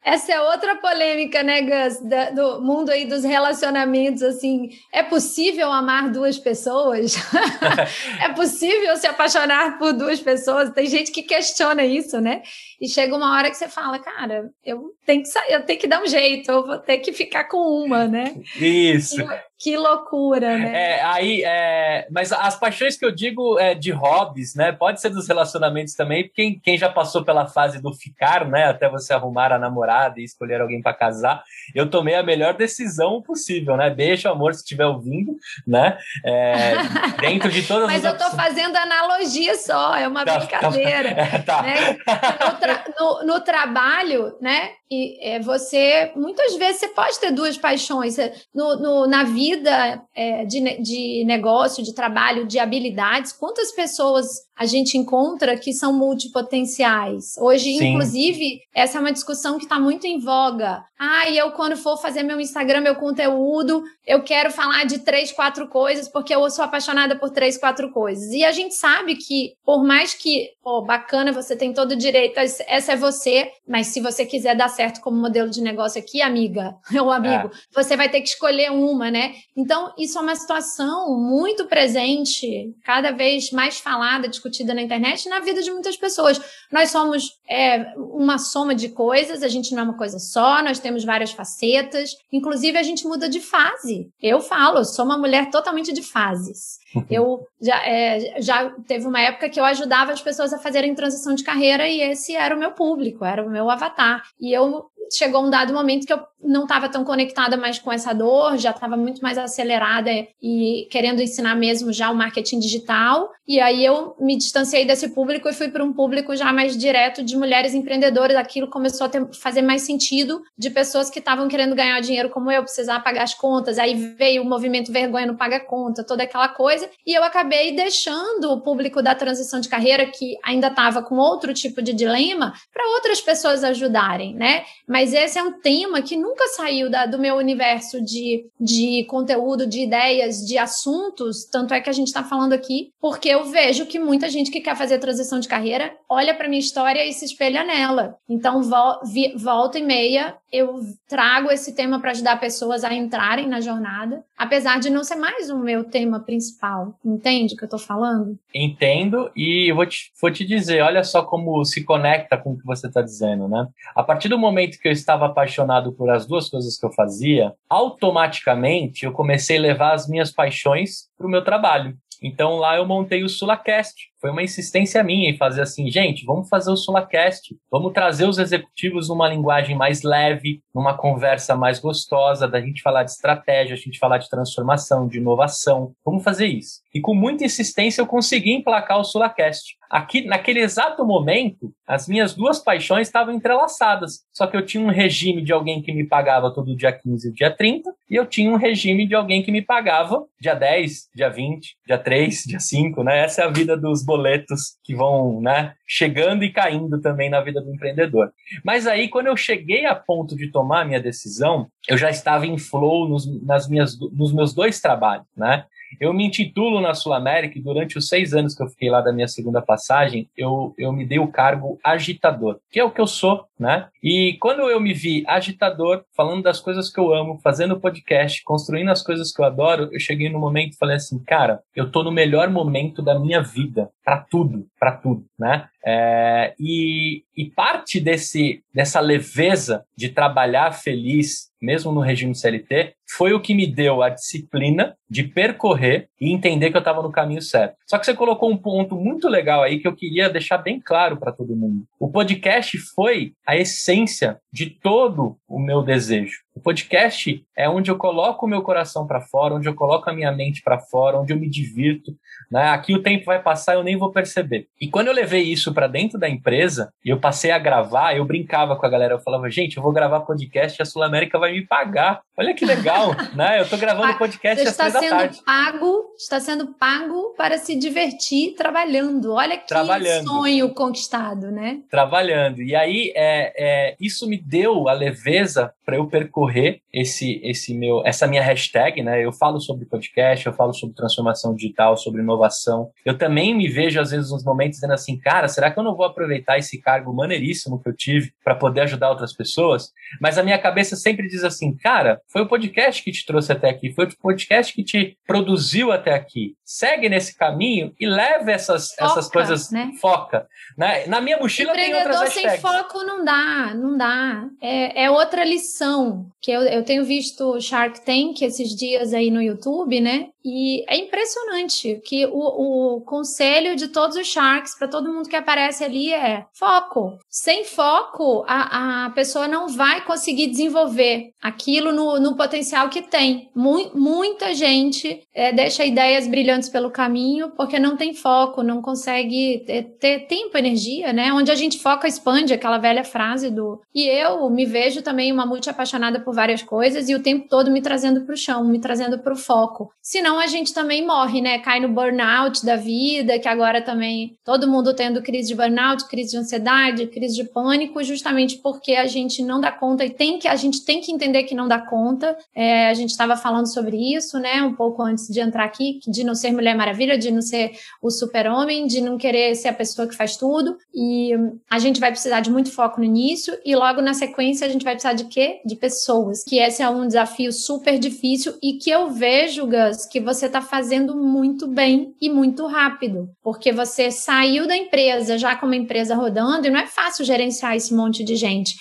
Essa 0.05 0.33
é 0.33 0.41
outra 0.41 0.77
polêmica, 0.77 1.43
né, 1.43 1.63
Gus? 1.63 2.01
Da, 2.09 2.31
do 2.31 2.61
mundo 2.63 2.91
aí 2.91 3.07
dos 3.07 3.25
relacionamentos, 3.25 4.23
assim. 4.23 4.71
É 4.93 5.03
possível 5.03 5.71
amar 5.71 6.11
duas 6.11 6.39
pessoas? 6.39 7.02
é 8.21 8.29
possível 8.31 8.97
se 8.97 9.07
apaixonar 9.07 9.79
por 9.79 9.93
duas 9.93 10.21
pessoas? 10.21 10.71
Tem 10.71 10.87
gente 10.87 11.11
que 11.11 11.23
questiona 11.23 11.85
isso, 11.85 12.21
né? 12.21 12.43
E 12.81 12.89
chega 12.89 13.17
uma 13.17 13.37
hora 13.37 13.51
que 13.51 13.57
você 13.57 13.69
fala, 13.69 13.99
cara, 13.99 14.51
eu 14.65 14.93
tenho 15.07 15.23
que 15.23 15.29
sair, 15.29 15.53
eu 15.53 15.65
tenho 15.65 15.79
que 15.79 15.87
dar 15.87 16.03
um 16.03 16.07
jeito, 16.07 16.51
eu 16.51 16.67
vou 16.67 16.79
ter 16.79 16.99
que 16.99 17.13
ficar 17.13 17.45
com 17.45 17.59
uma, 17.59 18.07
né? 18.07 18.35
Isso. 18.57 19.17
Que 19.63 19.77
loucura, 19.77 20.59
né? 20.59 20.73
É, 20.75 21.03
aí, 21.05 21.45
é, 21.45 22.09
mas 22.11 22.33
as 22.33 22.59
paixões 22.59 22.97
que 22.97 23.05
eu 23.05 23.13
digo 23.13 23.61
é 23.61 23.77
de 23.77 23.93
hobbies, 23.93 24.57
né? 24.57 24.73
Pode 24.73 25.01
ser 25.01 25.11
dos 25.11 25.29
relacionamentos 25.29 25.95
também, 25.95 26.29
quem, 26.35 26.59
quem 26.59 26.77
já 26.77 26.89
passou 26.89 27.25
pela 27.25 27.47
fase 27.47 27.81
do 27.81 27.95
ficar, 27.95 28.45
né? 28.45 28.65
Até 28.65 28.89
você 28.89 29.15
arrumar 29.15 29.53
a 29.53 29.61
namorada 29.61 30.19
e 30.19 30.25
escolher 30.25 30.61
alguém 30.61 30.83
para 30.83 30.93
casar, 30.93 31.45
eu 31.77 31.89
tomei 31.89 32.17
a 32.17 32.25
melhor 32.25 32.55
decisão 32.55 33.23
possível, 33.23 33.77
né? 33.77 33.89
Beijo, 33.89 34.29
amor, 34.29 34.53
se 34.53 34.63
estiver 34.63 34.87
ouvindo, 34.87 35.37
né? 35.65 35.97
É, 36.25 36.73
dentro 37.23 37.49
de 37.49 37.63
todas 37.63 37.87
Mas 37.87 38.05
as 38.05 38.15
eu 38.15 38.19
tô 38.19 38.35
fazendo 38.35 38.75
analogia 38.75 39.55
só, 39.55 39.95
é 39.95 40.09
uma 40.09 40.25
tá, 40.25 40.39
brincadeira. 40.39 41.15
Tá, 41.15 41.39
tá. 41.47 41.63
Né? 41.63 41.99
No, 42.41 42.59
tra 42.59 42.85
no, 42.99 43.27
no, 43.27 43.41
trabalho, 43.41 44.37
né? 44.41 44.71
E 44.93 45.17
é, 45.23 45.41
você, 45.41 46.13
muitas 46.15 46.55
vezes, 46.57 46.81
você 46.81 46.89
pode 46.89 47.19
ter 47.19 47.31
duas 47.31 47.57
paixões. 47.57 48.17
No, 48.55 48.77
no 48.77 49.07
na 49.07 49.25
vida 49.25 50.03
é, 50.15 50.45
de, 50.45 50.61
de 50.83 51.25
negócio, 51.25 51.83
de 51.83 51.95
trabalho, 51.95 52.47
de 52.47 52.59
habilidades, 52.59 53.33
quantas 53.33 53.73
pessoas 53.73 54.27
a 54.55 54.67
gente 54.67 54.99
encontra 54.99 55.57
que 55.57 55.73
são 55.73 55.93
multipotenciais. 55.93 57.37
Hoje, 57.39 57.79
Sim. 57.79 57.87
inclusive, 57.87 58.61
essa 58.75 58.99
é 58.99 59.01
uma 59.01 59.13
discussão 59.13 59.57
que 59.57 59.65
está 59.65 59.81
muito 59.81 60.07
em 60.07 60.21
voga. 60.21 60.85
Ah, 60.99 61.29
e 61.29 61.37
eu, 61.37 61.51
quando 61.53 61.77
for 61.77 61.97
fazer 61.97 62.23
meu 62.23 62.39
Instagram, 62.39 62.81
meu 62.81 62.95
conteúdo, 62.95 63.83
eu 64.07 64.23
quero 64.23 64.53
falar 64.53 64.85
de 64.85 65.01
três, 65.01 65.33
quatro 65.33 65.67
coisas, 65.69 66.07
porque 66.07 66.35
eu 66.35 66.49
sou 66.51 66.65
apaixonada 66.65 67.17
por 67.19 67.31
três, 67.31 67.59
quatro 67.59 67.91
coisas. 67.91 68.31
E 68.33 68.45
a 68.45 68.53
gente 68.53 68.75
sabe 68.75 69.17
que, 69.17 69.55
por 69.65 69.83
mais 69.83 70.15
que, 70.15 70.51
pô, 70.63 70.83
bacana, 70.83 71.33
você 71.33 71.57
tem 71.57 71.73
todo 71.73 71.93
o 71.93 71.97
direito, 71.97 72.39
essa 72.39 72.93
é 72.93 72.97
você, 72.97 73.51
mas 73.67 73.89
se 73.89 74.01
você 74.01 74.25
quiser 74.25 74.55
dar 74.55 74.69
certo 74.69 74.82
como 75.01 75.17
modelo 75.17 75.51
de 75.51 75.61
negócio 75.61 76.01
aqui, 76.01 76.23
amiga 76.23 76.75
ou 77.01 77.11
amigo, 77.11 77.49
é. 77.49 77.51
você 77.75 77.97
vai 77.97 78.09
ter 78.09 78.21
que 78.21 78.29
escolher 78.29 78.71
uma, 78.71 79.11
né? 79.11 79.35
Então, 79.57 79.93
isso 79.99 80.19
é 80.19 80.21
uma 80.21 80.35
situação 80.35 81.19
muito 81.19 81.67
presente, 81.67 82.75
cada 82.85 83.11
vez 83.11 83.51
mais 83.51 83.79
falada, 83.79 84.29
discutida 84.29 84.75
na 84.75 84.83
internet, 84.83 85.29
na 85.29 85.41
vida 85.41 85.63
de 85.63 85.71
muitas 85.71 85.97
pessoas. 85.97 86.41
Nós 86.71 86.91
somos 86.91 87.31
é, 87.49 87.93
uma 87.97 88.39
soma 88.39 88.75
de 88.75 88.89
coisas, 88.89 89.43
a 89.43 89.49
gente 89.49 89.73
não 89.73 89.81
é 89.81 89.85
uma 89.85 89.97
coisa 89.97 90.19
só, 90.19 90.63
nós 90.63 90.79
temos 90.79 91.05
várias 91.05 91.33
facetas, 91.33 92.11
inclusive 92.33 92.79
a 92.79 92.83
gente 92.83 93.07
muda 93.07 93.29
de 93.29 93.41
fase. 93.41 94.11
Eu 94.21 94.41
falo, 94.41 94.79
eu 94.79 94.85
sou 94.85 95.05
uma 95.05 95.19
mulher 95.19 95.51
totalmente 95.51 95.93
de 95.93 96.03
fases. 96.03 96.82
Uhum. 96.95 97.07
Eu 97.11 97.49
já, 97.61 97.87
é, 97.87 98.41
já 98.41 98.71
teve 98.87 99.07
uma 99.07 99.21
época 99.21 99.49
que 99.49 99.59
eu 99.59 99.65
ajudava 99.65 100.13
as 100.13 100.23
pessoas 100.23 100.53
a 100.53 100.59
fazerem 100.59 100.95
transição 100.95 101.35
de 101.35 101.45
carreira 101.45 101.89
e 101.89 102.01
esse 102.01 102.35
era 102.35 102.55
o 102.55 102.59
meu 102.59 102.73
público, 102.73 103.25
era 103.25 103.45
o 103.45 103.51
meu 103.51 103.71
avatar. 103.71 104.23
E 104.41 104.53
eu 104.53 104.87
chegou 105.17 105.45
um 105.45 105.51
dado 105.51 105.73
momento 105.73 106.07
que 106.07 106.13
eu 106.13 106.21
não 106.43 106.63
estava 106.65 106.89
tão 106.89 107.05
conectada 107.05 107.57
mais 107.57 107.79
com 107.79 107.93
essa 107.93 108.13
dor, 108.13 108.59
já 108.59 108.71
estava 108.71 108.97
muito 108.97 109.23
mais 109.23 109.39
acelerada 109.39 110.11
e 110.43 110.89
querendo 110.91 111.23
ensinar 111.23 111.55
mesmo 111.55 111.93
já 111.93 112.11
o 112.11 112.15
marketing 112.15 112.59
digital. 112.59 113.31
E 113.47 113.61
aí 113.61 113.85
eu 113.85 114.17
me 114.21 114.37
distanciei 114.37 114.85
desse 114.85 115.11
público 115.11 115.49
e 115.49 115.53
fui 115.53 115.69
para 115.69 115.85
um 115.85 115.93
público 115.93 116.35
já 116.35 116.53
mais 116.53 116.77
direto 116.77 117.23
de 117.23 117.37
mulheres 117.37 117.75
empreendedoras. 117.75 118.37
Aquilo 118.37 118.69
começou 118.69 119.07
a 119.07 119.11
ter, 119.11 119.25
fazer 119.35 119.63
mais 119.63 119.83
sentido 119.83 120.43
de 120.59 120.71
pessoas 120.71 121.11
que 121.11 121.19
estavam 121.19 121.49
querendo 121.49 121.75
ganhar 121.75 122.01
dinheiro 122.01 122.31
como 122.31 122.51
eu, 122.51 122.63
precisar 122.63 123.01
pagar 123.01 123.23
as 123.23 123.35
contas. 123.35 123.79
Aí 123.79 123.95
veio 123.95 124.43
o 124.43 124.49
movimento 124.49 124.93
vergonha 124.93 125.27
não 125.27 125.37
paga 125.37 125.61
conta, 125.61 126.05
toda 126.05 126.25
aquela 126.25 126.49
coisa. 126.49 126.89
E 127.07 127.17
eu 127.17 127.23
acabei 127.23 127.75
deixando 127.75 128.53
o 128.53 128.61
público 128.61 129.03
da 129.03 129.15
transição 129.15 129.61
de 129.61 129.69
carreira 129.69 130.07
que 130.07 130.37
ainda 130.45 130.69
estava 130.69 131.03
com 131.03 131.17
outro 131.17 131.53
tipo 131.55 131.83
de 131.83 131.93
dilema 131.93 132.53
para 132.73 132.87
outras 132.95 133.21
pessoas 133.21 133.63
ajudarem, 133.63 134.35
né? 134.35 134.65
Mas 134.89 135.02
esse 135.11 135.39
é 135.39 135.43
um 135.43 135.59
tema 135.59 136.03
que 136.03 136.17
nunca 136.17 136.47
saiu 136.49 136.91
da, 136.91 137.07
do 137.07 137.19
meu 137.19 137.37
universo 137.37 138.01
de, 138.01 138.47
de 138.61 139.05
conteúdo, 139.09 139.67
de 139.67 139.81
ideias, 139.81 140.47
de 140.47 140.59
assuntos. 140.59 141.47
Tanto 141.51 141.73
é 141.73 141.81
que 141.81 141.91
a 141.91 141.93
gente 141.93 142.09
está 142.09 142.23
falando 142.23 142.53
aqui, 142.53 142.91
porque 143.01 143.29
eu 143.29 143.45
vejo 143.45 143.87
que 143.87 143.99
muita 143.99 144.29
gente 144.29 144.51
que 144.51 144.61
quer 144.61 144.77
fazer 144.77 144.99
transição 144.99 145.41
de 145.41 145.49
carreira 145.49 145.93
olha 146.09 146.35
para 146.35 146.49
minha 146.49 146.61
história 146.61 147.05
e 147.05 147.13
se 147.13 147.25
espelha 147.25 147.65
nela. 147.65 148.17
Então, 148.29 148.63
vol, 148.63 149.01
vi, 149.05 149.35
volta 149.37 149.79
e 149.79 149.83
meia, 149.83 150.37
eu 150.53 150.81
trago 151.09 151.51
esse 151.51 151.75
tema 151.75 151.99
para 151.99 152.11
ajudar 152.11 152.39
pessoas 152.39 152.85
a 152.85 152.93
entrarem 152.93 153.49
na 153.49 153.61
jornada, 153.61 154.23
apesar 154.37 154.79
de 154.79 154.91
não 154.91 155.03
ser 155.03 155.17
mais 155.17 155.49
o 155.49 155.59
meu 155.59 155.85
tema 155.85 156.21
principal. 156.21 156.95
Entende 157.03 157.55
o 157.55 157.57
que 157.57 157.65
eu 157.65 157.67
estou 157.67 157.79
falando? 157.79 158.39
Entendo, 158.55 159.31
e 159.35 159.73
vou 159.73 159.87
te, 159.87 160.13
vou 160.21 160.31
te 160.31 160.45
dizer, 160.45 160.83
olha 160.83 161.03
só 161.03 161.23
como 161.23 161.65
se 161.65 161.83
conecta 161.83 162.37
com 162.37 162.53
o 162.53 162.59
que 162.59 162.67
você 162.67 162.87
está 162.87 163.01
dizendo, 163.01 163.49
né? 163.49 163.67
A 163.97 164.03
partir 164.03 164.29
do 164.29 164.39
momento 164.39 164.79
que 164.83 164.89
eu 164.89 164.93
estava 164.93 165.27
apaixonado 165.27 165.93
por 165.93 166.11
as 166.11 166.27
duas 166.27 166.51
coisas 166.51 166.77
que 166.77 166.85
eu 166.85 166.93
fazia, 166.93 167.55
automaticamente 167.71 169.07
eu 169.07 169.13
comecei 169.13 169.57
a 169.57 169.61
levar 169.61 169.95
as 169.95 170.09
minhas 170.09 170.33
paixões 170.33 171.09
para 171.17 171.27
o 171.27 171.31
meu 171.31 171.45
trabalho. 171.45 171.97
Então 172.23 172.57
lá 172.57 172.77
eu 172.77 172.87
montei 172.87 173.25
o 173.25 173.29
SulaCast. 173.29 174.13
Foi 174.21 174.31
uma 174.31 174.43
insistência 174.43 175.03
minha 175.03 175.29
em 175.29 175.37
fazer 175.37 175.63
assim, 175.63 175.91
gente, 175.91 176.25
vamos 176.25 176.49
fazer 176.49 176.71
o 176.71 176.77
SulaCast. 176.77 177.57
Vamos 177.69 177.93
trazer 177.93 178.25
os 178.29 178.39
executivos 178.39 179.09
numa 179.09 179.29
linguagem 179.29 179.75
mais 179.75 180.03
leve, 180.03 180.63
numa 180.73 180.97
conversa 180.97 181.57
mais 181.57 181.81
gostosa, 181.81 182.47
da 182.47 182.61
gente 182.61 182.83
falar 182.83 183.03
de 183.03 183.11
estratégia, 183.11 183.75
a 183.75 183.79
gente 183.79 183.99
falar 183.99 184.19
de 184.19 184.31
transformação, 184.31 185.09
de 185.09 185.19
inovação. 185.19 185.93
Vamos 186.05 186.23
fazer 186.23 186.47
isso. 186.47 186.81
E 186.95 187.01
com 187.01 187.15
muita 187.15 187.45
insistência 187.45 188.01
eu 188.01 188.07
consegui 188.07 188.53
emplacar 188.53 189.01
o 189.01 189.05
SulaCast. 189.05 189.77
Aqui, 189.91 190.25
naquele 190.25 190.61
exato 190.61 191.05
momento, 191.05 191.71
as 191.87 192.09
minhas 192.09 192.35
duas 192.35 192.59
paixões 192.59 193.09
estavam 193.09 193.35
entrelaçadas. 193.35 194.21
Só 194.33 194.47
que 194.47 194.57
eu 194.57 194.65
tinha 194.65 194.83
um 194.83 194.91
regime 194.91 195.43
de 195.43 195.53
alguém 195.53 195.83
que 195.83 195.93
me 195.93 196.07
pagava 196.07 196.51
todo 196.51 196.75
dia 196.75 196.93
15 196.93 197.29
e 197.29 197.33
dia 197.33 197.51
30, 197.51 197.93
e 198.09 198.17
eu 198.17 198.25
tinha 198.25 198.51
um 198.51 198.57
regime 198.57 199.07
de 199.07 199.15
alguém 199.15 199.43
que 199.43 199.53
me 199.53 199.61
pagava 199.61 200.25
dia 200.41 200.55
10, 200.55 201.11
dia 201.15 201.29
20, 201.29 201.77
dia 201.87 201.99
3, 202.13 202.45
dia 202.45 202.61
5, 202.61 203.03
né? 203.03 203.21
Essa 203.21 203.41
é 203.41 203.45
a 203.47 203.51
vida 203.51 203.75
dos 203.75 204.05
boletos 204.05 204.77
que 204.85 204.95
vão, 204.95 205.41
né, 205.41 205.73
chegando 205.89 206.45
e 206.45 206.53
caindo 206.53 207.01
também 207.01 207.31
na 207.31 207.41
vida 207.41 207.59
do 207.59 207.73
empreendedor. 207.73 208.31
Mas 208.63 208.87
aí, 208.87 209.09
quando 209.09 209.29
eu 209.29 209.37
cheguei 209.37 209.87
a 209.87 209.95
ponto 209.95 210.37
de 210.37 210.51
tomar 210.51 210.83
a 210.83 210.85
minha 210.85 211.01
decisão, 211.01 211.69
eu 211.89 211.97
já 211.97 212.11
estava 212.11 212.47
em 212.47 212.59
flow 212.59 213.09
nos, 213.09 213.43
nas 213.43 213.67
minhas, 213.67 213.99
nos 213.99 214.31
meus 214.31 214.53
dois 214.53 214.79
trabalhos, 214.79 215.27
né? 215.35 215.65
Eu 216.01 216.13
me 216.13 216.25
intitulo 216.25 216.81
na 216.81 216.95
Sul 216.95 217.13
América 217.13 217.59
e 217.59 217.63
durante 217.63 217.99
os 217.99 218.09
seis 218.09 218.33
anos 218.33 218.55
que 218.55 218.63
eu 218.63 218.69
fiquei 218.69 218.91
lá 218.91 219.01
da 219.01 219.13
minha 219.13 219.29
segunda 219.29 219.61
passagem, 219.61 220.29
eu, 220.37 220.75
eu 220.79 220.93
me 220.93 221.07
dei 221.07 221.19
o 221.19 221.29
cargo 221.29 221.79
agitador, 221.85 222.59
que 222.71 222.81
é 222.81 222.85
o 222.85 222.91
que 222.91 223.01
eu 223.01 223.07
sou, 223.07 223.45
né? 223.59 223.89
E 224.03 224.37
quando 224.41 224.63
eu 224.63 224.81
me 224.81 224.93
vi 224.93 225.25
agitador, 225.27 226.05
falando 226.17 226.43
das 226.43 226.61
coisas 226.61 226.91
que 226.91 226.99
eu 226.99 227.15
amo, 227.15 227.41
fazendo 227.43 227.81
podcast, 227.81 228.43
construindo 228.45 228.91
as 228.91 229.03
coisas 229.03 229.33
que 229.33 229.41
eu 229.41 229.47
adoro, 229.47 229.89
eu 229.93 230.01
cheguei 230.01 230.29
no 230.29 230.39
momento 230.39 230.75
e 230.75 230.79
falei 230.79 230.97
assim, 230.97 231.19
cara, 231.23 231.61
eu 231.75 231.91
tô 231.91 232.03
no 232.03 232.11
melhor 232.11 232.51
momento 232.51 233.03
da 233.03 233.19
minha 233.19 233.43
vida, 233.43 233.91
para 234.05 234.19
tudo, 234.19 234.67
para 234.79 234.93
tudo, 234.93 235.25
né? 235.39 235.69
É, 235.85 236.55
e, 236.59 237.25
e 237.37 237.47
parte 237.47 238.01
desse, 238.01 238.63
dessa 238.73 239.01
leveza 239.01 239.85
de 239.97 240.09
trabalhar 240.09 240.73
feliz, 240.73 241.51
mesmo 241.61 241.93
no 241.93 242.01
regime 242.01 242.35
CLT, 242.35 242.95
foi 243.17 243.35
o 243.35 243.41
que 243.41 243.55
me 243.55 243.67
deu 243.67 244.03
a 244.03 244.09
disciplina 244.09 244.97
de 245.09 245.23
percorrer 245.23 246.09
e 246.21 246.33
entender 246.33 246.71
que 246.71 246.77
eu 246.77 246.81
estava 246.81 247.03
no 247.03 247.13
caminho 247.13 247.43
certo. 247.43 247.77
Só 247.87 247.99
que 247.99 248.07
você 248.07 248.15
colocou 248.15 248.51
um 248.51 248.57
ponto 248.57 248.97
muito 248.97 249.29
legal 249.29 249.63
aí 249.63 249.79
que 249.79 249.87
eu 249.87 249.95
queria 249.95 250.31
deixar 250.31 250.59
bem 250.59 250.81
claro 250.81 251.19
para 251.19 251.33
todo 251.33 251.55
mundo. 251.55 251.85
O 252.01 252.11
podcast 252.11 252.79
foi 252.95 253.35
a 253.47 253.57
essência 253.57 254.41
de 254.51 254.71
todo 254.71 255.37
o 255.47 255.59
meu 255.59 255.83
desejo. 255.83 256.41
O 256.55 256.61
podcast 256.61 257.45
é 257.57 257.69
onde 257.69 257.91
eu 257.91 257.97
coloco 257.97 258.47
o 258.47 258.49
meu 258.49 258.63
coração 258.63 259.07
para 259.07 259.21
fora, 259.21 259.55
onde 259.55 259.69
eu 259.69 259.75
coloco 259.75 260.09
a 260.09 260.13
minha 260.13 260.33
mente 260.33 260.63
para 260.63 260.79
fora, 260.79 261.19
onde 261.19 261.33
eu 261.33 261.39
me 261.39 261.49
divirto. 261.49 262.13
Né? 262.51 262.69
Aqui 262.69 262.95
o 262.95 263.03
tempo 263.03 263.27
vai 263.27 263.43
passar, 263.43 263.75
eu 263.75 263.83
nem 263.83 263.97
vou 263.97 264.11
perceber. 264.11 264.69
E 264.81 264.89
quando 264.89 265.09
eu 265.09 265.15
levei 265.15 265.43
isso 265.43 265.72
para 265.73 265.87
dentro 265.87 266.19
da 266.19 266.29
empresa 266.29 266.93
e 267.05 267.11
eu 267.11 267.19
passei 267.19 267.51
a 267.51 267.59
gravar, 267.59 268.17
eu 268.17 268.25
brincava 268.25 268.77
com 268.77 268.87
a 268.87 268.89
galera, 268.89 269.15
eu 269.15 269.21
falava, 269.21 269.51
gente, 269.51 269.77
eu 269.77 269.83
vou 269.83 269.93
gravar 269.93 270.21
podcast 270.21 270.81
e 270.81 270.83
a 270.83 270.87
Sul 270.87 271.03
América 271.03 271.39
vai 271.39 271.53
me 271.53 271.67
pagar. 271.67 272.21
Olha 272.37 272.55
que 272.55 272.65
legal, 272.65 273.11
né? 273.35 273.61
Eu 273.61 273.69
tô 273.69 273.77
gravando 273.77 274.17
podcast 274.17 274.67
às 274.67 274.77
três 274.77 274.93
da 274.93 275.01
tarde. 275.01 275.41
Pago, 275.45 276.15
está 276.17 276.41
sendo 276.41 276.69
pago 276.75 277.35
para 277.37 277.59
se 277.59 277.77
divertir 277.77 278.55
trabalhando. 278.55 279.33
Olha 279.33 279.57
que 279.57 279.67
trabalhando. 279.67 280.27
sonho 280.27 280.73
conquistado, 280.75 281.51
né? 281.51 281.81
Trabalhando. 281.91 282.63
E 282.63 282.75
aí, 282.75 283.13
é, 283.15 283.53
é, 283.57 283.97
isso 284.01 284.29
me 284.29 284.39
deu 284.39 284.89
a 284.89 284.93
leveza 284.93 285.73
para 285.85 285.97
eu 285.97 286.07
percorrer 286.07 286.81
esse, 286.93 287.41
esse 287.45 287.75
meu, 287.75 288.03
essa 288.05 288.27
minha 288.27 288.43
hashtag, 288.43 289.03
né? 289.03 289.25
Eu 289.25 289.33
falo 289.33 289.61
sobre 289.61 289.87
podcast, 289.87 290.47
eu 290.47 290.53
falo 290.53 290.73
sobre 290.73 290.95
transformação 290.95 291.55
digital, 291.55 291.97
sobre 291.97 292.23
inovação. 292.23 292.91
Eu 293.05 293.17
também 293.17 293.55
me 293.55 293.69
vejo 293.69 294.01
às 294.01 294.11
vezes 294.11 294.31
nos 294.31 294.45
momentos 294.45 294.77
dizendo 294.77 294.95
assim, 294.95 295.19
cara, 295.19 295.49
será 295.63 295.71
que 295.71 295.79
eu 295.79 295.85
não 295.85 295.95
vou 295.95 296.05
aproveitar 296.05 296.59
esse 296.59 296.81
cargo 296.81 297.15
maneiríssimo 297.15 297.81
que 297.81 297.89
eu 297.89 297.95
tive 297.95 298.33
para 298.43 298.57
poder 298.57 298.81
ajudar 298.81 299.11
outras 299.11 299.33
pessoas? 299.33 299.93
Mas 300.21 300.37
a 300.37 300.43
minha 300.43 300.59
cabeça 300.59 300.97
sempre 300.97 301.29
diz 301.29 301.45
assim, 301.45 301.77
cara, 301.77 302.21
foi 302.27 302.43
o 302.43 302.49
podcast 302.49 303.01
que 303.01 303.13
te 303.13 303.25
trouxe 303.25 303.53
até 303.53 303.71
aqui, 303.71 303.93
foi 303.93 304.07
o 304.07 304.19
podcast 304.19 304.75
que 304.75 304.83
te 304.83 305.17
produziu 305.25 305.93
até 305.93 306.15
aqui. 306.15 306.57
Segue 306.65 307.09
nesse 307.09 307.39
caminho 307.39 307.95
e 308.01 308.07
leve 308.09 308.51
essas, 308.51 308.89
foca, 308.89 309.05
essas 309.05 309.31
coisas, 309.31 309.71
né? 309.71 309.93
foca. 310.01 310.49
Né? 310.77 311.07
Na 311.07 311.21
minha 311.21 311.39
mochila 311.39 311.73
tem 311.75 311.95
outras 311.95 312.21
hashtags. 312.21 312.51
sem 312.51 312.61
foco 312.61 313.05
não 313.05 313.25
dá, 313.25 313.73
não 313.73 313.97
dá. 313.97 314.49
É, 314.61 315.05
é 315.05 315.11
outra 315.13 315.45
lição 315.45 316.27
que 316.41 316.51
eu, 316.51 316.63
eu 316.63 316.83
tenho 316.83 317.05
visto 317.05 317.61
Shark 317.61 318.05
Tank 318.05 318.43
esses 318.43 318.75
dias 318.75 319.15
aí 319.15 319.31
no 319.31 319.41
YouTube, 319.41 320.01
né? 320.01 320.31
E 320.45 320.85
é 320.89 320.97
impressionante 320.97 322.01
que 322.05 322.27
o, 322.27 322.97
o 322.97 323.01
conselho 323.03 323.77
de 323.77 323.89
todos 323.89 324.17
os 324.17 324.27
Sharks, 324.27 324.77
para 324.77 324.89
todo 324.89 325.13
mundo 325.13 325.29
que 325.29 325.37
aparece 325.37 325.85
ali, 325.85 326.13
é 326.13 326.45
foco. 326.53 327.19
Sem 327.29 327.65
foco, 327.65 328.45
a, 328.47 329.07
a 329.07 329.11
pessoa 329.11 329.47
não 329.47 329.69
vai 329.69 330.05
conseguir 330.05 330.49
desenvolver 330.49 331.33
aquilo 331.41 331.93
no, 331.93 332.19
no 332.19 332.37
potencial 332.37 332.89
que 332.89 333.03
tem. 333.03 333.51
Mu 333.55 333.91
muita 333.95 334.55
gente 334.55 335.23
é, 335.35 335.53
deixa 335.53 335.85
ideias 335.85 336.27
brilhantes 336.27 336.69
pelo 336.69 336.91
caminho 336.91 337.51
porque 337.57 337.79
não 337.79 337.97
tem 337.97 338.15
foco, 338.15 338.63
não 338.63 338.81
consegue 338.81 339.65
ter, 339.67 339.83
ter 339.99 340.27
tempo, 340.27 340.57
energia, 340.57 341.13
né? 341.13 341.33
Onde 341.33 341.51
a 341.51 341.55
gente 341.55 341.79
foca, 341.79 342.07
expande 342.07 342.53
aquela 342.53 342.79
velha 342.79 343.05
frase 343.05 343.51
do. 343.51 343.81
E 343.95 344.07
eu 344.07 344.49
me 344.51 344.65
vejo 344.65 345.03
também 345.03 345.33
uma 345.33 345.47
multi 345.47 345.69
apaixonada 345.69 346.21
por 346.21 346.35
várias 346.35 346.63
coisas 346.63 347.09
e 347.09 347.15
o 347.15 347.23
tempo 347.23 347.49
todo 347.49 347.71
me 347.71 347.83
trazendo 347.83 348.23
para 348.23 348.35
o 348.35 348.37
chão, 348.37 348.65
me 348.65 348.81
trazendo 348.81 349.19
para 349.19 349.33
o 349.33 349.37
foco. 349.37 349.93
Se 350.01 350.23
não 350.23 350.32
senão 350.33 350.39
a 350.41 350.47
gente 350.47 350.73
também 350.73 351.07
morre, 351.07 351.43
né? 351.43 351.59
Cai 351.59 351.79
no 351.79 351.89
burnout 351.89 352.65
da 352.65 352.77
vida, 352.77 353.39
que 353.39 353.49
agora 353.49 353.83
também 353.83 354.37
todo 354.45 354.67
mundo 354.67 354.95
tendo 354.95 355.23
crise 355.23 355.49
de 355.49 355.55
burnout, 355.55 356.09
crise 356.09 356.31
de 356.31 356.39
ansiedade, 356.39 357.07
crise 357.09 357.35
de 357.35 357.45
pânico, 357.45 358.03
justamente 358.03 358.57
porque 358.59 358.93
a 358.93 359.07
gente 359.07 359.43
não 359.43 359.61
dá 359.61 359.71
conta 359.71 360.05
e 360.05 360.11
tem 360.11 360.39
que 360.39 360.49
a 360.49 360.57
gente 360.57 360.85
tem 360.85 361.01
que 361.01 361.13
entender 361.13 361.43
que 361.43 361.55
não 361.55 361.69
dá 361.69 361.79
conta. 361.79 362.37
É, 362.55 362.89
a 362.89 362.95
gente 362.95 363.11
estava 363.11 363.37
falando 363.37 363.67
sobre 363.67 363.97
isso, 363.97 364.39
né? 364.39 364.63
Um 364.63 364.75
pouco 364.75 365.03
antes 365.03 365.29
de 365.29 365.41
entrar 365.41 365.65
aqui, 365.65 366.01
de 366.07 366.25
não 366.25 366.35
ser 366.35 366.51
Mulher 366.53 366.75
Maravilha, 366.75 367.19
de 367.19 367.31
não 367.31 367.43
ser 367.43 367.73
o 368.01 368.11
super-homem, 368.11 368.87
de 368.87 369.01
não 369.01 369.19
querer 369.19 369.55
ser 369.55 369.69
a 369.69 369.75
pessoa 369.75 370.09
que 370.09 370.17
faz 370.17 370.37
tudo. 370.37 370.77
E 370.95 371.33
a 371.71 371.79
gente 371.79 372.01
vai 372.01 372.11
precisar 372.11 372.41
de 372.41 372.51
muito 372.51 372.73
foco 372.73 373.01
no 373.01 373.05
início 373.05 373.57
e 373.65 373.77
logo 373.77 374.01
na 374.01 374.15
sequência 374.15 374.67
a 374.67 374.71
gente 374.71 374.85
vai 374.85 374.95
precisar 374.95 375.15
de 375.15 375.25
quê? 375.25 375.61
De 375.67 375.77
pessoas. 375.77 376.43
Que 376.43 376.59
esse 376.59 376.83
é 376.83 376.89
um 376.89 377.07
desafio 377.07 377.53
super 377.53 377.99
difícil 377.99 378.55
e 378.63 378.75
que 378.75 378.91
eu 378.91 379.11
vejo, 379.11 379.67
Gus, 379.67 380.07
que 380.07 380.22
você 380.23 380.47
está 380.47 380.63
fazendo 380.63 381.17
muito 381.17 381.67
bem 381.67 382.15
e 382.21 382.31
muito 382.31 382.67
rápido. 382.67 383.29
Porque 383.43 383.73
você 383.73 384.11
saiu 384.11 384.67
da 384.67 384.77
empresa 384.77 385.37
já 385.37 385.55
com 385.57 385.67
uma 385.67 385.77
empresa 385.77 386.15
rodando 386.15 386.67
e 386.67 386.71
não 386.71 386.81
é 386.81 386.87
fácil 386.87 387.25
gerenciar 387.25 387.77
esse 387.77 387.95
monte 387.95 388.25
de 388.25 388.37
gente. 388.37 388.75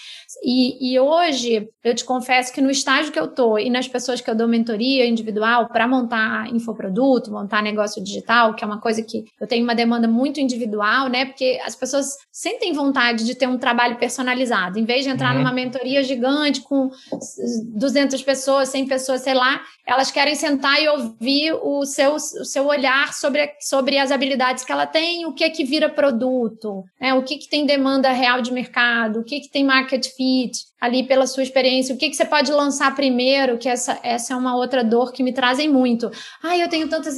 E, 0.43 0.93
e, 0.93 0.99
hoje, 0.99 1.69
eu 1.83 1.95
te 1.95 2.05
confesso 2.05 2.53
que 2.53 2.61
no 2.61 2.69
estágio 2.69 3.11
que 3.11 3.19
eu 3.19 3.27
tô 3.27 3.57
e 3.57 3.69
nas 3.69 3.87
pessoas 3.87 4.21
que 4.21 4.29
eu 4.29 4.35
dou 4.35 4.47
mentoria 4.47 5.05
individual 5.05 5.67
para 5.67 5.87
montar 5.87 6.47
infoproduto, 6.53 7.31
montar 7.31 7.61
negócio 7.61 8.03
digital, 8.03 8.53
que 8.53 8.63
é 8.63 8.67
uma 8.67 8.79
coisa 8.79 9.01
que 9.01 9.25
eu 9.39 9.47
tenho 9.47 9.63
uma 9.63 9.75
demanda 9.75 10.07
muito 10.07 10.39
individual, 10.39 11.09
né? 11.09 11.25
Porque 11.25 11.59
as 11.65 11.75
pessoas 11.75 12.17
sentem 12.31 12.73
vontade 12.73 13.25
de 13.25 13.35
ter 13.35 13.47
um 13.47 13.57
trabalho 13.57 13.97
personalizado. 13.97 14.79
Em 14.79 14.85
vez 14.85 15.03
de 15.03 15.09
entrar 15.09 15.31
uhum. 15.31 15.39
numa 15.39 15.53
mentoria 15.53 16.03
gigante 16.03 16.61
com 16.61 16.89
200 17.75 18.21
pessoas, 18.23 18.69
100 18.69 18.87
pessoas, 18.87 19.21
sei 19.21 19.33
lá, 19.33 19.61
elas 19.85 20.11
querem 20.11 20.35
sentar 20.35 20.81
e 20.81 20.87
ouvir 20.87 21.53
o 21.53 21.85
seu, 21.85 22.15
o 22.15 22.45
seu 22.45 22.67
olhar 22.67 23.13
sobre, 23.13 23.53
sobre 23.59 23.97
as 23.97 24.11
habilidades 24.11 24.63
que 24.63 24.71
ela 24.71 24.85
tem, 24.85 25.25
o 25.25 25.33
que 25.33 25.43
é 25.43 25.49
que 25.49 25.63
vira 25.63 25.89
produto, 25.89 26.83
né? 26.99 27.13
o 27.13 27.23
que, 27.23 27.37
que 27.37 27.49
tem 27.49 27.65
demanda 27.65 28.11
real 28.11 28.41
de 28.41 28.53
mercado, 28.53 29.19
o 29.19 29.23
que, 29.23 29.41
que 29.41 29.49
tem 29.49 29.63
market 29.63 30.07
fit, 30.07 30.20
ali 30.79 31.03
pela 31.03 31.27
sua 31.27 31.43
experiência, 31.43 31.93
o 31.93 31.97
que, 31.97 32.09
que 32.09 32.15
você 32.15 32.25
pode 32.25 32.51
lançar 32.51 32.93
primeiro, 32.95 33.57
que 33.57 33.69
essa, 33.69 33.99
essa 34.03 34.33
é 34.33 34.35
uma 34.35 34.55
outra 34.55 34.83
dor 34.83 35.11
que 35.11 35.23
me 35.23 35.33
trazem 35.33 35.69
muito. 35.69 36.09
Ai, 36.41 36.63
eu 36.63 36.69
tenho 36.69 36.89
tantas 36.89 37.15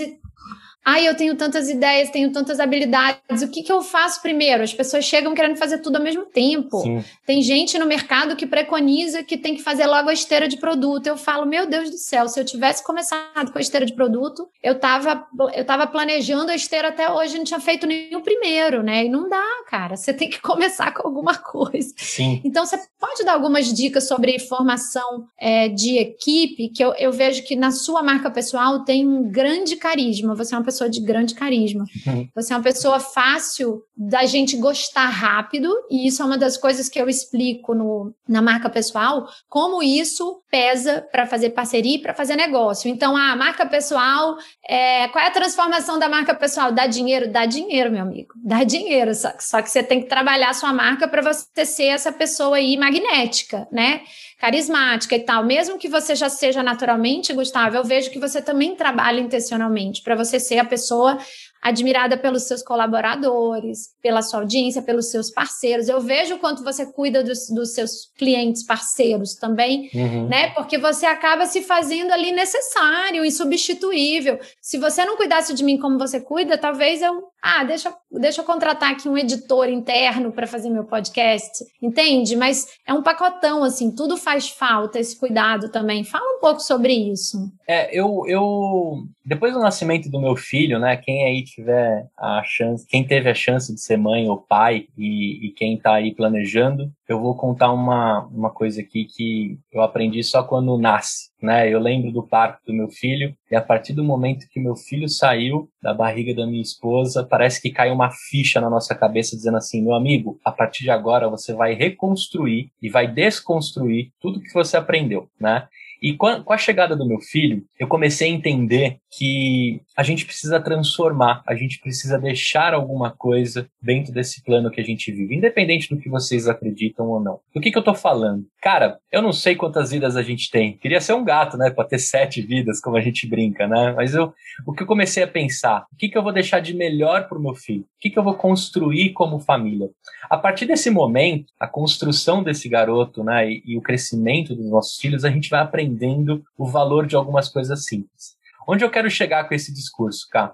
Ai, 0.86 1.08
eu 1.08 1.16
tenho 1.16 1.36
tantas 1.36 1.70
ideias, 1.70 2.10
tenho 2.10 2.32
tantas 2.32 2.60
habilidades. 2.60 3.42
O 3.42 3.48
que, 3.48 3.64
que 3.64 3.72
eu 3.72 3.82
faço 3.82 4.22
primeiro? 4.22 4.64
As 4.64 4.74
pessoas 4.74 5.06
chegam 5.06 5.34
querendo 5.34 5.56
fazer 5.56 5.78
tudo 5.78 5.96
ao 5.96 6.04
mesmo 6.04 6.26
tempo. 6.26 6.82
Sim. 6.82 7.04
Tem 7.26 7.42
gente 7.42 7.80
no 7.80 7.86
mercado 7.86 8.36
que 8.36 8.46
preconiza 8.46 9.24
que 9.24 9.38
tem 9.38 9.56
que 9.56 9.64
fazer 9.64 9.86
logo 9.86 10.10
a 10.10 10.14
esteira 10.14 10.48
de 10.48 10.58
produto. 10.58 11.08
Eu 11.08 11.16
falo, 11.16 11.46
meu 11.46 11.66
Deus 11.66 11.90
do 11.90 11.98
céu, 11.98 12.28
se 12.28 12.40
eu 12.40 12.44
tivesse 12.44 12.84
começado 12.84 13.52
com 13.52 13.58
a 13.58 13.62
esteira 13.62 13.86
de 13.86 13.94
produto, 13.94 14.48
eu 14.62 14.74
estava 14.74 15.26
eu 15.54 15.66
tava 15.66 15.88
planejando 15.88 16.52
a 16.52 16.56
esteira 16.56 16.90
até 16.90 17.10
hoje, 17.10 17.38
não 17.38 17.46
tinha 17.46 17.60
feito 17.60 17.88
nenhum 17.88 18.22
primeiro, 18.22 18.84
né? 18.84 19.06
E 19.06 19.10
não 19.10 19.30
dá, 19.30 19.44
cara. 19.70 19.96
Você 19.96 20.14
tem 20.14 20.30
que 20.30 20.40
começar 20.42 20.94
com 20.94 21.08
alguma 21.08 21.36
coisa. 21.36 21.94
Sim. 21.98 22.42
Então, 22.44 22.66
você 22.66 22.78
pode 23.00 23.24
dar 23.24 23.34
algumas 23.34 23.72
dicas 23.74 24.08
sobre 24.08 24.38
formação 24.40 25.26
é, 25.40 25.70
de 25.70 25.98
equipe, 25.98 26.70
que 26.70 26.84
eu, 26.84 26.94
eu 26.96 27.12
vejo 27.12 27.44
que 27.44 27.56
na 27.56 27.72
sua 27.72 28.04
marca 28.04 28.30
pessoal 28.30 28.84
tem 28.84 29.08
um 29.08 29.30
grande 29.32 29.76
carisma. 29.76 30.36
Você 30.36 30.54
é 30.54 30.58
uma 30.58 30.64
pessoa 30.64 30.73
pessoa 30.74 30.90
de 30.90 31.00
grande 31.00 31.36
carisma. 31.36 31.86
Uhum. 32.08 32.28
Você 32.36 32.54
é 32.54 32.58
uma 32.58 32.64
pessoa 32.64 33.00
fácil 33.00 33.84
da 33.96 34.26
gente 34.26 34.58
gostar 34.58 35.08
rápido, 35.08 35.72
e 35.90 36.08
isso 36.08 36.22
é 36.22 36.26
uma 36.26 36.38
das 36.38 36.58
coisas 36.58 36.90
que 36.90 37.00
eu 37.00 37.08
explico 37.08 37.76
no, 37.76 38.14
na 38.28 38.42
marca 38.42 38.70
pessoal, 38.70 39.28
como 39.48 39.84
isso 39.84 40.42
pesa 40.50 41.06
para 41.12 41.28
fazer 41.28 41.52
parceria 41.52 41.96
e 41.96 42.00
para 42.00 42.14
fazer 42.14 42.36
negócio. 42.36 42.90
Então, 42.90 43.16
a 43.16 43.36
marca 43.36 43.66
pessoal, 43.66 44.36
é, 44.68 45.08
qual 45.10 45.24
é 45.24 45.28
a 45.28 45.32
transformação 45.32 46.00
da 46.00 46.10
marca 46.10 46.34
pessoal? 46.34 46.72
Dá 46.72 46.88
dinheiro? 46.88 47.32
Dá 47.32 47.46
dinheiro, 47.46 47.92
meu 47.92 48.02
amigo. 48.02 48.34
Dá 48.44 48.64
dinheiro, 48.64 49.14
só, 49.14 49.32
só 49.40 49.62
que 49.62 49.70
você 49.70 49.84
tem 49.84 50.02
que 50.02 50.10
trabalhar 50.10 50.50
a 50.50 50.54
sua 50.54 50.74
marca 50.74 51.08
para 51.08 51.22
você 51.22 51.66
ser 51.66 51.86
essa 51.86 52.12
pessoa 52.12 52.58
aí 52.58 52.78
magnética, 52.78 53.68
né? 53.72 54.02
Carismática 54.44 55.16
e 55.16 55.22
tal, 55.22 55.46
mesmo 55.46 55.78
que 55.78 55.88
você 55.88 56.14
já 56.14 56.28
seja 56.28 56.62
naturalmente, 56.62 57.32
Gustavo, 57.32 57.78
eu 57.78 57.84
vejo 57.86 58.12
que 58.12 58.20
você 58.20 58.42
também 58.42 58.76
trabalha 58.76 59.22
intencionalmente 59.22 60.02
para 60.02 60.18
você 60.18 60.38
ser 60.38 60.60
a 60.60 60.66
pessoa 60.66 61.18
admirada 61.64 62.18
pelos 62.18 62.44
seus 62.44 62.62
colaboradores, 62.62 63.96
pela 64.02 64.22
sua 64.22 64.42
audiência, 64.42 64.82
pelos 64.82 65.10
seus 65.10 65.32
parceiros. 65.32 65.88
Eu 65.88 66.02
vejo 66.02 66.36
o 66.36 66.40
quanto 66.40 66.62
você 66.62 66.86
cuida 66.86 67.24
dos, 67.24 67.50
dos 67.50 67.74
seus 67.74 68.12
clientes 68.18 68.64
parceiros 68.64 69.36
também, 69.36 69.90
uhum. 69.94 70.28
né? 70.28 70.50
Porque 70.50 70.78
você 70.78 71.06
acaba 71.06 71.46
se 71.46 71.62
fazendo 71.62 72.12
ali 72.12 72.34
necessário, 72.34 73.24
insubstituível. 73.24 74.38
Se 74.62 74.78
você 74.78 75.06
não 75.06 75.16
cuidasse 75.16 75.54
de 75.54 75.64
mim 75.64 75.78
como 75.78 75.98
você 75.98 76.20
cuida, 76.20 76.58
talvez 76.58 77.02
eu, 77.02 77.24
ah, 77.42 77.64
deixa, 77.64 77.96
deixa 78.12 78.42
eu 78.42 78.46
contratar 78.46 78.92
aqui 78.92 79.08
um 79.08 79.18
editor 79.18 79.70
interno 79.70 80.34
para 80.34 80.46
fazer 80.46 80.70
meu 80.70 80.84
podcast, 80.84 81.64
entende? 81.82 82.36
Mas 82.36 82.68
é 82.86 82.94
um 82.94 83.02
pacotão 83.02 83.64
assim, 83.64 83.90
tudo 83.90 84.18
faz 84.18 84.50
falta 84.50 85.00
esse 85.00 85.18
cuidado 85.18 85.70
também. 85.70 86.04
Fala 86.04 86.38
um 86.38 86.42
pouco 86.42 86.60
sobre 86.60 86.94
isso. 86.94 87.38
É, 87.66 87.98
eu, 87.98 88.26
eu 88.28 89.04
depois 89.26 89.54
do 89.54 89.60
nascimento 89.60 90.10
do 90.10 90.20
meu 90.20 90.36
filho, 90.36 90.78
né? 90.78 90.98
Quem 90.98 91.24
aí 91.24 91.44
tiver 91.54 92.08
a 92.18 92.44
chance, 92.44 92.86
quem 92.88 93.06
teve 93.06 93.30
a 93.30 93.34
chance 93.34 93.74
de 93.74 93.82
ser 93.82 93.98
mãe 93.98 94.28
ou 94.30 94.38
pai 94.38 94.88
e, 94.98 95.48
e 95.48 95.52
quem 95.52 95.76
está 95.76 95.96
aí 95.96 96.14
planejando, 96.14 96.92
eu 97.08 97.20
vou 97.20 97.36
contar 97.36 97.72
uma, 97.72 98.26
uma 98.28 98.50
coisa 98.50 98.82
aqui 98.82 99.06
que 99.06 99.60
eu 99.72 99.82
aprendi 99.82 100.24
só 100.24 100.44
quando 100.44 100.78
nasce, 100.78 101.30
né? 101.42 101.72
Eu 101.72 101.80
lembro 101.80 102.12
do 102.12 102.24
parto 102.24 102.60
do 102.66 102.74
meu 102.74 102.90
filho 102.90 103.36
e 103.52 103.56
a 103.56 103.62
partir 103.62 103.94
do 103.94 104.04
momento 104.04 104.48
que 104.50 104.60
meu 104.60 104.76
filho 104.76 105.08
saiu 105.08 105.70
da 105.82 105.94
barriga 105.94 106.34
da 106.34 106.48
minha 106.48 106.62
esposa, 106.62 107.24
parece 107.24 107.62
que 107.62 107.70
caiu 107.70 107.94
uma 107.94 108.10
ficha 108.10 108.60
na 108.60 108.70
nossa 108.70 108.96
cabeça 108.96 109.36
dizendo 109.36 109.58
assim, 109.58 109.82
meu 109.82 109.94
amigo, 109.94 110.40
a 110.44 110.52
partir 110.52 110.84
de 110.84 110.90
agora 110.90 111.30
você 111.30 111.54
vai 111.54 111.74
reconstruir 111.74 112.70
e 112.82 112.90
vai 112.90 113.08
desconstruir 113.08 114.12
tudo 114.20 114.42
que 114.42 114.54
você 114.54 114.78
aprendeu, 114.78 115.28
né? 115.40 115.68
E 116.04 116.18
com 116.18 116.28
a, 116.28 116.58
chegada 116.58 116.98
do 116.98 117.08
meu 117.08 117.22
filho, 117.22 117.64
eu 117.80 117.88
comecei 117.88 118.30
a 118.30 118.34
entender 118.34 118.98
que 119.18 119.82
a 119.96 120.04
gente 120.04 120.26
precisa 120.26 120.60
transformar, 120.60 121.42
a 121.48 121.56
gente 121.56 121.80
precisa 121.80 122.20
deixar 122.20 122.74
alguma 122.74 123.10
coisa 123.12 123.70
dentro 123.82 124.12
desse 124.12 124.44
plano 124.44 124.70
que 124.70 124.82
a 124.82 124.84
gente 124.84 125.10
vive, 125.14 125.34
independente 125.34 125.88
do 125.88 125.98
que 125.98 126.10
vocês 126.10 126.46
acreditam 126.50 127.08
ou 127.08 127.22
não. 127.22 127.40
Do 127.56 127.62
que, 127.62 127.72
que 127.72 127.78
eu 127.78 127.84
tô 127.84 127.94
falando? 127.94 128.44
Cara, 128.62 128.98
eu 129.10 129.22
não 129.22 129.32
sei 129.32 129.56
quantas 129.56 129.92
vidas 129.92 130.18
a 130.18 130.22
gente 130.22 130.52
tem. 130.52 130.78
Queria 130.78 131.00
ser 131.00 131.14
um 131.14 131.24
gato, 131.24 131.58
né? 131.58 131.70
Pra 131.70 131.86
ter 131.86 132.00
sete 132.00 132.42
vidas, 132.42 132.82
como 132.82 132.98
a 132.98 133.02
gente 133.02 133.26
brinca, 133.26 133.66
né? 133.66 133.94
Mas 133.94 134.14
eu, 134.14 134.34
o 134.68 134.74
que 134.74 134.84
eu 134.84 134.88
comecei 134.88 135.24
a 135.24 135.28
pensar, 135.28 135.86
o 135.94 135.96
que, 135.96 136.10
que 136.10 136.18
eu 136.18 136.24
vou 136.24 136.34
deixar 136.34 136.60
de 136.60 136.74
melhor 136.74 137.30
pro 137.30 137.40
meu 137.40 137.56
filho? 137.56 137.84
O 137.84 137.86
que, 138.02 138.10
que 138.10 138.20
eu 138.20 138.24
vou 138.24 138.34
construir 138.34 139.14
como 139.14 139.40
família? 139.40 139.90
A 140.30 140.38
partir 140.38 140.66
desse 140.66 140.90
momento, 140.90 141.46
a 141.58 141.68
construção 141.68 142.44
desse 142.44 142.68
garoto, 142.68 143.24
né? 143.24 143.50
E, 143.50 143.64
e 143.66 143.78
o 143.78 143.82
crescimento 143.82 144.54
dos 144.54 144.70
nossos 144.70 144.98
filhos, 144.98 145.24
a 145.24 145.30
gente 145.30 145.50
vai 145.50 145.62
aprender 145.62 145.93
entendendo 145.94 146.44
o 146.58 146.66
valor 146.66 147.06
de 147.06 147.16
algumas 147.16 147.48
coisas 147.48 147.86
simples. 147.86 148.36
Onde 148.68 148.84
eu 148.84 148.90
quero 148.90 149.10
chegar 149.10 149.48
com 149.48 149.54
esse 149.54 149.74
discurso, 149.74 150.28
cá? 150.30 150.54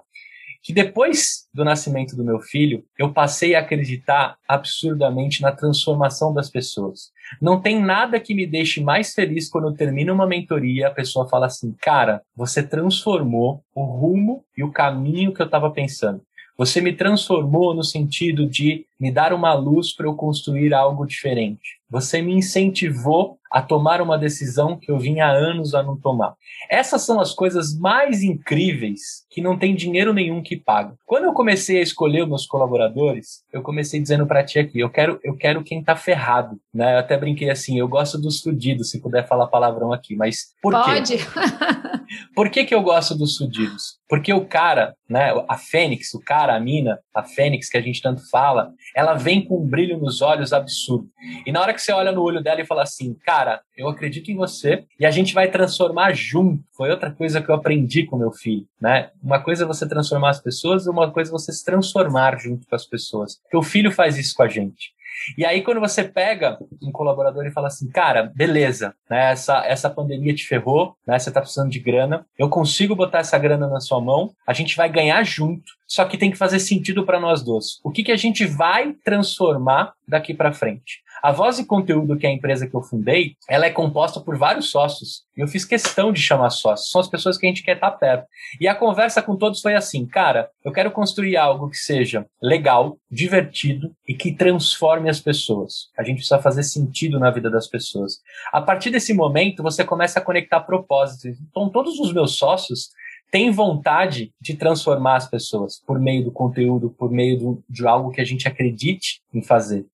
Que 0.62 0.74
depois 0.74 1.48
do 1.54 1.64
nascimento 1.64 2.14
do 2.14 2.24
meu 2.24 2.38
filho, 2.38 2.84
eu 2.98 3.10
passei 3.10 3.54
a 3.54 3.60
acreditar 3.60 4.36
absurdamente 4.46 5.40
na 5.40 5.52
transformação 5.52 6.34
das 6.34 6.50
pessoas. 6.50 7.12
Não 7.40 7.58
tem 7.58 7.80
nada 7.80 8.20
que 8.20 8.34
me 8.34 8.46
deixe 8.46 8.82
mais 8.82 9.14
feliz 9.14 9.48
quando 9.48 9.68
eu 9.68 9.74
termino 9.74 10.12
uma 10.12 10.26
mentoria 10.26 10.88
a 10.88 10.90
pessoa 10.90 11.28
fala 11.28 11.46
assim: 11.46 11.74
Cara, 11.80 12.20
você 12.36 12.62
transformou 12.62 13.64
o 13.74 13.84
rumo 13.84 14.44
e 14.54 14.62
o 14.62 14.70
caminho 14.70 15.32
que 15.32 15.40
eu 15.40 15.46
estava 15.46 15.70
pensando. 15.70 16.20
Você 16.60 16.82
me 16.82 16.92
transformou 16.92 17.74
no 17.74 17.82
sentido 17.82 18.46
de 18.46 18.84
me 19.00 19.10
dar 19.10 19.32
uma 19.32 19.54
luz 19.54 19.96
para 19.96 20.04
eu 20.04 20.14
construir 20.14 20.74
algo 20.74 21.06
diferente. 21.06 21.80
Você 21.88 22.20
me 22.20 22.34
incentivou 22.34 23.38
a 23.50 23.62
tomar 23.62 24.02
uma 24.02 24.18
decisão 24.18 24.76
que 24.76 24.92
eu 24.92 24.98
vinha 24.98 25.24
há 25.24 25.30
anos 25.30 25.74
a 25.74 25.82
não 25.82 25.96
tomar. 25.96 26.34
Essas 26.70 27.00
são 27.00 27.18
as 27.18 27.32
coisas 27.32 27.74
mais 27.78 28.22
incríveis 28.22 29.24
que 29.30 29.40
não 29.40 29.58
tem 29.58 29.74
dinheiro 29.74 30.12
nenhum 30.12 30.42
que 30.42 30.54
paga. 30.54 30.94
Quando 31.06 31.24
eu 31.24 31.32
comecei 31.32 31.78
a 31.78 31.82
escolher 31.82 32.24
os 32.24 32.28
meus 32.28 32.46
colaboradores, 32.46 33.42
eu 33.50 33.62
comecei 33.62 33.98
dizendo 33.98 34.26
para 34.26 34.44
ti 34.44 34.58
aqui, 34.58 34.80
eu 34.80 34.90
quero, 34.90 35.18
eu 35.24 35.34
quero 35.34 35.64
quem 35.64 35.82
tá 35.82 35.96
ferrado, 35.96 36.60
né? 36.74 36.96
Eu 36.96 36.98
até 36.98 37.16
brinquei 37.16 37.48
assim, 37.48 37.78
eu 37.78 37.88
gosto 37.88 38.20
dos 38.20 38.42
fudidos, 38.42 38.90
se 38.90 39.00
puder 39.00 39.26
falar 39.26 39.46
palavrão 39.46 39.94
aqui, 39.94 40.14
mas 40.14 40.52
por 40.60 40.74
Pode. 40.74 41.16
quê? 41.16 41.24
por 42.34 42.50
que 42.50 42.64
que 42.64 42.74
eu 42.74 42.82
gosto 42.82 43.16
dos 43.16 43.36
fudidos? 43.36 43.98
Porque 44.08 44.32
o 44.32 44.44
cara, 44.44 44.94
né, 45.08 45.32
a 45.48 45.56
Fênix, 45.56 46.12
o 46.14 46.20
cara, 46.20 46.56
a 46.56 46.60
mina, 46.60 46.98
a 47.14 47.22
Fênix 47.22 47.68
que 47.68 47.78
a 47.78 47.80
gente 47.80 48.02
tanto 48.02 48.28
fala, 48.28 48.72
ela 48.94 49.14
vem 49.14 49.44
com 49.44 49.62
um 49.62 49.66
brilho 49.66 49.98
nos 49.98 50.20
olhos 50.20 50.52
absurdo. 50.52 51.08
E 51.46 51.52
na 51.52 51.60
hora 51.60 51.72
que 51.72 51.80
você 51.80 51.92
olha 51.92 52.10
no 52.10 52.22
olho 52.22 52.42
dela 52.42 52.60
e 52.60 52.66
fala 52.66 52.82
assim, 52.82 53.14
cara, 53.24 53.60
eu 53.76 53.88
acredito 53.88 54.30
em 54.30 54.36
você 54.36 54.84
e 54.98 55.06
a 55.06 55.10
gente 55.10 55.32
vai 55.32 55.50
transformar 55.50 56.12
junto. 56.12 56.62
Foi 56.76 56.90
outra 56.90 57.10
coisa 57.10 57.40
que 57.40 57.50
eu 57.50 57.54
aprendi 57.54 58.04
com 58.04 58.18
meu 58.18 58.32
filho, 58.32 58.66
né? 58.80 59.10
Uma 59.22 59.40
coisa 59.40 59.64
é 59.64 59.66
você 59.66 59.88
transformar 59.88 60.30
as 60.30 60.40
pessoas 60.40 60.86
uma 60.90 61.10
coisa 61.10 61.30
é 61.30 61.32
você 61.32 61.52
se 61.52 61.64
transformar 61.64 62.38
junto 62.38 62.66
com 62.66 62.74
as 62.74 62.86
pessoas. 62.86 63.40
Porque 63.42 63.56
o 63.56 63.62
filho 63.62 63.90
faz 63.90 64.18
isso 64.18 64.34
com 64.34 64.42
a 64.42 64.48
gente. 64.48 64.92
E 65.36 65.44
aí, 65.44 65.62
quando 65.62 65.80
você 65.80 66.04
pega 66.04 66.58
um 66.82 66.92
colaborador 66.92 67.46
e 67.46 67.52
fala 67.52 67.68
assim, 67.68 67.88
cara, 67.90 68.30
beleza, 68.34 68.94
né, 69.08 69.32
essa, 69.32 69.64
essa 69.66 69.90
pandemia 69.90 70.34
te 70.34 70.46
ferrou, 70.46 70.96
né, 71.06 71.18
você 71.18 71.30
está 71.30 71.40
precisando 71.40 71.70
de 71.70 71.78
grana, 71.78 72.26
eu 72.38 72.48
consigo 72.48 72.96
botar 72.96 73.18
essa 73.18 73.38
grana 73.38 73.68
na 73.68 73.80
sua 73.80 74.00
mão, 74.00 74.32
a 74.46 74.52
gente 74.52 74.76
vai 74.76 74.88
ganhar 74.88 75.22
junto, 75.24 75.72
só 75.86 76.04
que 76.04 76.18
tem 76.18 76.30
que 76.30 76.38
fazer 76.38 76.60
sentido 76.60 77.04
para 77.04 77.20
nós 77.20 77.42
dois. 77.42 77.80
O 77.84 77.90
que, 77.90 78.02
que 78.02 78.12
a 78.12 78.16
gente 78.16 78.46
vai 78.46 78.94
transformar 79.04 79.92
daqui 80.06 80.34
para 80.34 80.52
frente? 80.52 81.02
A 81.22 81.32
Voz 81.32 81.58
e 81.58 81.66
Conteúdo, 81.66 82.16
que 82.16 82.26
é 82.26 82.30
a 82.30 82.32
empresa 82.32 82.66
que 82.66 82.74
eu 82.74 82.82
fundei, 82.82 83.36
ela 83.48 83.66
é 83.66 83.70
composta 83.70 84.20
por 84.20 84.38
vários 84.38 84.70
sócios. 84.70 85.24
E 85.36 85.40
eu 85.40 85.48
fiz 85.48 85.64
questão 85.64 86.12
de 86.12 86.20
chamar 86.20 86.50
sócios. 86.50 86.90
São 86.90 87.00
as 87.00 87.08
pessoas 87.08 87.36
que 87.36 87.46
a 87.46 87.48
gente 87.48 87.62
quer 87.62 87.74
estar 87.74 87.90
perto. 87.92 88.26
E 88.60 88.66
a 88.66 88.74
conversa 88.74 89.22
com 89.22 89.36
todos 89.36 89.60
foi 89.60 89.74
assim, 89.74 90.06
cara, 90.06 90.48
eu 90.64 90.72
quero 90.72 90.90
construir 90.90 91.36
algo 91.36 91.68
que 91.68 91.76
seja 91.76 92.26
legal, 92.42 92.96
divertido 93.10 93.92
e 94.08 94.14
que 94.14 94.32
transforme 94.32 95.10
as 95.10 95.20
pessoas. 95.20 95.88
A 95.98 96.02
gente 96.02 96.16
precisa 96.16 96.38
fazer 96.38 96.62
sentido 96.62 97.18
na 97.18 97.30
vida 97.30 97.50
das 97.50 97.66
pessoas. 97.66 98.18
A 98.52 98.60
partir 98.60 98.90
desse 98.90 99.12
momento, 99.12 99.62
você 99.62 99.84
começa 99.84 100.18
a 100.18 100.22
conectar 100.22 100.60
propósitos. 100.60 101.38
Então, 101.50 101.68
todos 101.68 101.98
os 101.98 102.12
meus 102.12 102.36
sócios 102.36 102.90
tem 103.30 103.50
vontade 103.50 104.32
de 104.40 104.54
transformar 104.54 105.16
as 105.16 105.30
pessoas 105.30 105.80
por 105.86 106.00
meio 106.00 106.24
do 106.24 106.32
conteúdo, 106.32 106.90
por 106.90 107.10
meio 107.10 107.38
do, 107.38 107.64
de 107.68 107.86
algo 107.86 108.10
que 108.10 108.20
a 108.20 108.24
gente 108.24 108.48
acredite 108.48 109.22
em 109.32 109.42
fazer. 109.42 109.86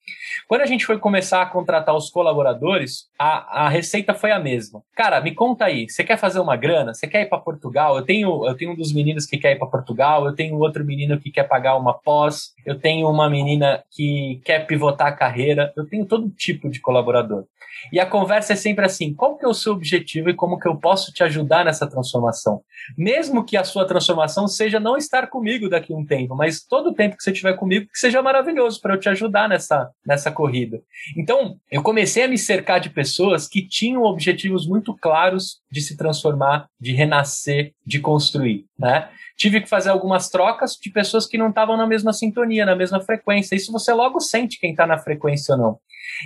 Quando 0.49 0.63
a 0.63 0.67
gente 0.67 0.87
foi 0.87 0.99
começar 0.99 1.43
a 1.43 1.47
contratar 1.47 1.95
os 1.95 2.11
colaboradores, 2.11 3.09
a, 3.19 3.67
a 3.67 3.69
receita 3.69 4.15
foi 4.15 4.33
a 4.33 4.39
mesma. 4.39 4.83
Cara, 4.95 5.21
me 5.21 5.35
conta 5.35 5.67
aí, 5.67 5.89
você 5.89 6.03
quer 6.03 6.17
fazer 6.17 6.41
uma 6.41 6.57
grana? 6.57 6.95
Você 6.95 7.07
quer 7.07 7.23
ir 7.23 7.27
para 7.27 7.39
Portugal? 7.39 7.97
Eu 7.97 8.03
tenho, 8.03 8.47
eu 8.47 8.57
tenho 8.57 8.73
um 8.73 8.77
dos 8.77 8.93
meninos 8.93 9.27
que 9.27 9.39
quer 9.39 9.53
ir 9.53 9.59
para 9.59 9.69
Portugal, 9.69 10.27
eu 10.27 10.35
tenho 10.35 10.59
outro 10.59 10.85
menino 10.85 11.19
que 11.19 11.31
quer 11.31 11.45
pagar 11.45 11.77
uma 11.77 11.95
pós, 11.95 12.53
eu 12.65 12.79
tenho 12.79 13.09
uma 13.09 13.29
menina 13.29 13.83
que 13.91 14.41
quer 14.45 14.67
pivotar 14.67 15.09
a 15.09 15.13
carreira, 15.13 15.73
eu 15.77 15.87
tenho 15.87 16.07
todo 16.07 16.31
tipo 16.31 16.69
de 16.69 16.81
colaborador. 16.81 17.45
E 17.93 18.01
a 18.01 18.07
conversa 18.07 18.53
é 18.53 18.57
sempre 18.57 18.85
assim: 18.85 19.15
qual 19.15 19.37
que 19.37 19.45
é 19.45 19.49
o 19.49 19.55
seu 19.55 19.73
objetivo 19.73 20.31
e 20.31 20.35
como 20.35 20.59
que 20.59 20.69
eu 20.69 20.77
posso 20.77 21.13
te 21.13 21.23
ajudar 21.23 21.65
nessa 21.65 21.87
transformação? 21.87 22.63
Mesmo 22.97 23.45
que 23.45 23.57
a 23.57 23.65
sua 23.65 23.87
transformação 23.87 24.49
seja 24.49 24.81
não 24.81 24.97
estar 24.97 25.29
comigo 25.29 25.69
daqui 25.69 25.93
a 25.93 25.97
um 25.97 26.05
tempo, 26.05 26.35
mas 26.35 26.63
todo 26.63 26.91
o 26.91 26.95
tempo 26.95 27.17
que 27.17 27.23
você 27.23 27.31
estiver 27.31 27.55
comigo, 27.55 27.87
que 27.93 27.99
seja 27.99 28.23
maravilhoso 28.23 28.81
para 28.81 28.95
eu 28.95 29.01
te 29.01 29.09
ajudar 29.09 29.26
nessa, 29.49 29.91
nessa 30.07 30.31
corrida. 30.31 30.81
Então, 31.17 31.59
eu 31.71 31.83
comecei 31.83 32.25
a 32.25 32.29
me 32.29 32.39
cercar 32.39 32.81
de 32.81 32.91
pessoas 32.91 33.49
que 33.49 33.67
tinham 33.67 34.03
objetivos 34.03 34.67
muito 34.67 34.97
claros 34.97 35.61
de 35.71 35.81
se 35.81 35.97
transformar, 35.97 36.69
de 36.81 36.93
renascer, 36.93 37.73
de 37.85 38.01
construir, 38.01 38.67
né? 38.79 39.09
Tive 39.37 39.61
que 39.61 39.69
fazer 39.69 39.91
algumas 39.91 40.31
trocas 40.31 40.73
de 40.81 40.91
pessoas 40.91 41.27
que 41.27 41.37
não 41.37 41.51
estavam 41.51 41.77
na 41.77 41.87
mesma 41.87 42.13
sintonia, 42.13 42.65
na 42.65 42.75
mesma 42.75 43.01
frequência. 43.01 43.55
Isso 43.55 43.71
você 43.71 43.93
logo 43.93 44.19
sente 44.19 44.59
quem 44.59 44.71
está 44.71 44.87
na 44.87 44.99
frequência 44.99 45.55
ou 45.55 45.61
não. 45.61 45.79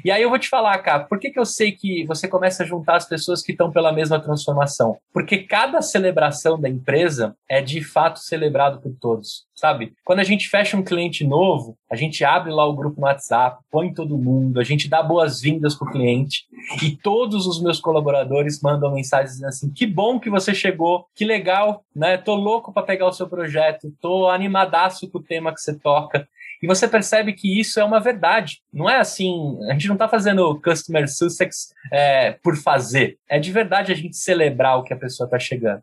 E 0.04 0.10
aí 0.10 0.22
eu 0.22 0.30
vou 0.30 0.38
te 0.38 0.48
falar, 0.48 0.78
cara, 0.78 1.04
por 1.04 1.18
que, 1.18 1.30
que 1.30 1.38
eu 1.38 1.44
sei 1.44 1.72
que 1.72 2.04
você 2.06 2.28
começa 2.28 2.62
a 2.62 2.66
juntar 2.66 2.96
as 2.96 3.08
pessoas 3.08 3.42
que 3.42 3.52
estão 3.52 3.70
pela 3.70 3.92
mesma 3.92 4.20
transformação? 4.20 4.96
Porque 5.12 5.38
cada 5.38 5.82
celebração 5.82 6.60
da 6.60 6.68
empresa 6.68 7.36
é 7.48 7.60
de 7.60 7.82
fato 7.82 8.18
celebrado 8.18 8.80
por 8.80 8.94
todos, 9.00 9.46
sabe? 9.54 9.92
Quando 10.04 10.20
a 10.20 10.24
gente 10.24 10.48
fecha 10.48 10.76
um 10.76 10.82
cliente 10.82 11.26
novo, 11.26 11.76
a 11.90 11.96
gente 11.96 12.24
abre 12.24 12.52
lá 12.52 12.64
o 12.66 12.74
grupo 12.74 13.00
no 13.00 13.06
WhatsApp, 13.06 13.62
põe 13.70 13.92
todo 13.92 14.18
mundo, 14.18 14.60
a 14.60 14.64
gente 14.64 14.88
dá 14.88 15.02
boas-vindas 15.02 15.74
pro 15.74 15.90
cliente 15.90 16.44
e 16.82 16.96
todos 16.96 17.46
os 17.46 17.62
meus 17.62 17.80
colaboradores 17.80 18.60
mandam 18.62 18.92
mensagens 18.92 19.32
dizendo 19.32 19.48
assim: 19.48 19.72
"Que 19.72 19.86
bom 19.86 20.20
que 20.20 20.30
você 20.30 20.54
chegou, 20.54 21.06
que 21.14 21.24
legal, 21.24 21.84
né? 21.94 22.16
Tô 22.16 22.34
louco 22.34 22.72
para 22.72 22.82
pegar 22.82 23.06
o 23.06 23.12
seu 23.12 23.28
projeto, 23.28 23.92
tô 24.00 24.28
animadaço 24.28 25.10
com 25.10 25.18
o 25.18 25.22
tema 25.22 25.52
que 25.52 25.60
você 25.60 25.78
toca". 25.78 26.28
E 26.62 26.66
você 26.66 26.86
percebe 26.86 27.32
que 27.32 27.58
isso 27.58 27.80
é 27.80 27.84
uma 27.84 28.00
verdade. 28.00 28.60
Não 28.72 28.88
é 28.88 28.98
assim, 28.98 29.58
a 29.68 29.72
gente 29.72 29.88
não 29.88 29.94
está 29.94 30.08
fazendo 30.08 30.60
customer 30.60 31.08
success 31.08 31.72
é, 31.92 32.32
por 32.32 32.56
fazer. 32.56 33.18
É 33.28 33.38
de 33.38 33.50
verdade 33.50 33.92
a 33.92 33.94
gente 33.94 34.16
celebrar 34.16 34.78
o 34.78 34.82
que 34.82 34.92
a 34.92 34.98
pessoa 34.98 35.26
está 35.26 35.38
chegando. 35.38 35.82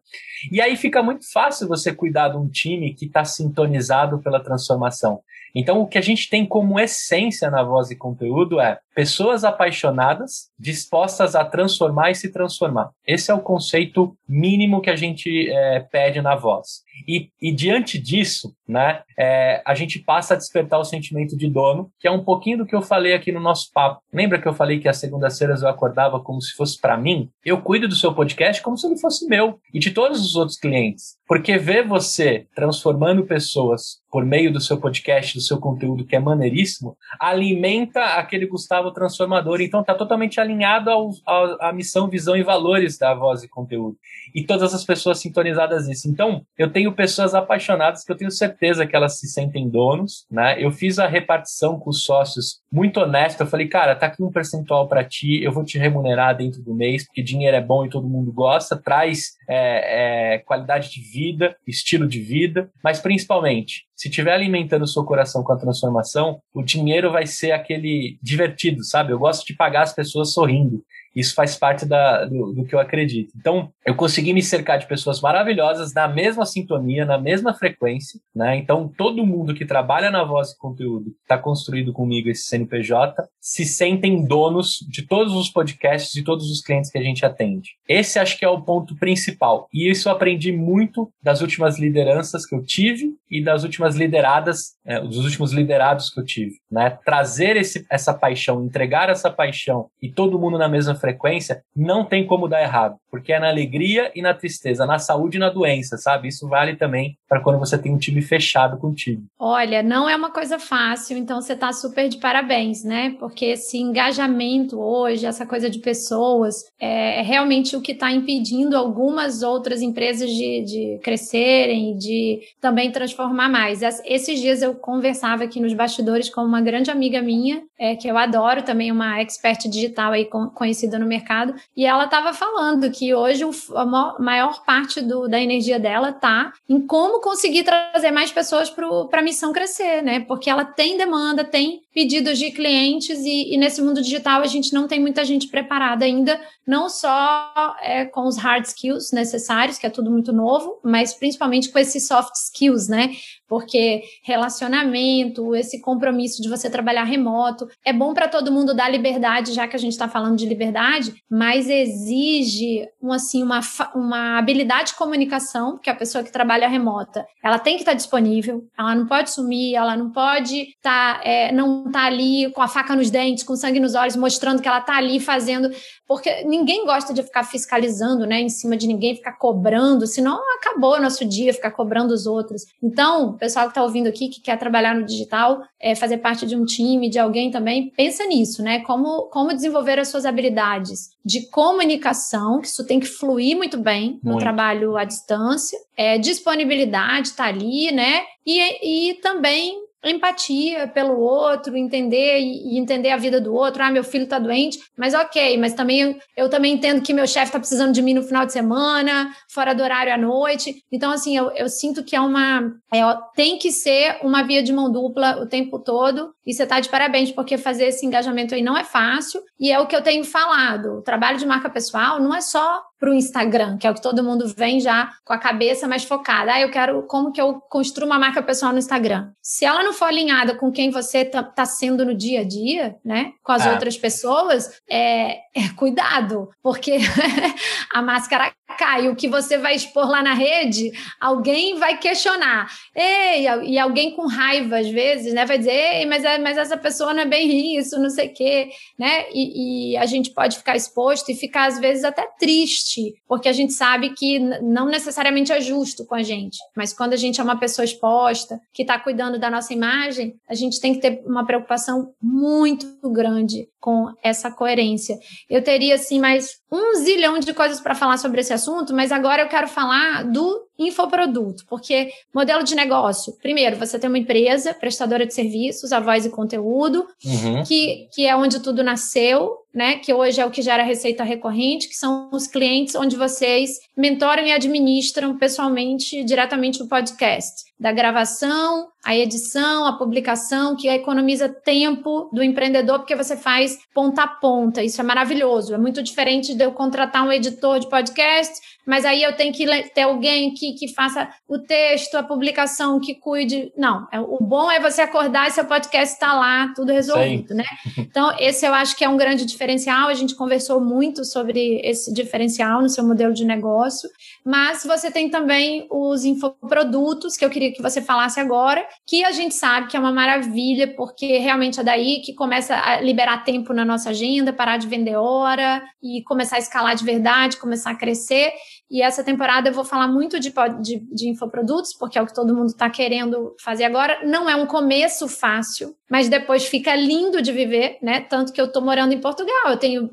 E 0.51 0.61
aí 0.61 0.77
fica 0.77 1.01
muito 1.01 1.29
fácil 1.31 1.67
você 1.67 1.93
cuidar 1.93 2.29
de 2.29 2.37
um 2.37 2.47
time 2.47 2.93
que 2.93 3.05
está 3.05 3.25
sintonizado 3.25 4.19
pela 4.21 4.43
transformação. 4.43 5.21
Então, 5.53 5.81
o 5.81 5.87
que 5.87 5.97
a 5.97 6.01
gente 6.01 6.29
tem 6.29 6.45
como 6.45 6.79
essência 6.79 7.49
na 7.49 7.63
voz 7.63 7.89
e 7.89 7.95
conteúdo 7.95 8.59
é 8.59 8.79
pessoas 8.95 9.43
apaixonadas, 9.43 10.49
dispostas 10.57 11.35
a 11.35 11.45
transformar 11.45 12.09
e 12.09 12.15
se 12.15 12.31
transformar. 12.31 12.89
Esse 13.05 13.29
é 13.29 13.33
o 13.33 13.39
conceito 13.39 14.17
mínimo 14.27 14.81
que 14.81 14.89
a 14.89 14.95
gente 14.95 15.49
é, 15.51 15.81
pede 15.81 16.19
na 16.19 16.35
voz. 16.35 16.81
E, 17.07 17.29
e, 17.39 17.51
diante 17.51 17.99
disso, 17.99 18.55
né, 18.67 19.03
é, 19.17 19.61
a 19.63 19.75
gente 19.75 19.99
passa 19.99 20.33
a 20.33 20.37
despertar 20.37 20.79
o 20.79 20.83
sentimento 20.83 21.37
de 21.37 21.47
dono, 21.47 21.91
que 21.99 22.07
é 22.07 22.11
um 22.11 22.23
pouquinho 22.23 22.59
do 22.59 22.65
que 22.65 22.75
eu 22.75 22.81
falei 22.81 23.13
aqui 23.13 23.31
no 23.31 23.39
nosso 23.39 23.71
papo. 23.71 24.01
Lembra 24.11 24.41
que 24.41 24.47
eu 24.47 24.53
falei 24.53 24.79
que 24.79 24.89
às 24.89 24.97
segundas-feiras 24.97 25.61
eu 25.61 25.69
acordava 25.69 26.19
como 26.19 26.41
se 26.41 26.55
fosse 26.55 26.79
para 26.81 26.97
mim? 26.97 27.29
Eu 27.45 27.61
cuido 27.61 27.87
do 27.87 27.95
seu 27.95 28.15
podcast 28.15 28.63
como 28.63 28.77
se 28.77 28.87
ele 28.87 28.97
fosse 28.97 29.27
meu 29.27 29.59
e 29.71 29.77
de 29.77 29.91
todos 29.91 30.19
os 30.25 30.35
outros 30.35 30.57
clientes. 30.57 31.16
Porque 31.27 31.57
ver 31.57 31.85
você 31.85 32.47
transformando 32.55 33.25
pessoas 33.25 34.01
por 34.09 34.25
meio 34.25 34.51
do 34.51 34.61
seu 34.61 34.79
podcast, 34.79 35.35
do 35.35 35.41
seu 35.41 35.59
conteúdo, 35.59 36.05
que 36.05 36.15
é 36.15 36.19
maneiríssimo, 36.19 36.97
alimenta 37.19 38.01
aquele 38.15 38.45
Gustavo 38.45 38.91
transformador. 38.91 39.61
Então, 39.61 39.81
está 39.81 39.93
totalmente 39.93 40.39
alinhado 40.39 40.89
ao, 40.89 41.11
ao, 41.25 41.61
à 41.61 41.73
missão, 41.73 42.09
visão 42.09 42.35
e 42.35 42.43
valores 42.43 42.97
da 42.97 43.13
voz 43.13 43.43
e 43.43 43.49
conteúdo. 43.49 43.97
E 44.33 44.43
todas 44.43 44.73
as 44.73 44.85
pessoas 44.85 45.19
sintonizadas 45.19 45.87
nisso. 45.87 46.09
Então, 46.09 46.41
eu 46.57 46.71
tenho 46.71 46.93
pessoas 46.93 47.35
apaixonadas 47.35 48.03
que 48.03 48.11
eu 48.11 48.17
tenho 48.17 48.31
certeza 48.31 48.87
que 48.87 48.95
elas 48.95 49.19
se 49.19 49.27
sentem 49.27 49.69
donos. 49.69 50.25
Né? 50.31 50.63
Eu 50.63 50.71
fiz 50.71 50.97
a 50.97 51.07
repartição 51.07 51.77
com 51.77 51.89
os 51.89 52.03
sócios 52.03 52.61
muito 52.71 53.01
honesta. 53.01 53.43
Eu 53.43 53.47
falei, 53.47 53.67
cara, 53.67 53.95
tá 53.95 54.07
aqui 54.07 54.23
um 54.23 54.31
percentual 54.31 54.87
para 54.87 55.03
ti, 55.03 55.43
eu 55.43 55.51
vou 55.51 55.63
te 55.63 55.77
remunerar 55.77 56.35
dentro 56.37 56.61
do 56.61 56.73
mês, 56.73 57.05
porque 57.05 57.21
dinheiro 57.21 57.57
é 57.57 57.61
bom 57.61 57.85
e 57.85 57.89
todo 57.89 58.07
mundo 58.07 58.31
gosta, 58.31 58.77
traz 58.77 59.36
é, 59.47 60.35
é, 60.35 60.37
qualidade 60.39 60.91
de 60.91 61.01
vida, 61.01 61.55
estilo 61.65 62.07
de 62.07 62.19
vida, 62.19 62.69
mas 62.83 62.99
principalmente 62.99 63.87
se 63.95 64.09
estiver 64.09 64.33
alimentando 64.33 64.83
o 64.83 64.87
seu 64.87 65.03
coração 65.03 65.43
com 65.43 65.51
a 65.51 65.57
transformação, 65.57 66.39
o 66.53 66.61
dinheiro 66.61 67.11
vai 67.11 67.25
ser 67.25 67.51
aquele 67.51 68.19
divertido, 68.21 68.83
sabe? 68.83 69.11
Eu 69.11 69.19
gosto 69.19 69.45
de 69.45 69.55
pagar 69.55 69.81
as 69.81 69.93
pessoas 69.93 70.33
sorrindo. 70.33 70.83
Isso 71.15 71.33
faz 71.33 71.55
parte 71.55 71.85
da, 71.85 72.25
do, 72.25 72.53
do, 72.53 72.65
que 72.65 72.75
eu 72.75 72.79
acredito. 72.79 73.33
Então, 73.35 73.71
eu 73.85 73.95
consegui 73.95 74.33
me 74.33 74.41
cercar 74.41 74.77
de 74.77 74.87
pessoas 74.87 75.19
maravilhosas 75.19 75.93
na 75.93 76.07
mesma 76.07 76.45
sintonia, 76.45 77.05
na 77.05 77.17
mesma 77.17 77.53
frequência, 77.53 78.19
né? 78.35 78.55
Então, 78.57 78.91
todo 78.95 79.25
mundo 79.25 79.53
que 79.53 79.65
trabalha 79.65 80.11
na 80.11 80.23
voz 80.23 80.51
e 80.51 80.57
conteúdo, 80.57 81.15
está 81.21 81.37
construído 81.37 81.91
comigo 81.91 82.29
esse 82.29 82.43
CNPJ, 82.43 83.27
se 83.39 83.65
sentem 83.65 84.25
donos 84.25 84.79
de 84.89 85.07
todos 85.07 85.33
os 85.33 85.49
podcasts 85.49 86.15
e 86.15 86.23
todos 86.23 86.51
os 86.51 86.61
clientes 86.61 86.91
que 86.91 86.97
a 86.97 87.03
gente 87.03 87.25
atende. 87.25 87.71
Esse 87.87 88.19
acho 88.19 88.37
que 88.37 88.45
é 88.45 88.49
o 88.49 88.61
ponto 88.61 88.95
principal. 88.95 89.67
E 89.73 89.89
isso 89.89 90.07
eu 90.07 90.13
aprendi 90.13 90.51
muito 90.51 91.09
das 91.21 91.41
últimas 91.41 91.79
lideranças 91.79 92.45
que 92.45 92.55
eu 92.55 92.63
tive 92.63 93.15
e 93.29 93.43
das 93.43 93.63
últimas 93.63 93.95
lideradas, 93.95 94.75
é, 94.85 94.99
dos 94.99 95.23
últimos 95.25 95.51
liderados 95.51 96.09
que 96.09 96.19
eu 96.19 96.25
tive, 96.25 96.55
né? 96.71 96.97
Trazer 97.03 97.57
esse, 97.57 97.85
essa 97.89 98.13
paixão, 98.13 98.63
entregar 98.63 99.09
essa 99.09 99.29
paixão 99.29 99.89
e 100.01 100.11
todo 100.11 100.39
mundo 100.39 100.57
na 100.57 100.69
mesma 100.69 100.93
frequência 100.93 101.06
frequência, 101.07 101.63
não 101.75 102.03
tem 102.03 102.25
como 102.25 102.47
dar 102.47 102.61
errado, 102.61 102.97
porque 103.09 103.33
é 103.33 103.39
na 103.39 103.49
alegria 103.49 104.11
e 104.15 104.21
na 104.21 104.33
tristeza, 104.33 104.85
na 104.85 104.99
saúde 104.99 105.37
e 105.37 105.39
na 105.39 105.49
doença, 105.49 105.97
sabe? 105.97 106.27
Isso 106.27 106.47
vale 106.47 106.75
também 106.75 107.17
para 107.27 107.41
quando 107.41 107.59
você 107.59 107.77
tem 107.77 107.93
um 107.93 107.97
time 107.97 108.21
fechado 108.21 108.77
contigo. 108.77 109.23
Olha, 109.39 109.83
não 109.83 110.09
é 110.09 110.15
uma 110.15 110.31
coisa 110.31 110.59
fácil, 110.59 111.17
então 111.17 111.41
você 111.41 111.53
está 111.53 111.71
super 111.71 112.09
de 112.09 112.17
parabéns, 112.17 112.83
né? 112.83 113.15
Porque 113.19 113.45
esse 113.45 113.77
engajamento 113.77 114.79
hoje, 114.79 115.25
essa 115.25 115.45
coisa 115.45 115.69
de 115.69 115.79
pessoas, 115.79 116.63
é, 116.79 117.19
é 117.19 117.21
realmente 117.21 117.75
o 117.75 117.81
que 117.81 117.91
está 117.91 118.11
impedindo 118.11 118.77
algumas 118.77 119.43
outras 119.43 119.81
empresas 119.81 120.29
de, 120.29 120.63
de 120.63 120.99
crescerem, 121.03 121.97
de 121.97 122.39
também 122.61 122.91
transformar 122.91 123.49
mais. 123.49 123.81
Esses 124.05 124.39
dias 124.39 124.61
eu 124.61 124.75
conversava 124.75 125.43
aqui 125.43 125.59
nos 125.59 125.73
bastidores 125.73 126.29
com 126.29 126.41
uma 126.41 126.61
grande 126.61 126.91
amiga 126.91 127.21
minha, 127.21 127.61
é, 127.79 127.95
que 127.95 128.07
eu 128.07 128.17
adoro, 128.17 128.63
também 128.63 128.91
uma 128.91 129.21
expert 129.21 129.67
digital 129.69 130.11
aí 130.11 130.25
conhecida 130.55 130.97
no 130.97 131.05
mercado, 131.05 131.53
e 131.75 131.85
ela 131.85 132.05
estava 132.05 132.33
falando 132.33 132.89
que 132.91 133.06
hoje 133.13 133.43
a 133.75 133.85
maior 134.19 134.63
parte 134.65 135.01
do, 135.01 135.27
da 135.27 135.39
energia 135.39 135.79
dela 135.79 136.09
está 136.09 136.53
em 136.67 136.79
como 136.85 137.21
conseguir 137.21 137.63
trazer 137.63 138.11
mais 138.11 138.31
pessoas 138.31 138.69
para 138.69 139.19
a 139.19 139.23
missão 139.23 139.53
crescer, 139.53 140.01
né? 140.01 140.19
Porque 140.21 140.49
ela 140.49 140.65
tem 140.65 140.97
demanda, 140.97 141.43
tem 141.43 141.81
pedidos 141.97 142.37
de 142.37 142.51
clientes 142.51 143.25
e, 143.25 143.55
e, 143.55 143.57
nesse 143.57 143.81
mundo 143.81 144.03
digital 144.03 144.43
a 144.43 144.45
gente 144.45 144.71
não 144.71 144.87
tem 144.87 144.99
muita 144.99 145.25
gente 145.25 145.47
preparada 145.47 146.05
ainda, 146.05 146.39
não 146.63 146.89
só 146.89 147.75
é, 147.81 148.05
com 148.05 148.27
os 148.27 148.37
hard 148.37 148.65
skills 148.65 149.11
necessários, 149.11 149.79
que 149.79 149.87
é 149.87 149.89
tudo 149.89 150.11
muito 150.11 150.31
novo, 150.31 150.79
mas 150.83 151.15
principalmente 151.15 151.69
com 151.71 151.79
esses 151.79 152.05
soft 152.05 152.35
skills, 152.35 152.87
né? 152.87 153.15
Porque 153.47 154.03
relacionamento, 154.23 155.55
esse 155.55 155.81
compromisso 155.81 156.39
de 156.39 156.49
você 156.49 156.69
trabalhar 156.69 157.03
remoto, 157.03 157.67
é 157.83 157.91
bom 157.91 158.13
para 158.13 158.27
todo 158.27 158.51
mundo 158.51 158.75
dar 158.75 158.91
liberdade, 158.91 159.53
já 159.53 159.67
que 159.67 159.75
a 159.75 159.79
gente 159.79 159.93
está 159.93 160.07
falando 160.07 160.35
de 160.35 160.45
liberdade, 160.45 161.15
mas 161.27 161.67
exige 161.67 162.87
um, 163.01 163.11
assim, 163.11 163.41
uma, 163.41 163.61
uma 163.95 164.37
habilidade 164.37 164.89
de 164.89 164.97
comunicação, 164.97 165.79
que 165.79 165.89
a 165.89 165.95
pessoa 165.95 166.23
que 166.23 166.31
trabalha 166.31 166.67
remota, 166.67 167.25
ela 167.43 167.57
tem 167.57 167.75
que 167.75 167.81
estar 167.81 167.93
tá 167.93 167.97
disponível, 167.97 168.67
ela 168.77 168.93
não 168.93 169.07
pode 169.07 169.31
sumir, 169.31 169.73
ela 169.73 169.95
não 169.97 170.11
pode 170.11 170.73
estar, 170.75 171.19
tá, 171.19 171.21
é, 171.23 171.51
não 171.51 171.86
tá 171.89 172.05
ali 172.05 172.51
com 172.51 172.61
a 172.61 172.67
faca 172.67 172.95
nos 172.95 173.09
dentes, 173.09 173.43
com 173.43 173.55
sangue 173.55 173.79
nos 173.79 173.95
olhos, 173.95 174.15
mostrando 174.15 174.61
que 174.61 174.67
ela 174.67 174.81
tá 174.81 174.97
ali 174.97 175.19
fazendo, 175.19 175.69
porque 176.07 176.43
ninguém 176.43 176.85
gosta 176.85 177.13
de 177.13 177.23
ficar 177.23 177.43
fiscalizando, 177.43 178.25
né, 178.25 178.41
em 178.41 178.49
cima 178.49 178.77
de 178.77 178.87
ninguém, 178.87 179.15
ficar 179.15 179.33
cobrando, 179.33 180.07
senão 180.07 180.39
acabou 180.57 180.95
o 180.95 181.01
nosso 181.01 181.25
dia 181.25 181.53
ficar 181.53 181.71
cobrando 181.71 182.13
os 182.13 182.25
outros. 182.25 182.63
Então, 182.81 183.29
o 183.29 183.33
pessoal 183.37 183.67
que 183.67 183.75
tá 183.75 183.83
ouvindo 183.83 184.07
aqui, 184.07 184.29
que 184.29 184.41
quer 184.41 184.57
trabalhar 184.57 184.95
no 184.95 185.05
digital, 185.05 185.61
é, 185.79 185.95
fazer 185.95 186.17
parte 186.17 186.45
de 186.45 186.55
um 186.55 186.65
time, 186.65 187.09
de 187.09 187.19
alguém 187.19 187.51
também, 187.51 187.91
pensa 187.95 188.25
nisso, 188.25 188.61
né, 188.61 188.79
como, 188.79 189.23
como 189.29 189.53
desenvolver 189.53 189.99
as 189.99 190.07
suas 190.07 190.25
habilidades 190.25 191.09
de 191.25 191.49
comunicação, 191.49 192.61
que 192.61 192.67
isso 192.67 192.85
tem 192.85 192.99
que 192.99 193.07
fluir 193.07 193.57
muito 193.57 193.77
bem 193.77 194.19
no 194.23 194.31
muito. 194.31 194.39
trabalho 194.39 194.95
à 194.97 195.03
distância, 195.03 195.77
é, 195.95 196.17
disponibilidade 196.17 197.33
tá 197.33 197.45
ali, 197.45 197.91
né, 197.91 198.21
e, 198.45 199.09
e 199.09 199.13
também 199.15 199.86
empatia 200.03 200.87
pelo 200.87 201.19
outro, 201.19 201.75
entender 201.75 202.39
e 202.39 202.77
entender 202.77 203.09
a 203.09 203.17
vida 203.17 203.41
do 203.41 203.53
outro. 203.53 203.83
Ah, 203.83 203.91
meu 203.91 204.03
filho 204.03 204.23
está 204.23 204.39
doente, 204.39 204.79
mas 204.97 205.13
ok, 205.13 205.57
mas 205.57 205.73
também 205.73 206.19
eu 206.35 206.49
também 206.49 206.73
entendo 206.73 207.01
que 207.01 207.13
meu 207.13 207.27
chefe 207.27 207.47
está 207.47 207.59
precisando 207.59 207.93
de 207.93 208.01
mim 208.01 208.13
no 208.13 208.23
final 208.23 208.45
de 208.45 208.53
semana, 208.53 209.31
fora 209.49 209.73
do 209.73 209.83
horário 209.83 210.13
à 210.13 210.17
noite. 210.17 210.83
Então, 210.91 211.11
assim, 211.11 211.35
eu, 211.35 211.51
eu 211.51 211.67
sinto 211.67 212.03
que 212.03 212.15
é 212.15 212.21
uma. 212.21 212.71
É, 212.93 213.01
tem 213.35 213.57
que 213.57 213.71
ser 213.71 214.19
uma 214.21 214.43
via 214.43 214.61
de 214.61 214.71
mão 214.71 214.91
dupla 214.91 215.41
o 215.41 215.47
tempo 215.47 215.79
todo. 215.79 216.33
E 216.45 216.53
você 216.53 216.63
está 216.63 216.79
de 216.79 216.89
parabéns, 216.89 217.31
porque 217.31 217.57
fazer 217.57 217.87
esse 217.87 218.05
engajamento 218.05 218.55
aí 218.55 218.61
não 218.61 218.77
é 218.77 218.83
fácil. 218.83 219.41
E 219.59 219.71
é 219.71 219.79
o 219.79 219.87
que 219.87 219.95
eu 219.95 220.01
tenho 220.01 220.23
falado. 220.23 220.99
O 220.99 221.01
trabalho 221.01 221.37
de 221.37 221.45
marca 221.45 221.69
pessoal 221.69 222.21
não 222.21 222.33
é 222.33 222.41
só 222.41 222.81
para 222.99 223.11
o 223.11 223.13
Instagram, 223.13 223.77
que 223.77 223.85
é 223.85 223.91
o 223.91 223.93
que 223.93 224.01
todo 224.01 224.23
mundo 224.23 224.47
vem 224.55 224.79
já 224.79 225.11
com 225.23 225.33
a 225.33 225.37
cabeça 225.37 225.87
mais 225.87 226.03
focada. 226.03 226.53
Ah, 226.53 226.61
eu 226.61 226.71
quero 226.71 227.03
como 227.03 227.31
que 227.31 227.39
eu 227.39 227.61
construo 227.69 228.07
uma 228.07 228.19
marca 228.19 228.41
pessoal 228.41 228.71
no 228.71 228.79
Instagram. 228.79 229.31
Se 229.41 229.65
ela 229.65 229.83
não 229.83 229.93
for 229.93 230.05
alinhada 230.05 230.55
com 230.55 230.71
quem 230.71 230.89
você 230.89 231.23
tá, 231.23 231.43
tá 231.43 231.65
sendo 231.65 232.05
no 232.05 232.15
dia 232.15 232.41
a 232.41 232.43
dia, 232.43 232.95
né, 233.05 233.33
com 233.43 233.51
as 233.51 233.65
é. 233.65 233.71
outras 233.71 233.97
pessoas, 233.97 234.81
é, 234.89 235.37
é 235.55 235.69
cuidado, 235.75 236.49
porque 236.61 236.97
a 237.93 238.01
máscara 238.01 238.51
cai, 238.77 239.07
o 239.07 239.15
que 239.15 239.27
você 239.27 239.57
vai 239.57 239.75
expor 239.75 240.07
lá 240.07 240.21
na 240.21 240.33
rede, 240.33 240.91
alguém 241.19 241.77
vai 241.77 241.97
questionar. 241.97 242.67
Ei, 242.95 243.47
e 243.63 243.79
alguém 243.79 244.15
com 244.15 244.27
raiva, 244.27 244.77
às 244.77 244.89
vezes, 244.89 245.33
né, 245.33 245.45
vai 245.45 245.57
dizer, 245.57 245.71
Ei, 245.71 246.05
mas, 246.05 246.23
é, 246.23 246.37
mas 246.37 246.57
essa 246.57 246.77
pessoa 246.77 247.13
não 247.13 247.21
é 247.21 247.25
bem 247.25 247.77
isso, 247.77 247.99
não 247.99 248.09
sei 248.09 248.27
o 248.27 248.33
quê, 248.33 248.69
né, 248.97 249.25
e, 249.33 249.93
e 249.93 249.97
a 249.97 250.05
gente 250.05 250.31
pode 250.31 250.57
ficar 250.57 250.75
exposto 250.75 251.29
e 251.29 251.35
ficar, 251.35 251.67
às 251.67 251.79
vezes, 251.79 252.03
até 252.03 252.27
triste 252.39 252.86
porque 253.27 253.49
a 253.49 253.53
gente 253.53 253.73
sabe 253.73 254.11
que 254.11 254.39
não 254.39 254.87
necessariamente 254.87 255.51
é 255.51 255.61
justo 255.61 256.05
com 256.05 256.15
a 256.15 256.23
gente, 256.23 256.57
mas 256.75 256.93
quando 256.93 257.13
a 257.13 257.17
gente 257.17 257.39
é 257.39 257.43
uma 257.43 257.59
pessoa 257.59 257.85
exposta, 257.85 258.59
que 258.73 258.83
está 258.83 258.99
cuidando 258.99 259.39
da 259.39 259.49
nossa 259.49 259.73
imagem, 259.73 260.35
a 260.47 260.55
gente 260.55 260.79
tem 260.79 260.93
que 260.93 261.01
ter 261.01 261.23
uma 261.25 261.45
preocupação 261.45 262.13
muito 262.21 262.87
grande 263.09 263.67
com 263.87 264.11
essa 264.21 264.51
coerência. 264.51 265.17
Eu 265.49 265.63
teria, 265.63 265.95
assim, 265.95 266.19
mais 266.19 266.57
um 266.69 266.95
zilhão 266.95 267.39
de 267.39 267.53
coisas 267.53 267.79
para 267.79 267.95
falar 267.95 268.17
sobre 268.17 268.41
esse 268.41 268.51
assunto, 268.51 268.93
mas 268.93 269.13
agora 269.13 269.43
eu 269.43 269.47
quero 269.47 269.69
falar 269.69 270.25
do 270.25 270.67
infoproduto, 270.77 271.63
porque 271.69 272.09
modelo 272.35 272.65
de 272.65 272.75
negócio, 272.75 273.31
primeiro, 273.41 273.77
você 273.77 273.97
tem 273.97 274.09
uma 274.09 274.17
empresa 274.17 274.73
prestadora 274.73 275.25
de 275.25 275.33
serviços, 275.33 275.93
a 275.93 276.01
voz 276.01 276.25
e 276.25 276.29
conteúdo, 276.29 277.07
uhum. 277.23 277.63
que, 277.63 278.09
que 278.13 278.27
é 278.27 278.35
onde 278.35 278.59
tudo 278.59 278.83
nasceu, 278.83 279.55
né? 279.73 279.99
Que 279.99 280.13
hoje 280.13 280.41
é 280.41 280.45
o 280.45 280.51
que 280.51 280.61
gera 280.61 280.83
receita 280.83 281.23
recorrente, 281.23 281.87
que 281.87 281.95
são 281.95 282.29
os 282.33 282.45
clientes 282.45 282.93
onde 282.93 283.15
vocês 283.15 283.79
mentoram 283.95 284.45
e 284.45 284.51
administram 284.51 285.37
pessoalmente, 285.37 286.25
diretamente 286.25 286.83
o 286.83 286.89
podcast 286.89 287.66
da 287.79 287.91
gravação, 287.91 288.87
a 289.05 289.15
edição, 289.15 289.85
a 289.85 289.93
publicação, 289.93 290.75
que 290.75 290.89
economiza 290.89 291.47
tempo 291.47 292.29
do 292.33 292.43
empreendedor, 292.43 292.99
porque 292.99 293.15
você 293.15 293.37
faz 293.37 293.77
ponta 293.93 294.23
a 294.23 294.27
ponta. 294.27 294.83
Isso 294.83 294.99
é 294.99 295.03
maravilhoso. 295.03 295.73
É 295.73 295.77
muito 295.77 296.03
diferente 296.03 296.53
de 296.53 296.63
eu 296.63 296.71
contratar 296.71 297.25
um 297.25 297.31
editor 297.31 297.79
de 297.79 297.87
podcast, 297.87 298.59
mas 298.85 299.05
aí 299.05 299.21
eu 299.21 299.33
tenho 299.33 299.53
que 299.53 299.65
ter 299.93 300.01
alguém 300.01 300.53
que, 300.53 300.73
que 300.73 300.93
faça 300.93 301.29
o 301.47 301.59
texto, 301.59 302.15
a 302.15 302.23
publicação, 302.23 302.99
que 302.99 303.15
cuide. 303.15 303.71
Não, 303.77 304.07
é, 304.11 304.19
o 304.19 304.39
bom 304.41 304.71
é 304.71 304.79
você 304.79 305.01
acordar 305.01 305.47
e 305.47 305.51
seu 305.51 305.65
podcast 305.65 306.13
está 306.15 306.33
lá, 306.33 306.73
tudo 306.75 306.91
resolvido, 306.91 307.49
Sim. 307.49 307.55
né? 307.55 307.65
Então, 307.97 308.35
esse 308.39 308.65
eu 308.65 308.73
acho 308.73 308.95
que 308.95 309.05
é 309.05 309.09
um 309.09 309.17
grande 309.17 309.45
diferencial. 309.45 310.09
A 310.09 310.13
gente 310.13 310.35
conversou 310.35 310.81
muito 310.81 311.23
sobre 311.23 311.79
esse 311.83 312.13
diferencial 312.13 312.81
no 312.81 312.89
seu 312.89 313.05
modelo 313.05 313.33
de 313.33 313.45
negócio, 313.45 314.09
mas 314.43 314.83
você 314.83 315.11
tem 315.11 315.29
também 315.29 315.87
os 315.89 316.25
infoprodutos, 316.25 317.37
que 317.37 317.45
eu 317.45 317.49
queria 317.49 317.66
que 317.71 317.81
você 317.81 318.01
falasse 318.01 318.39
agora, 318.39 318.85
que 319.05 319.23
a 319.23 319.31
gente 319.31 319.55
sabe 319.55 319.87
que 319.87 319.97
é 319.97 319.99
uma 319.99 320.11
maravilha, 320.11 320.87
porque 320.95 321.37
realmente 321.37 321.79
é 321.79 321.83
daí 321.83 322.21
que 322.21 322.33
começa 322.33 322.75
a 322.75 323.01
liberar 323.01 323.43
tempo 323.43 323.73
na 323.73 323.85
nossa 323.85 324.09
agenda, 324.09 324.53
parar 324.53 324.77
de 324.77 324.87
vender 324.87 325.15
hora 325.15 325.83
e 326.01 326.23
começar 326.23 326.57
a 326.57 326.59
escalar 326.59 326.95
de 326.95 327.03
verdade, 327.03 327.57
começar 327.57 327.91
a 327.91 327.95
crescer. 327.95 328.51
E 328.89 329.01
essa 329.01 329.23
temporada 329.23 329.69
eu 329.69 329.73
vou 329.73 329.83
falar 329.83 330.07
muito 330.07 330.39
de, 330.39 330.53
de, 330.81 330.99
de 331.11 331.29
infoprodutos, 331.29 331.93
porque 331.93 332.17
é 332.17 332.21
o 332.21 332.25
que 332.25 332.33
todo 332.33 332.55
mundo 332.55 332.67
está 332.67 332.89
querendo 332.89 333.55
fazer 333.59 333.83
agora. 333.83 334.25
Não 334.25 334.49
é 334.49 334.55
um 334.55 334.65
começo 334.65 335.27
fácil, 335.27 335.93
mas 336.09 336.29
depois 336.29 336.65
fica 336.65 336.95
lindo 336.95 337.41
de 337.41 337.51
viver, 337.51 337.97
né? 338.01 338.21
Tanto 338.21 338.53
que 338.53 338.61
eu 338.61 338.65
estou 338.65 338.81
morando 338.81 339.13
em 339.13 339.19
Portugal, 339.19 339.69
eu 339.69 339.77
tenho 339.77 340.09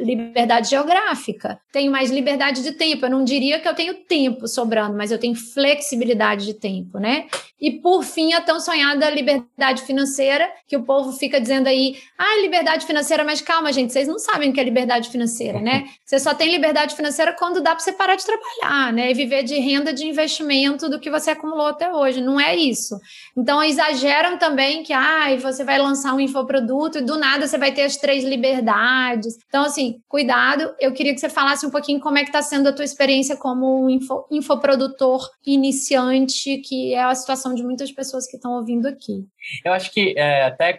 liberdade 0.00 0.68
geográfica, 0.68 1.58
tenho 1.72 1.90
mais 1.90 2.10
liberdade 2.10 2.62
de 2.62 2.72
tempo. 2.72 3.06
Eu 3.06 3.10
não 3.10 3.24
diria 3.24 3.58
que 3.58 3.66
eu 3.66 3.74
tenho 3.74 3.94
tempo 3.94 4.46
sobrando, 4.46 4.96
mas 4.96 5.10
eu 5.10 5.18
tenho 5.18 5.34
flexibilidade 5.34 6.44
de 6.44 6.54
tempo, 6.54 6.98
né? 6.98 7.26
E 7.58 7.72
por 7.72 8.02
fim, 8.02 8.32
a 8.32 8.40
tão 8.40 8.60
sonhada 8.60 9.08
liberdade 9.10 9.82
financeira, 9.82 10.50
que 10.66 10.76
o 10.76 10.82
povo 10.82 11.12
fica 11.12 11.40
dizendo 11.40 11.68
aí, 11.68 11.96
ah, 12.18 12.40
liberdade 12.42 12.86
financeira, 12.86 13.24
mas 13.24 13.40
calma, 13.40 13.72
gente, 13.72 13.92
vocês 13.92 14.08
não 14.08 14.18
sabem 14.18 14.50
o 14.50 14.52
que 14.52 14.60
é 14.60 14.64
liberdade 14.64 15.10
financeira, 15.10 15.60
né? 15.60 15.84
Você 16.04 16.18
só 16.18 16.34
tem 16.34 16.50
liberdade 16.50 16.96
financeira 16.96 17.32
quando 17.32 17.60
dá 17.60 17.70
para 17.70 17.78
você 17.78 17.92
parar 18.10 18.16
de 18.16 18.24
trabalhar, 18.24 18.92
né? 18.92 19.10
E 19.10 19.14
viver 19.14 19.42
de 19.42 19.58
renda 19.58 19.92
de 19.92 20.06
investimento 20.06 20.88
do 20.88 20.98
que 20.98 21.10
você 21.10 21.30
acumulou 21.30 21.66
até 21.66 21.92
hoje. 21.92 22.20
Não 22.20 22.40
é 22.40 22.56
isso. 22.56 22.98
Então, 23.36 23.62
exageram 23.62 24.38
também 24.38 24.82
que, 24.82 24.92
ah, 24.92 25.32
e 25.32 25.38
você 25.38 25.64
vai 25.64 25.78
lançar 25.78 26.14
um 26.14 26.20
infoproduto 26.20 26.98
e 26.98 27.02
do 27.02 27.18
nada 27.18 27.46
você 27.46 27.58
vai 27.58 27.72
ter 27.72 27.82
as 27.82 27.96
três 27.96 28.24
liberdades. 28.24 29.38
Então, 29.48 29.64
assim, 29.64 30.00
cuidado. 30.08 30.74
Eu 30.80 30.92
queria 30.92 31.14
que 31.14 31.20
você 31.20 31.28
falasse 31.28 31.64
um 31.64 31.70
pouquinho 31.70 32.00
como 32.00 32.18
é 32.18 32.22
que 32.22 32.28
está 32.28 32.42
sendo 32.42 32.68
a 32.68 32.72
tua 32.72 32.84
experiência 32.84 33.36
como 33.36 33.84
um 33.84 33.90
info, 33.90 34.26
infoprodutor 34.30 35.28
iniciante, 35.46 36.58
que 36.58 36.94
é 36.94 37.02
a 37.02 37.14
situação 37.14 37.54
de 37.54 37.62
muitas 37.62 37.92
pessoas 37.92 38.26
que 38.26 38.36
estão 38.36 38.52
ouvindo 38.52 38.86
aqui. 38.86 39.24
Eu 39.64 39.72
acho 39.72 39.92
que 39.92 40.14
é, 40.16 40.44
até 40.44 40.76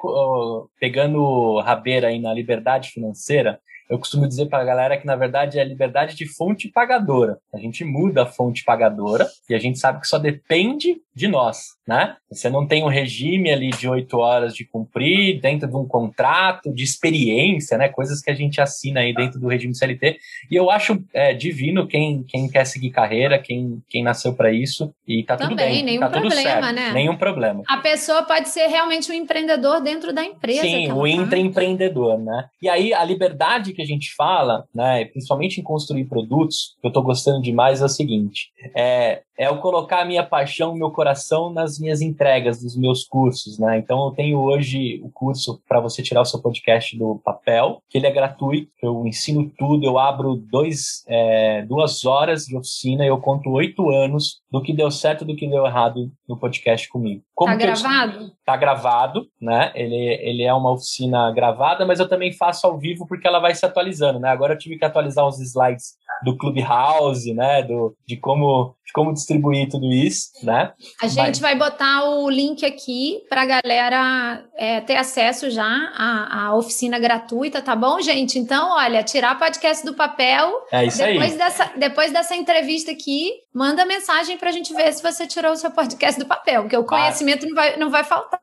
pegando 0.80 1.60
rabeira 1.60 2.08
aí 2.08 2.20
na 2.20 2.34
liberdade 2.34 2.90
financeira, 2.90 3.60
eu 3.92 4.00
costumo 4.00 4.26
dizer 4.26 4.46
para 4.46 4.60
a 4.60 4.64
galera 4.64 4.98
que, 4.98 5.06
na 5.06 5.18
verdade, 5.18 5.60
é 5.60 5.64
liberdade 5.66 6.16
de 6.16 6.26
fonte 6.26 6.70
pagadora. 6.70 7.38
A 7.54 7.58
gente 7.58 7.84
muda 7.84 8.24
a 8.24 8.26
fonte 8.26 8.64
pagadora 8.64 9.28
e 9.50 9.54
a 9.54 9.60
gente 9.60 9.78
sabe 9.80 10.00
que 10.00 10.08
só 10.08 10.18
depende 10.18 10.96
de 11.14 11.28
nós, 11.28 11.72
né? 11.86 12.16
Você 12.32 12.50
não 12.50 12.66
tem 12.66 12.86
um 12.86 12.88
regime 12.88 13.52
ali 13.52 13.70
de 13.72 13.90
oito 13.90 14.18
horas 14.18 14.56
de 14.56 14.64
cumprir 14.64 15.42
dentro 15.42 15.68
de 15.68 15.76
um 15.76 15.86
contrato, 15.86 16.74
de 16.74 16.86
experiência, 16.86 17.78
né? 17.78 17.90
Coisas 17.90 18.22
que 18.22 18.32
a 18.32 18.34
gente 18.34 18.62
assina 18.62 19.02
aí 19.02 19.14
dentro 19.14 19.38
do 19.38 19.50
regime 19.50 19.76
CLT. 19.76 20.18
E 20.50 20.56
eu 20.56 20.72
acho 20.72 21.04
é, 21.14 21.34
divino 21.34 21.86
quem, 21.86 22.24
quem 22.24 22.48
quer 22.48 22.66
seguir 22.66 22.92
carreira, 22.92 23.38
quem, 23.38 23.84
quem 23.90 24.04
nasceu 24.04 24.34
para 24.34 24.54
isso. 24.54 24.94
E 25.06 25.22
tá 25.24 25.36
Também, 25.36 25.58
tudo 25.58 25.66
bem. 25.66 25.84
Nenhum 25.84 26.00
tá 26.00 26.10
problema, 26.10 26.36
tudo 26.36 26.42
certo, 26.42 26.74
né? 26.74 26.94
Nenhum 26.94 27.18
problema. 27.18 27.64
A 27.68 27.78
pessoa 27.80 28.24
pode 28.24 28.48
ser 28.48 28.68
realmente 28.68 29.12
um 29.12 29.14
empreendedor 29.14 29.82
dentro 29.82 30.14
da 30.14 30.24
empresa. 30.24 30.62
Sim, 30.62 30.94
o 30.94 31.06
intraempreendedor, 31.06 32.18
né? 32.18 32.46
E 32.62 32.70
aí 32.70 32.94
a 32.94 33.04
liberdade 33.04 33.74
que 33.74 33.81
a 33.82 33.86
gente 33.86 34.14
fala, 34.16 34.66
né? 34.74 35.06
Principalmente 35.06 35.60
em 35.60 35.64
construir 35.64 36.06
produtos, 36.06 36.76
que 36.82 36.88
eu 36.88 36.92
tô 36.92 37.02
gostando 37.02 37.42
demais, 37.42 37.82
é 37.82 37.86
o 37.86 37.90
seguinte: 37.90 38.52
é, 38.76 39.22
é 39.38 39.48
eu 39.48 39.58
colocar 39.58 40.02
a 40.02 40.06
minha 40.06 40.24
paixão, 40.24 40.76
meu 40.76 40.92
coração 40.92 41.52
nas 41.52 41.80
minhas 41.80 42.02
entregas 42.02 42.62
dos 42.62 42.78
meus 42.78 43.04
cursos, 43.04 43.58
né? 43.58 43.78
Então 43.78 44.06
eu 44.06 44.12
tenho 44.12 44.40
hoje 44.40 45.02
o 45.04 45.10
curso 45.10 45.62
para 45.68 45.80
você 45.80 46.04
tirar 46.04 46.22
o 46.22 46.26
seu 46.26 46.42
podcast 46.42 46.98
do 46.98 47.20
papel, 47.24 47.82
que 47.90 47.98
ele 47.98 48.08
é 48.08 48.12
gratuito, 48.12 48.72
eu 48.82 49.06
ensino 49.06 49.52
tudo, 49.58 49.86
eu 49.86 49.98
abro 49.98 50.36
dois, 50.36 51.04
é, 51.08 51.64
duas 51.64 52.06
horas 52.06 52.46
de 52.46 52.56
oficina 52.56 53.04
e 53.04 53.08
eu 53.08 53.18
conto 53.20 53.50
oito 53.50 53.90
anos 53.90 54.42
do 54.52 54.62
que 54.62 54.74
deu 54.74 54.92
certo 54.92 55.26
do 55.26 55.36
que 55.36 55.48
deu 55.48 55.66
errado 55.66 56.12
no 56.28 56.38
podcast 56.38 56.88
comigo. 56.90 57.24
Como 57.42 57.58
tá 57.58 57.58
gravado? 57.58 58.20
Eu, 58.20 58.30
tá 58.46 58.56
gravado, 58.56 59.28
né? 59.42 59.72
Ele, 59.74 59.96
ele 60.22 60.44
é 60.44 60.54
uma 60.54 60.74
oficina 60.74 61.32
gravada, 61.32 61.88
mas 61.88 62.00
eu 62.00 62.08
também 62.08 62.32
faço 62.32 62.68
ao 62.68 62.78
vivo 62.78 63.08
porque 63.08 63.28
ela 63.28 63.40
vai 63.40 63.56
se 63.56 63.66
atualizando, 63.66 64.20
né? 64.20 64.30
Agora 64.30 64.54
eu 64.54 64.58
tive 64.60 64.78
que 64.78 64.86
atualizar 64.86 65.28
os 65.28 65.40
slides 65.40 65.96
do 66.24 66.38
Clubhouse, 66.38 67.34
né? 67.34 67.64
Do, 67.64 67.96
de 68.08 68.16
como 68.18 68.76
de 68.86 68.94
como 68.94 69.14
distribuir 69.14 69.70
tudo 69.70 69.92
isso, 69.92 70.32
né? 70.44 70.74
A 71.02 71.08
gente 71.08 71.18
Mas... 71.18 71.40
vai 71.40 71.56
botar 71.56 72.04
o 72.10 72.30
link 72.30 72.66
aqui 72.66 73.22
para 73.30 73.44
a 73.44 73.46
galera 73.46 74.44
é, 74.58 74.82
ter 74.82 74.98
acesso 74.98 75.50
já 75.50 75.66
à, 75.96 76.48
à, 76.48 76.56
oficina 76.56 77.00
gratuita, 77.00 77.62
tá 77.62 77.76
bom, 77.76 78.02
gente? 78.02 78.38
Então, 78.38 78.76
olha, 78.76 79.02
tirar 79.02 79.40
podcast 79.40 79.86
do 79.86 79.94
papel. 79.94 80.52
É 80.72 80.86
isso 80.86 80.98
depois 80.98 81.32
aí. 81.32 81.38
Dessa, 81.38 81.72
depois 81.78 82.12
dessa 82.12 82.36
entrevista 82.36 82.92
aqui, 82.92 83.32
manda 83.54 83.86
mensagem 83.86 84.38
para 84.38 84.50
a 84.50 84.52
gente 84.52 84.74
ver 84.74 84.92
se 84.92 85.02
você 85.02 85.26
tirou 85.26 85.54
o 85.54 85.56
seu 85.56 85.72
podcast 85.72 86.20
do 86.20 86.28
papel, 86.28 86.64
porque 86.64 86.78
o 86.78 86.84
conhecimento 86.84 87.31
conhecimento 87.32 87.48
não 87.48 87.56
vai, 87.56 87.78
não 87.78 87.90
vai 87.90 88.04
faltar. 88.04 88.42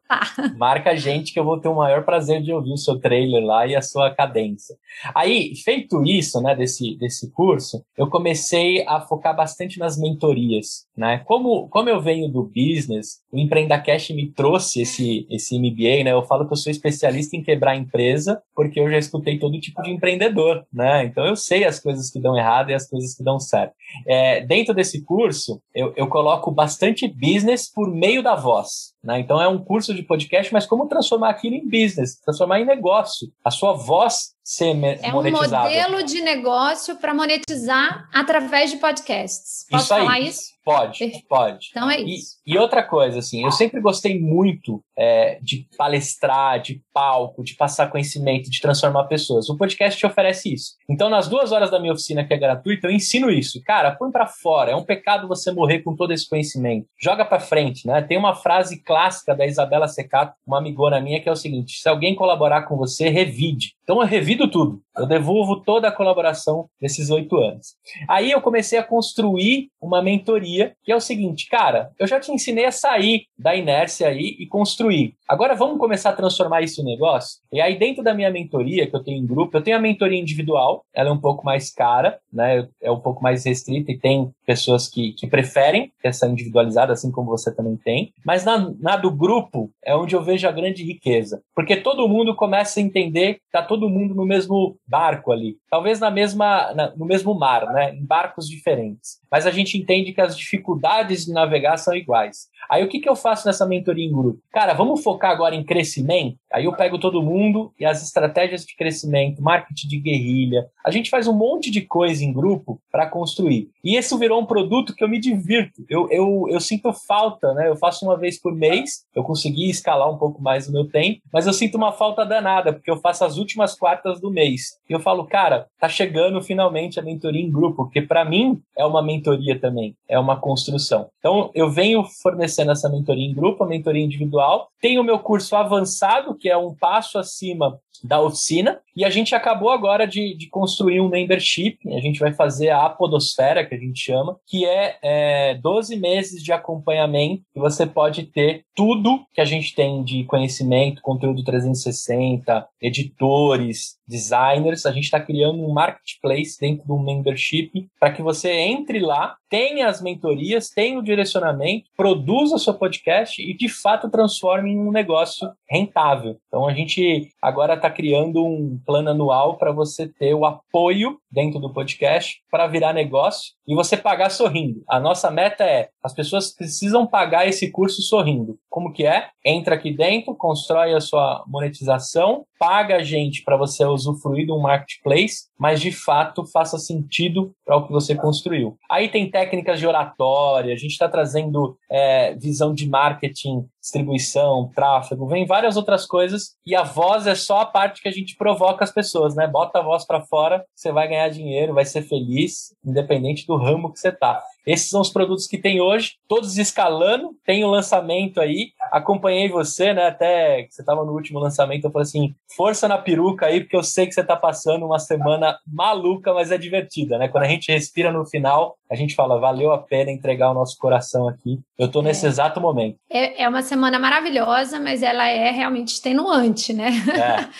Marca 0.56 0.90
a 0.90 0.96
gente 0.96 1.32
que 1.32 1.38
eu 1.38 1.44
vou 1.44 1.60
ter 1.60 1.68
o 1.68 1.74
maior 1.74 2.04
prazer 2.04 2.42
de 2.42 2.52
ouvir 2.52 2.72
o 2.72 2.78
seu 2.78 2.98
trailer 2.98 3.44
lá 3.44 3.66
e 3.66 3.76
a 3.76 3.82
sua 3.82 4.10
cadência. 4.14 4.76
Aí, 5.14 5.54
feito 5.56 6.02
isso, 6.04 6.40
né, 6.40 6.54
desse, 6.54 6.96
desse 6.96 7.30
curso, 7.30 7.84
eu 7.96 8.08
comecei 8.08 8.84
a 8.86 9.00
focar 9.00 9.36
bastante 9.36 9.78
nas 9.78 9.98
mentorias, 9.98 10.86
né? 10.96 11.18
Como, 11.26 11.68
como 11.68 11.88
eu 11.88 12.00
venho 12.00 12.28
do 12.28 12.42
business, 12.42 13.20
o 13.30 13.38
Empreenda 13.38 13.78
Cash 13.78 14.10
me 14.10 14.32
trouxe 14.32 14.82
esse, 14.82 15.26
esse 15.30 15.58
MBA, 15.58 16.04
né? 16.04 16.12
Eu 16.12 16.22
falo 16.22 16.46
que 16.46 16.52
eu 16.52 16.56
sou 16.56 16.70
especialista 16.70 17.36
em 17.36 17.42
quebrar 17.42 17.76
empresa, 17.76 18.40
porque 18.54 18.80
eu 18.80 18.90
já 18.90 18.98
escutei 18.98 19.38
todo 19.38 19.60
tipo 19.60 19.82
de 19.82 19.90
empreendedor, 19.90 20.64
né? 20.72 21.04
Então 21.04 21.26
eu 21.26 21.36
sei 21.36 21.64
as 21.64 21.78
coisas 21.78 22.10
que 22.10 22.20
dão 22.20 22.36
errado 22.36 22.70
e 22.70 22.74
as 22.74 22.88
coisas 22.88 23.14
que 23.14 23.22
dão 23.22 23.38
certo. 23.38 23.74
É, 24.06 24.40
dentro 24.40 24.74
desse 24.74 25.04
curso, 25.04 25.60
eu, 25.74 25.92
eu 25.96 26.06
coloco 26.08 26.50
bastante 26.50 27.06
business 27.06 27.70
por 27.70 27.92
meio 27.92 28.22
da 28.22 28.34
voz. 28.34 28.77
Né? 29.02 29.20
Então 29.20 29.40
é 29.40 29.48
um 29.48 29.62
curso 29.62 29.94
de 29.94 30.02
podcast, 30.02 30.52
mas 30.52 30.66
como 30.66 30.88
transformar 30.88 31.30
aquilo 31.30 31.54
em 31.54 31.64
business, 31.64 32.20
transformar 32.20 32.60
em 32.60 32.64
negócio. 32.64 33.32
A 33.44 33.50
sua 33.50 33.72
voz 33.72 34.34
ser 34.48 34.70
é 34.70 35.12
monetizada. 35.12 35.70
É 35.70 35.86
um 35.86 35.90
modelo 35.90 36.06
de 36.06 36.22
negócio 36.22 36.96
para 36.96 37.12
monetizar 37.12 38.08
através 38.10 38.70
de 38.70 38.78
podcasts. 38.78 39.66
Posso 39.70 39.84
isso 39.84 39.94
falar 39.94 40.12
aí. 40.14 40.28
isso? 40.28 40.58
Pode, 40.68 40.98
Perfeito. 40.98 41.26
pode. 41.26 41.68
Então 41.70 41.90
é 41.90 41.98
isso. 41.98 42.36
E, 42.46 42.52
e 42.52 42.58
outra 42.58 42.82
coisa, 42.82 43.20
assim, 43.20 43.42
eu 43.42 43.50
sempre 43.50 43.80
gostei 43.80 44.20
muito 44.20 44.82
é, 44.98 45.38
de 45.40 45.66
palestrar, 45.78 46.60
de 46.60 46.82
palco, 46.92 47.42
de 47.42 47.54
passar 47.54 47.90
conhecimento, 47.90 48.50
de 48.50 48.60
transformar 48.60 49.04
pessoas. 49.04 49.48
O 49.48 49.56
podcast 49.56 49.98
te 49.98 50.04
oferece 50.04 50.52
isso. 50.52 50.72
Então, 50.86 51.08
nas 51.08 51.26
duas 51.26 51.52
horas 51.52 51.70
da 51.70 51.80
minha 51.80 51.94
oficina, 51.94 52.22
que 52.22 52.34
é 52.34 52.36
gratuita, 52.36 52.86
eu 52.86 52.90
ensino 52.90 53.30
isso. 53.30 53.62
Cara, 53.64 53.92
põe 53.92 54.10
para 54.10 54.26
fora. 54.26 54.72
É 54.72 54.76
um 54.76 54.84
pecado 54.84 55.26
você 55.26 55.50
morrer 55.50 55.78
com 55.78 55.96
todo 55.96 56.12
esse 56.12 56.28
conhecimento. 56.28 56.86
Joga 57.00 57.24
para 57.24 57.40
frente, 57.40 57.86
né? 57.86 58.02
Tem 58.02 58.18
uma 58.18 58.34
frase 58.34 58.82
clássica 58.82 59.34
da 59.34 59.46
Isabela 59.46 59.88
Secato, 59.88 60.34
uma 60.46 60.58
amigona 60.58 61.00
minha, 61.00 61.18
que 61.18 61.30
é 61.30 61.32
o 61.32 61.36
seguinte: 61.36 61.80
se 61.80 61.88
alguém 61.88 62.14
colaborar 62.14 62.62
com 62.64 62.76
você, 62.76 63.08
revide. 63.08 63.72
Então, 63.84 64.02
eu 64.02 64.06
revido 64.06 64.37
tudo. 64.46 64.80
Eu 64.96 65.06
devolvo 65.06 65.62
toda 65.62 65.88
a 65.88 65.92
colaboração 65.92 66.68
desses 66.80 67.08
oito 67.10 67.36
anos. 67.36 67.76
Aí 68.08 68.30
eu 68.30 68.40
comecei 68.40 68.78
a 68.78 68.82
construir 68.82 69.70
uma 69.80 70.02
mentoria, 70.02 70.74
que 70.84 70.92
é 70.92 70.96
o 70.96 71.00
seguinte, 71.00 71.48
cara, 71.48 71.90
eu 71.98 72.06
já 72.06 72.20
te 72.20 72.30
ensinei 72.30 72.66
a 72.66 72.72
sair 72.72 73.22
da 73.38 73.56
inércia 73.56 74.08
aí 74.08 74.36
e 74.38 74.46
construir. 74.46 75.14
Agora 75.28 75.54
vamos 75.54 75.78
começar 75.78 76.10
a 76.10 76.16
transformar 76.16 76.62
isso 76.62 76.80
em 76.80 76.84
negócio? 76.84 77.40
E 77.52 77.60
aí, 77.60 77.78
dentro 77.78 78.02
da 78.02 78.14
minha 78.14 78.30
mentoria, 78.30 78.88
que 78.88 78.94
eu 78.94 79.02
tenho 79.02 79.22
em 79.22 79.26
grupo, 79.26 79.56
eu 79.56 79.62
tenho 79.62 79.76
a 79.76 79.80
mentoria 79.80 80.20
individual, 80.20 80.84
ela 80.94 81.10
é 81.10 81.12
um 81.12 81.20
pouco 81.20 81.44
mais 81.44 81.72
cara, 81.72 82.18
né? 82.32 82.68
É 82.82 82.90
um 82.90 83.00
pouco 83.00 83.22
mais 83.22 83.44
restrita 83.44 83.92
e 83.92 83.98
tem 83.98 84.30
pessoas 84.46 84.88
que, 84.88 85.12
que 85.12 85.26
preferem 85.26 85.92
essa 86.02 86.26
individualizada, 86.26 86.92
assim 86.92 87.10
como 87.10 87.30
você 87.30 87.54
também 87.54 87.76
tem. 87.76 88.12
Mas 88.24 88.44
na, 88.44 88.72
na 88.80 88.96
do 88.96 89.10
grupo 89.10 89.70
é 89.84 89.94
onde 89.94 90.16
eu 90.16 90.22
vejo 90.22 90.48
a 90.48 90.52
grande 90.52 90.82
riqueza. 90.82 91.42
Porque 91.54 91.76
todo 91.76 92.08
mundo 92.08 92.34
começa 92.34 92.80
a 92.80 92.82
entender 92.82 93.34
que 93.34 93.40
tá 93.52 93.62
todo 93.62 93.88
mundo 93.88 94.14
no 94.14 94.24
mesmo 94.28 94.78
barco 94.86 95.32
ali. 95.32 95.56
Talvez 95.70 95.98
na 95.98 96.10
mesma, 96.10 96.72
na, 96.74 96.94
no 96.94 97.06
mesmo 97.06 97.34
mar, 97.34 97.66
né? 97.72 97.94
Em 97.94 98.04
barcos 98.04 98.48
diferentes. 98.48 99.18
Mas 99.30 99.46
a 99.46 99.50
gente 99.50 99.76
entende 99.76 100.12
que 100.12 100.20
as 100.20 100.36
dificuldades 100.36 101.26
de 101.26 101.32
navegar 101.32 101.76
são 101.76 101.94
iguais. 101.94 102.48
Aí 102.70 102.84
o 102.84 102.88
que, 102.88 103.00
que 103.00 103.08
eu 103.08 103.16
faço 103.16 103.46
nessa 103.46 103.66
mentoria 103.66 104.04
em 104.04 104.12
grupo? 104.12 104.40
Cara, 104.52 104.74
vamos 104.74 105.02
focar 105.02 105.30
agora 105.30 105.54
em 105.54 105.64
crescimento? 105.64 106.36
Aí 106.52 106.64
eu 106.64 106.74
pego 106.74 106.98
todo 106.98 107.22
mundo 107.22 107.72
e 107.78 107.84
as 107.84 108.02
estratégias 108.02 108.64
de 108.64 108.74
crescimento, 108.74 109.42
marketing 109.42 109.88
de 109.88 110.00
guerrilha. 110.00 110.66
A 110.84 110.90
gente 110.90 111.10
faz 111.10 111.26
um 111.26 111.32
monte 111.32 111.70
de 111.70 111.82
coisa 111.82 112.24
em 112.24 112.32
grupo 112.32 112.80
para 112.90 113.06
construir. 113.06 113.68
E 113.84 113.96
esse 113.96 114.16
virou 114.18 114.40
um 114.40 114.46
produto 114.46 114.94
que 114.94 115.04
eu 115.04 115.08
me 115.08 115.20
divirto. 115.20 115.84
Eu, 115.88 116.08
eu, 116.10 116.46
eu 116.48 116.60
sinto 116.60 116.92
falta, 116.92 117.52
né? 117.54 117.68
Eu 117.68 117.76
faço 117.76 118.04
uma 118.04 118.16
vez 118.16 118.40
por 118.40 118.54
mês, 118.54 119.04
eu 119.14 119.22
consegui 119.22 119.68
escalar 119.68 120.10
um 120.10 120.18
pouco 120.18 120.42
mais 120.42 120.68
o 120.68 120.72
meu 120.72 120.88
tempo, 120.88 121.20
mas 121.32 121.46
eu 121.46 121.52
sinto 121.52 121.76
uma 121.76 121.92
falta 121.92 122.24
danada, 122.24 122.72
porque 122.72 122.90
eu 122.90 122.96
faço 122.96 123.24
as 123.24 123.36
últimas 123.36 123.74
quartas 123.74 124.20
do 124.20 124.30
mês. 124.30 124.78
E 124.88 124.92
eu 124.92 125.00
falo, 125.00 125.26
cara, 125.26 125.66
tá 125.78 125.88
chegando 125.88 126.40
finalmente 126.42 126.98
a 126.98 127.02
mentoria 127.02 127.42
em 127.42 127.50
grupo, 127.50 127.84
porque 127.84 128.02
para 128.02 128.24
mim 128.24 128.60
é 128.76 128.84
uma 128.84 129.02
mentoria 129.02 129.17
também, 129.60 129.94
é 130.08 130.18
uma 130.18 130.38
construção. 130.40 131.08
Então 131.18 131.50
eu 131.54 131.70
venho 131.70 132.04
fornecendo 132.22 132.72
essa 132.72 132.88
mentoria 132.88 133.26
em 133.26 133.34
grupo, 133.34 133.64
mentoria 133.64 134.04
individual, 134.04 134.68
tenho 134.80 135.00
o 135.00 135.04
meu 135.04 135.18
curso 135.18 135.56
avançado, 135.56 136.34
que 136.34 136.48
é 136.48 136.56
um 136.56 136.74
passo 136.74 137.18
acima 137.18 137.78
da 138.04 138.20
oficina. 138.20 138.80
E 138.94 139.04
a 139.04 139.10
gente 139.10 139.34
acabou 139.34 139.70
agora 139.70 140.06
de, 140.06 140.36
de, 140.36 140.48
construir 140.48 141.00
um 141.00 141.08
membership. 141.08 141.78
A 141.94 142.00
gente 142.00 142.18
vai 142.18 142.32
fazer 142.32 142.70
a 142.70 142.86
Apodosfera, 142.86 143.64
que 143.64 143.74
a 143.74 143.78
gente 143.78 144.00
chama, 144.00 144.36
que 144.46 144.66
é, 144.66 144.96
é 145.02 145.54
12 145.54 145.96
meses 145.96 146.42
de 146.42 146.52
acompanhamento. 146.52 147.42
E 147.54 147.60
você 147.60 147.86
pode 147.86 148.24
ter 148.24 148.64
tudo 148.74 149.24
que 149.32 149.40
a 149.40 149.44
gente 149.44 149.74
tem 149.74 150.02
de 150.02 150.24
conhecimento, 150.24 151.00
conteúdo 151.00 151.44
360, 151.44 152.66
editores, 152.82 153.98
designers. 154.06 154.84
A 154.84 154.92
gente 154.92 155.04
está 155.04 155.20
criando 155.20 155.62
um 155.62 155.72
marketplace 155.72 156.58
dentro 156.60 156.86
do 156.86 156.98
membership 156.98 157.88
para 158.00 158.12
que 158.12 158.22
você 158.22 158.50
entre 158.50 158.98
lá, 158.98 159.36
tenha 159.48 159.88
as 159.88 160.00
mentorias, 160.02 160.70
tenha 160.70 160.98
o 160.98 161.02
direcionamento, 161.02 161.88
produza 161.96 162.58
seu 162.58 162.74
podcast 162.74 163.40
e 163.42 163.56
de 163.56 163.68
fato 163.68 164.10
transforme 164.10 164.70
em 164.70 164.78
um 164.78 164.90
negócio 164.90 165.50
rentável. 165.68 166.36
Então 166.48 166.68
a 166.68 166.72
gente 166.72 167.30
agora 167.42 167.74
está 167.74 167.90
criando 167.90 168.44
um 168.44 168.80
plano 168.84 169.10
anual 169.10 169.56
para 169.56 169.72
você 169.72 170.08
ter 170.08 170.34
o 170.34 170.44
apoio 170.44 171.18
dentro 171.30 171.58
do 171.58 171.72
podcast 171.72 172.40
para 172.50 172.66
virar 172.66 172.92
negócio 172.92 173.54
e 173.66 173.74
você 173.74 173.96
pagar 173.96 174.30
sorrindo. 174.30 174.82
A 174.88 174.98
nossa 174.98 175.30
meta 175.30 175.64
é 175.64 175.88
as 176.02 176.14
pessoas 176.14 176.54
precisam 176.54 177.06
pagar 177.06 177.46
esse 177.46 177.70
curso 177.70 178.00
sorrindo. 178.02 178.58
Como 178.78 178.92
que 178.92 179.04
é? 179.04 179.26
Entra 179.44 179.74
aqui 179.74 179.90
dentro, 179.90 180.36
constrói 180.36 180.94
a 180.94 181.00
sua 181.00 181.42
monetização, 181.48 182.44
paga 182.60 182.98
a 182.98 183.02
gente 183.02 183.42
para 183.42 183.56
você 183.56 183.84
usufruir 183.84 184.46
de 184.46 184.52
um 184.52 184.60
marketplace, 184.60 185.48
mas 185.58 185.80
de 185.80 185.90
fato 185.90 186.46
faça 186.46 186.78
sentido 186.78 187.50
para 187.64 187.76
o 187.76 187.84
que 187.84 187.92
você 187.92 188.14
construiu. 188.14 188.78
Aí 188.88 189.08
tem 189.08 189.28
técnicas 189.28 189.80
de 189.80 189.86
oratória, 189.88 190.72
a 190.72 190.76
gente 190.76 190.92
está 190.92 191.08
trazendo 191.08 191.76
é, 191.90 192.36
visão 192.36 192.72
de 192.72 192.88
marketing, 192.88 193.66
distribuição, 193.88 194.70
tráfego, 194.74 195.26
vem 195.26 195.46
várias 195.46 195.76
outras 195.76 196.06
coisas 196.06 196.54
e 196.64 196.74
a 196.74 196.82
voz 196.82 197.26
é 197.26 197.34
só 197.34 197.60
a 197.60 197.66
parte 197.66 198.02
que 198.02 198.08
a 198.08 198.12
gente 198.12 198.36
provoca 198.36 198.84
as 198.84 198.92
pessoas, 198.92 199.34
né? 199.34 199.46
Bota 199.46 199.78
a 199.78 199.82
voz 199.82 200.06
para 200.06 200.20
fora, 200.20 200.64
você 200.74 200.92
vai 200.92 201.08
ganhar 201.08 201.28
dinheiro, 201.30 201.74
vai 201.74 201.84
ser 201.84 202.02
feliz, 202.02 202.74
independente 202.84 203.46
do 203.46 203.56
ramo 203.56 203.92
que 203.92 203.98
você 203.98 204.12
tá. 204.12 204.42
Esses 204.66 204.90
são 204.90 205.00
os 205.00 205.08
produtos 205.08 205.46
que 205.46 205.56
tem 205.56 205.80
hoje, 205.80 206.16
todos 206.28 206.58
escalando, 206.58 207.30
tem 207.46 207.64
o 207.64 207.70
lançamento 207.70 208.38
aí. 208.38 208.72
Acompanhei 208.92 209.48
você, 209.48 209.94
né? 209.94 210.08
Até 210.08 210.64
que 210.64 210.74
você 210.74 210.82
estava 210.82 211.06
no 211.06 211.12
último 211.12 211.38
lançamento, 211.38 211.84
eu 211.84 211.90
falei 211.90 212.02
assim: 212.02 212.34
força 212.54 212.86
na 212.86 212.98
peruca 212.98 213.46
aí, 213.46 213.60
porque 213.60 213.76
eu 213.76 213.82
sei 213.82 214.06
que 214.06 214.12
você 214.12 214.20
está 214.20 214.36
passando 214.36 214.84
uma 214.84 214.98
semana 214.98 215.58
maluca, 215.66 216.34
mas 216.34 216.52
é 216.52 216.58
divertida, 216.58 217.16
né? 217.16 217.28
Quando 217.28 217.44
a 217.44 217.48
gente 217.48 217.72
respira 217.72 218.12
no 218.12 218.26
final, 218.26 218.76
a 218.90 218.94
gente 218.94 219.14
fala, 219.14 219.38
valeu 219.38 219.70
a 219.72 219.78
pena 219.78 220.10
entregar 220.10 220.50
o 220.50 220.54
nosso 220.54 220.78
coração 220.78 221.28
aqui. 221.28 221.60
Eu 221.78 221.86
estou 221.86 222.02
nesse 222.02 222.24
é. 222.24 222.28
exato 222.28 222.60
momento. 222.60 222.96
É, 223.10 223.42
é, 223.42 223.48
uma 223.48 223.62
semana 223.62 223.98
maravilhosa, 223.98 224.80
mas 224.80 225.02
ela 225.02 225.28
é 225.28 225.50
realmente 225.50 225.88
extenuante, 225.88 226.72
né? 226.72 226.90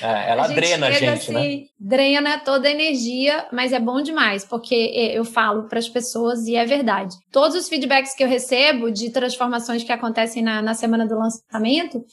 É, 0.00 0.06
é 0.06 0.30
ela 0.32 0.44
a 0.44 0.48
drena 0.48 0.86
a 0.86 0.90
gente, 0.90 1.08
assim, 1.08 1.32
né? 1.32 1.64
Drena 1.78 2.38
toda 2.38 2.66
a 2.66 2.70
energia, 2.70 3.46
mas 3.52 3.72
é 3.72 3.78
bom 3.78 4.00
demais, 4.00 4.44
porque 4.44 4.74
eu 5.14 5.24
falo 5.24 5.68
para 5.68 5.78
as 5.78 5.88
pessoas 5.88 6.46
e 6.46 6.56
é 6.56 6.64
verdade. 6.64 7.14
Todos 7.30 7.56
os 7.56 7.68
feedbacks 7.68 8.14
que 8.14 8.24
eu 8.24 8.28
recebo 8.28 8.90
de 8.90 9.10
transformações 9.10 9.84
que 9.84 9.92
acontecem 9.92 10.42
na, 10.42 10.62
na 10.62 10.74
semana 10.74 11.06
do 11.06 11.18
lançamento, 11.18 12.04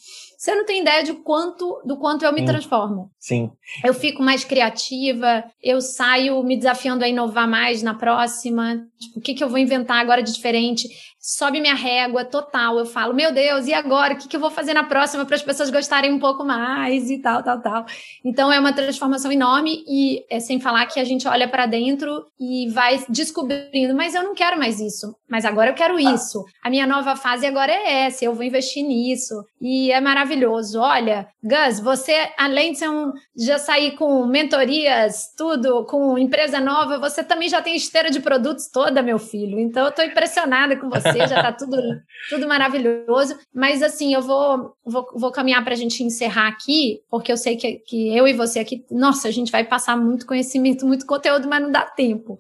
você 0.46 0.54
não 0.54 0.64
tem 0.64 0.82
ideia 0.82 1.04
de 1.04 1.14
quanto, 1.14 1.82
do 1.84 1.98
quanto 1.98 2.24
eu 2.24 2.32
me 2.32 2.41
Sim. 2.41 2.46
transformo. 2.46 3.10
Sim. 3.20 3.52
Eu 3.84 3.96
fico 3.96 4.22
mais 4.22 4.43
criativa, 4.43 5.43
eu 5.60 5.82
saio 5.82 6.43
me 6.43 6.56
desafiando 6.56 7.04
a 7.04 7.10
inovar 7.10 7.50
mais 7.50 7.82
na 7.82 7.96
próxima. 7.96 8.86
Tipo, 9.00 9.18
o 9.18 9.22
que, 9.24 9.34
que 9.34 9.43
eu 9.43 9.50
vou 9.50 9.58
inventar 9.58 9.98
agora 9.98 10.22
de 10.22 10.32
diferente? 10.32 10.88
Sobe 11.26 11.59
minha 11.59 11.73
régua 11.73 12.23
total. 12.23 12.78
Eu 12.78 12.86
falo, 12.86 13.11
meu 13.11 13.34
Deus, 13.34 13.65
e 13.65 13.73
agora? 13.73 14.13
O 14.13 14.17
que, 14.17 14.28
que 14.28 14.36
eu 14.36 14.39
vou 14.39 14.51
fazer 14.51 14.76
na 14.76 14.84
próxima 14.84 15.26
para 15.26 15.36
as 15.36 15.41
pessoas 15.41 15.71
gostarem 15.71 16.13
um 16.13 16.19
pouco 16.19 16.45
mais 16.45 17.09
e 17.09 17.17
tal, 17.17 17.41
tal, 17.41 17.59
tal. 17.59 17.86
Então 18.23 18.53
é 18.53 18.59
uma 18.59 18.71
transformação 18.71 19.32
enorme 19.32 19.84
e 19.88 20.23
é 20.30 20.39
sem 20.39 20.59
falar 20.59 20.86
que 20.86 20.99
a 20.99 21.03
gente 21.03 21.28
olha 21.28 21.47
para 21.47 21.65
dentro 21.65 22.28
e 22.39 22.69
vai 22.69 23.03
descobrindo, 23.09 23.95
mas 23.95 24.13
eu 24.13 24.23
não 24.23 24.36
quero 24.36 24.59
mais 24.59 24.80
isso. 24.80 25.15
Mas 25.28 25.45
agora 25.45 25.71
eu 25.71 25.73
quero 25.73 25.99
isso. 25.99 26.45
A 26.63 26.69
minha 26.69 26.86
nova 26.86 27.15
fase 27.15 27.47
agora 27.47 27.71
é 27.71 28.05
essa, 28.05 28.23
eu 28.23 28.36
vou 28.36 28.43
investir 28.43 28.84
nisso. 28.86 29.43
E 29.59 29.91
é 29.91 29.99
maravilhoso. 29.99 30.80
Olha, 30.80 31.28
Gus, 31.43 31.80
você, 31.80 32.30
além 32.38 32.73
de 32.73 32.78
ser 32.78 32.89
um, 32.89 33.11
já 33.36 33.57
sair 33.57 33.95
com 33.95 34.28
mentorias, 34.28 35.34
tudo, 35.36 35.86
com 35.86 36.19
empresa 36.19 36.59
nova, 36.59 36.99
você 36.99 37.23
também 37.23 37.49
já 37.49 37.63
tem 37.63 37.76
esteira 37.76 38.11
de 38.11 38.19
produtos 38.19 38.69
toda, 38.71 39.01
meu 39.01 39.17
filho. 39.17 39.59
Então 39.59 39.86
eu 39.86 39.89
estou 39.89 40.05
impressionada 40.05 40.76
com 40.76 40.88
você 40.88 41.14
já 41.20 41.41
tá 41.41 41.51
tudo, 41.51 41.78
tudo 42.30 42.47
maravilhoso. 42.47 43.38
Mas 43.53 43.82
assim, 43.82 44.13
eu 44.13 44.22
vou, 44.22 44.76
vou, 44.84 45.07
vou 45.16 45.32
caminhar 45.32 45.63
para 45.63 45.74
a 45.74 45.78
gente 45.78 46.03
encerrar 46.03 46.47
aqui, 46.47 47.01
porque 47.09 47.32
eu 47.32 47.38
sei 47.38 47.55
que, 47.55 47.76
que 47.80 48.16
eu 48.16 48.28
e 48.28 48.34
você 48.34 48.59
aqui, 48.59 48.86
nossa, 48.89 49.28
a 49.28 49.32
gente 49.32 49.51
vai 49.51 49.63
passar 49.63 49.97
muito 49.97 50.26
conhecimento, 50.26 50.86
muito 50.86 51.05
conteúdo, 51.05 51.47
mas 51.47 51.61
não 51.61 51.72
dá 51.72 51.82
tempo. 51.82 52.38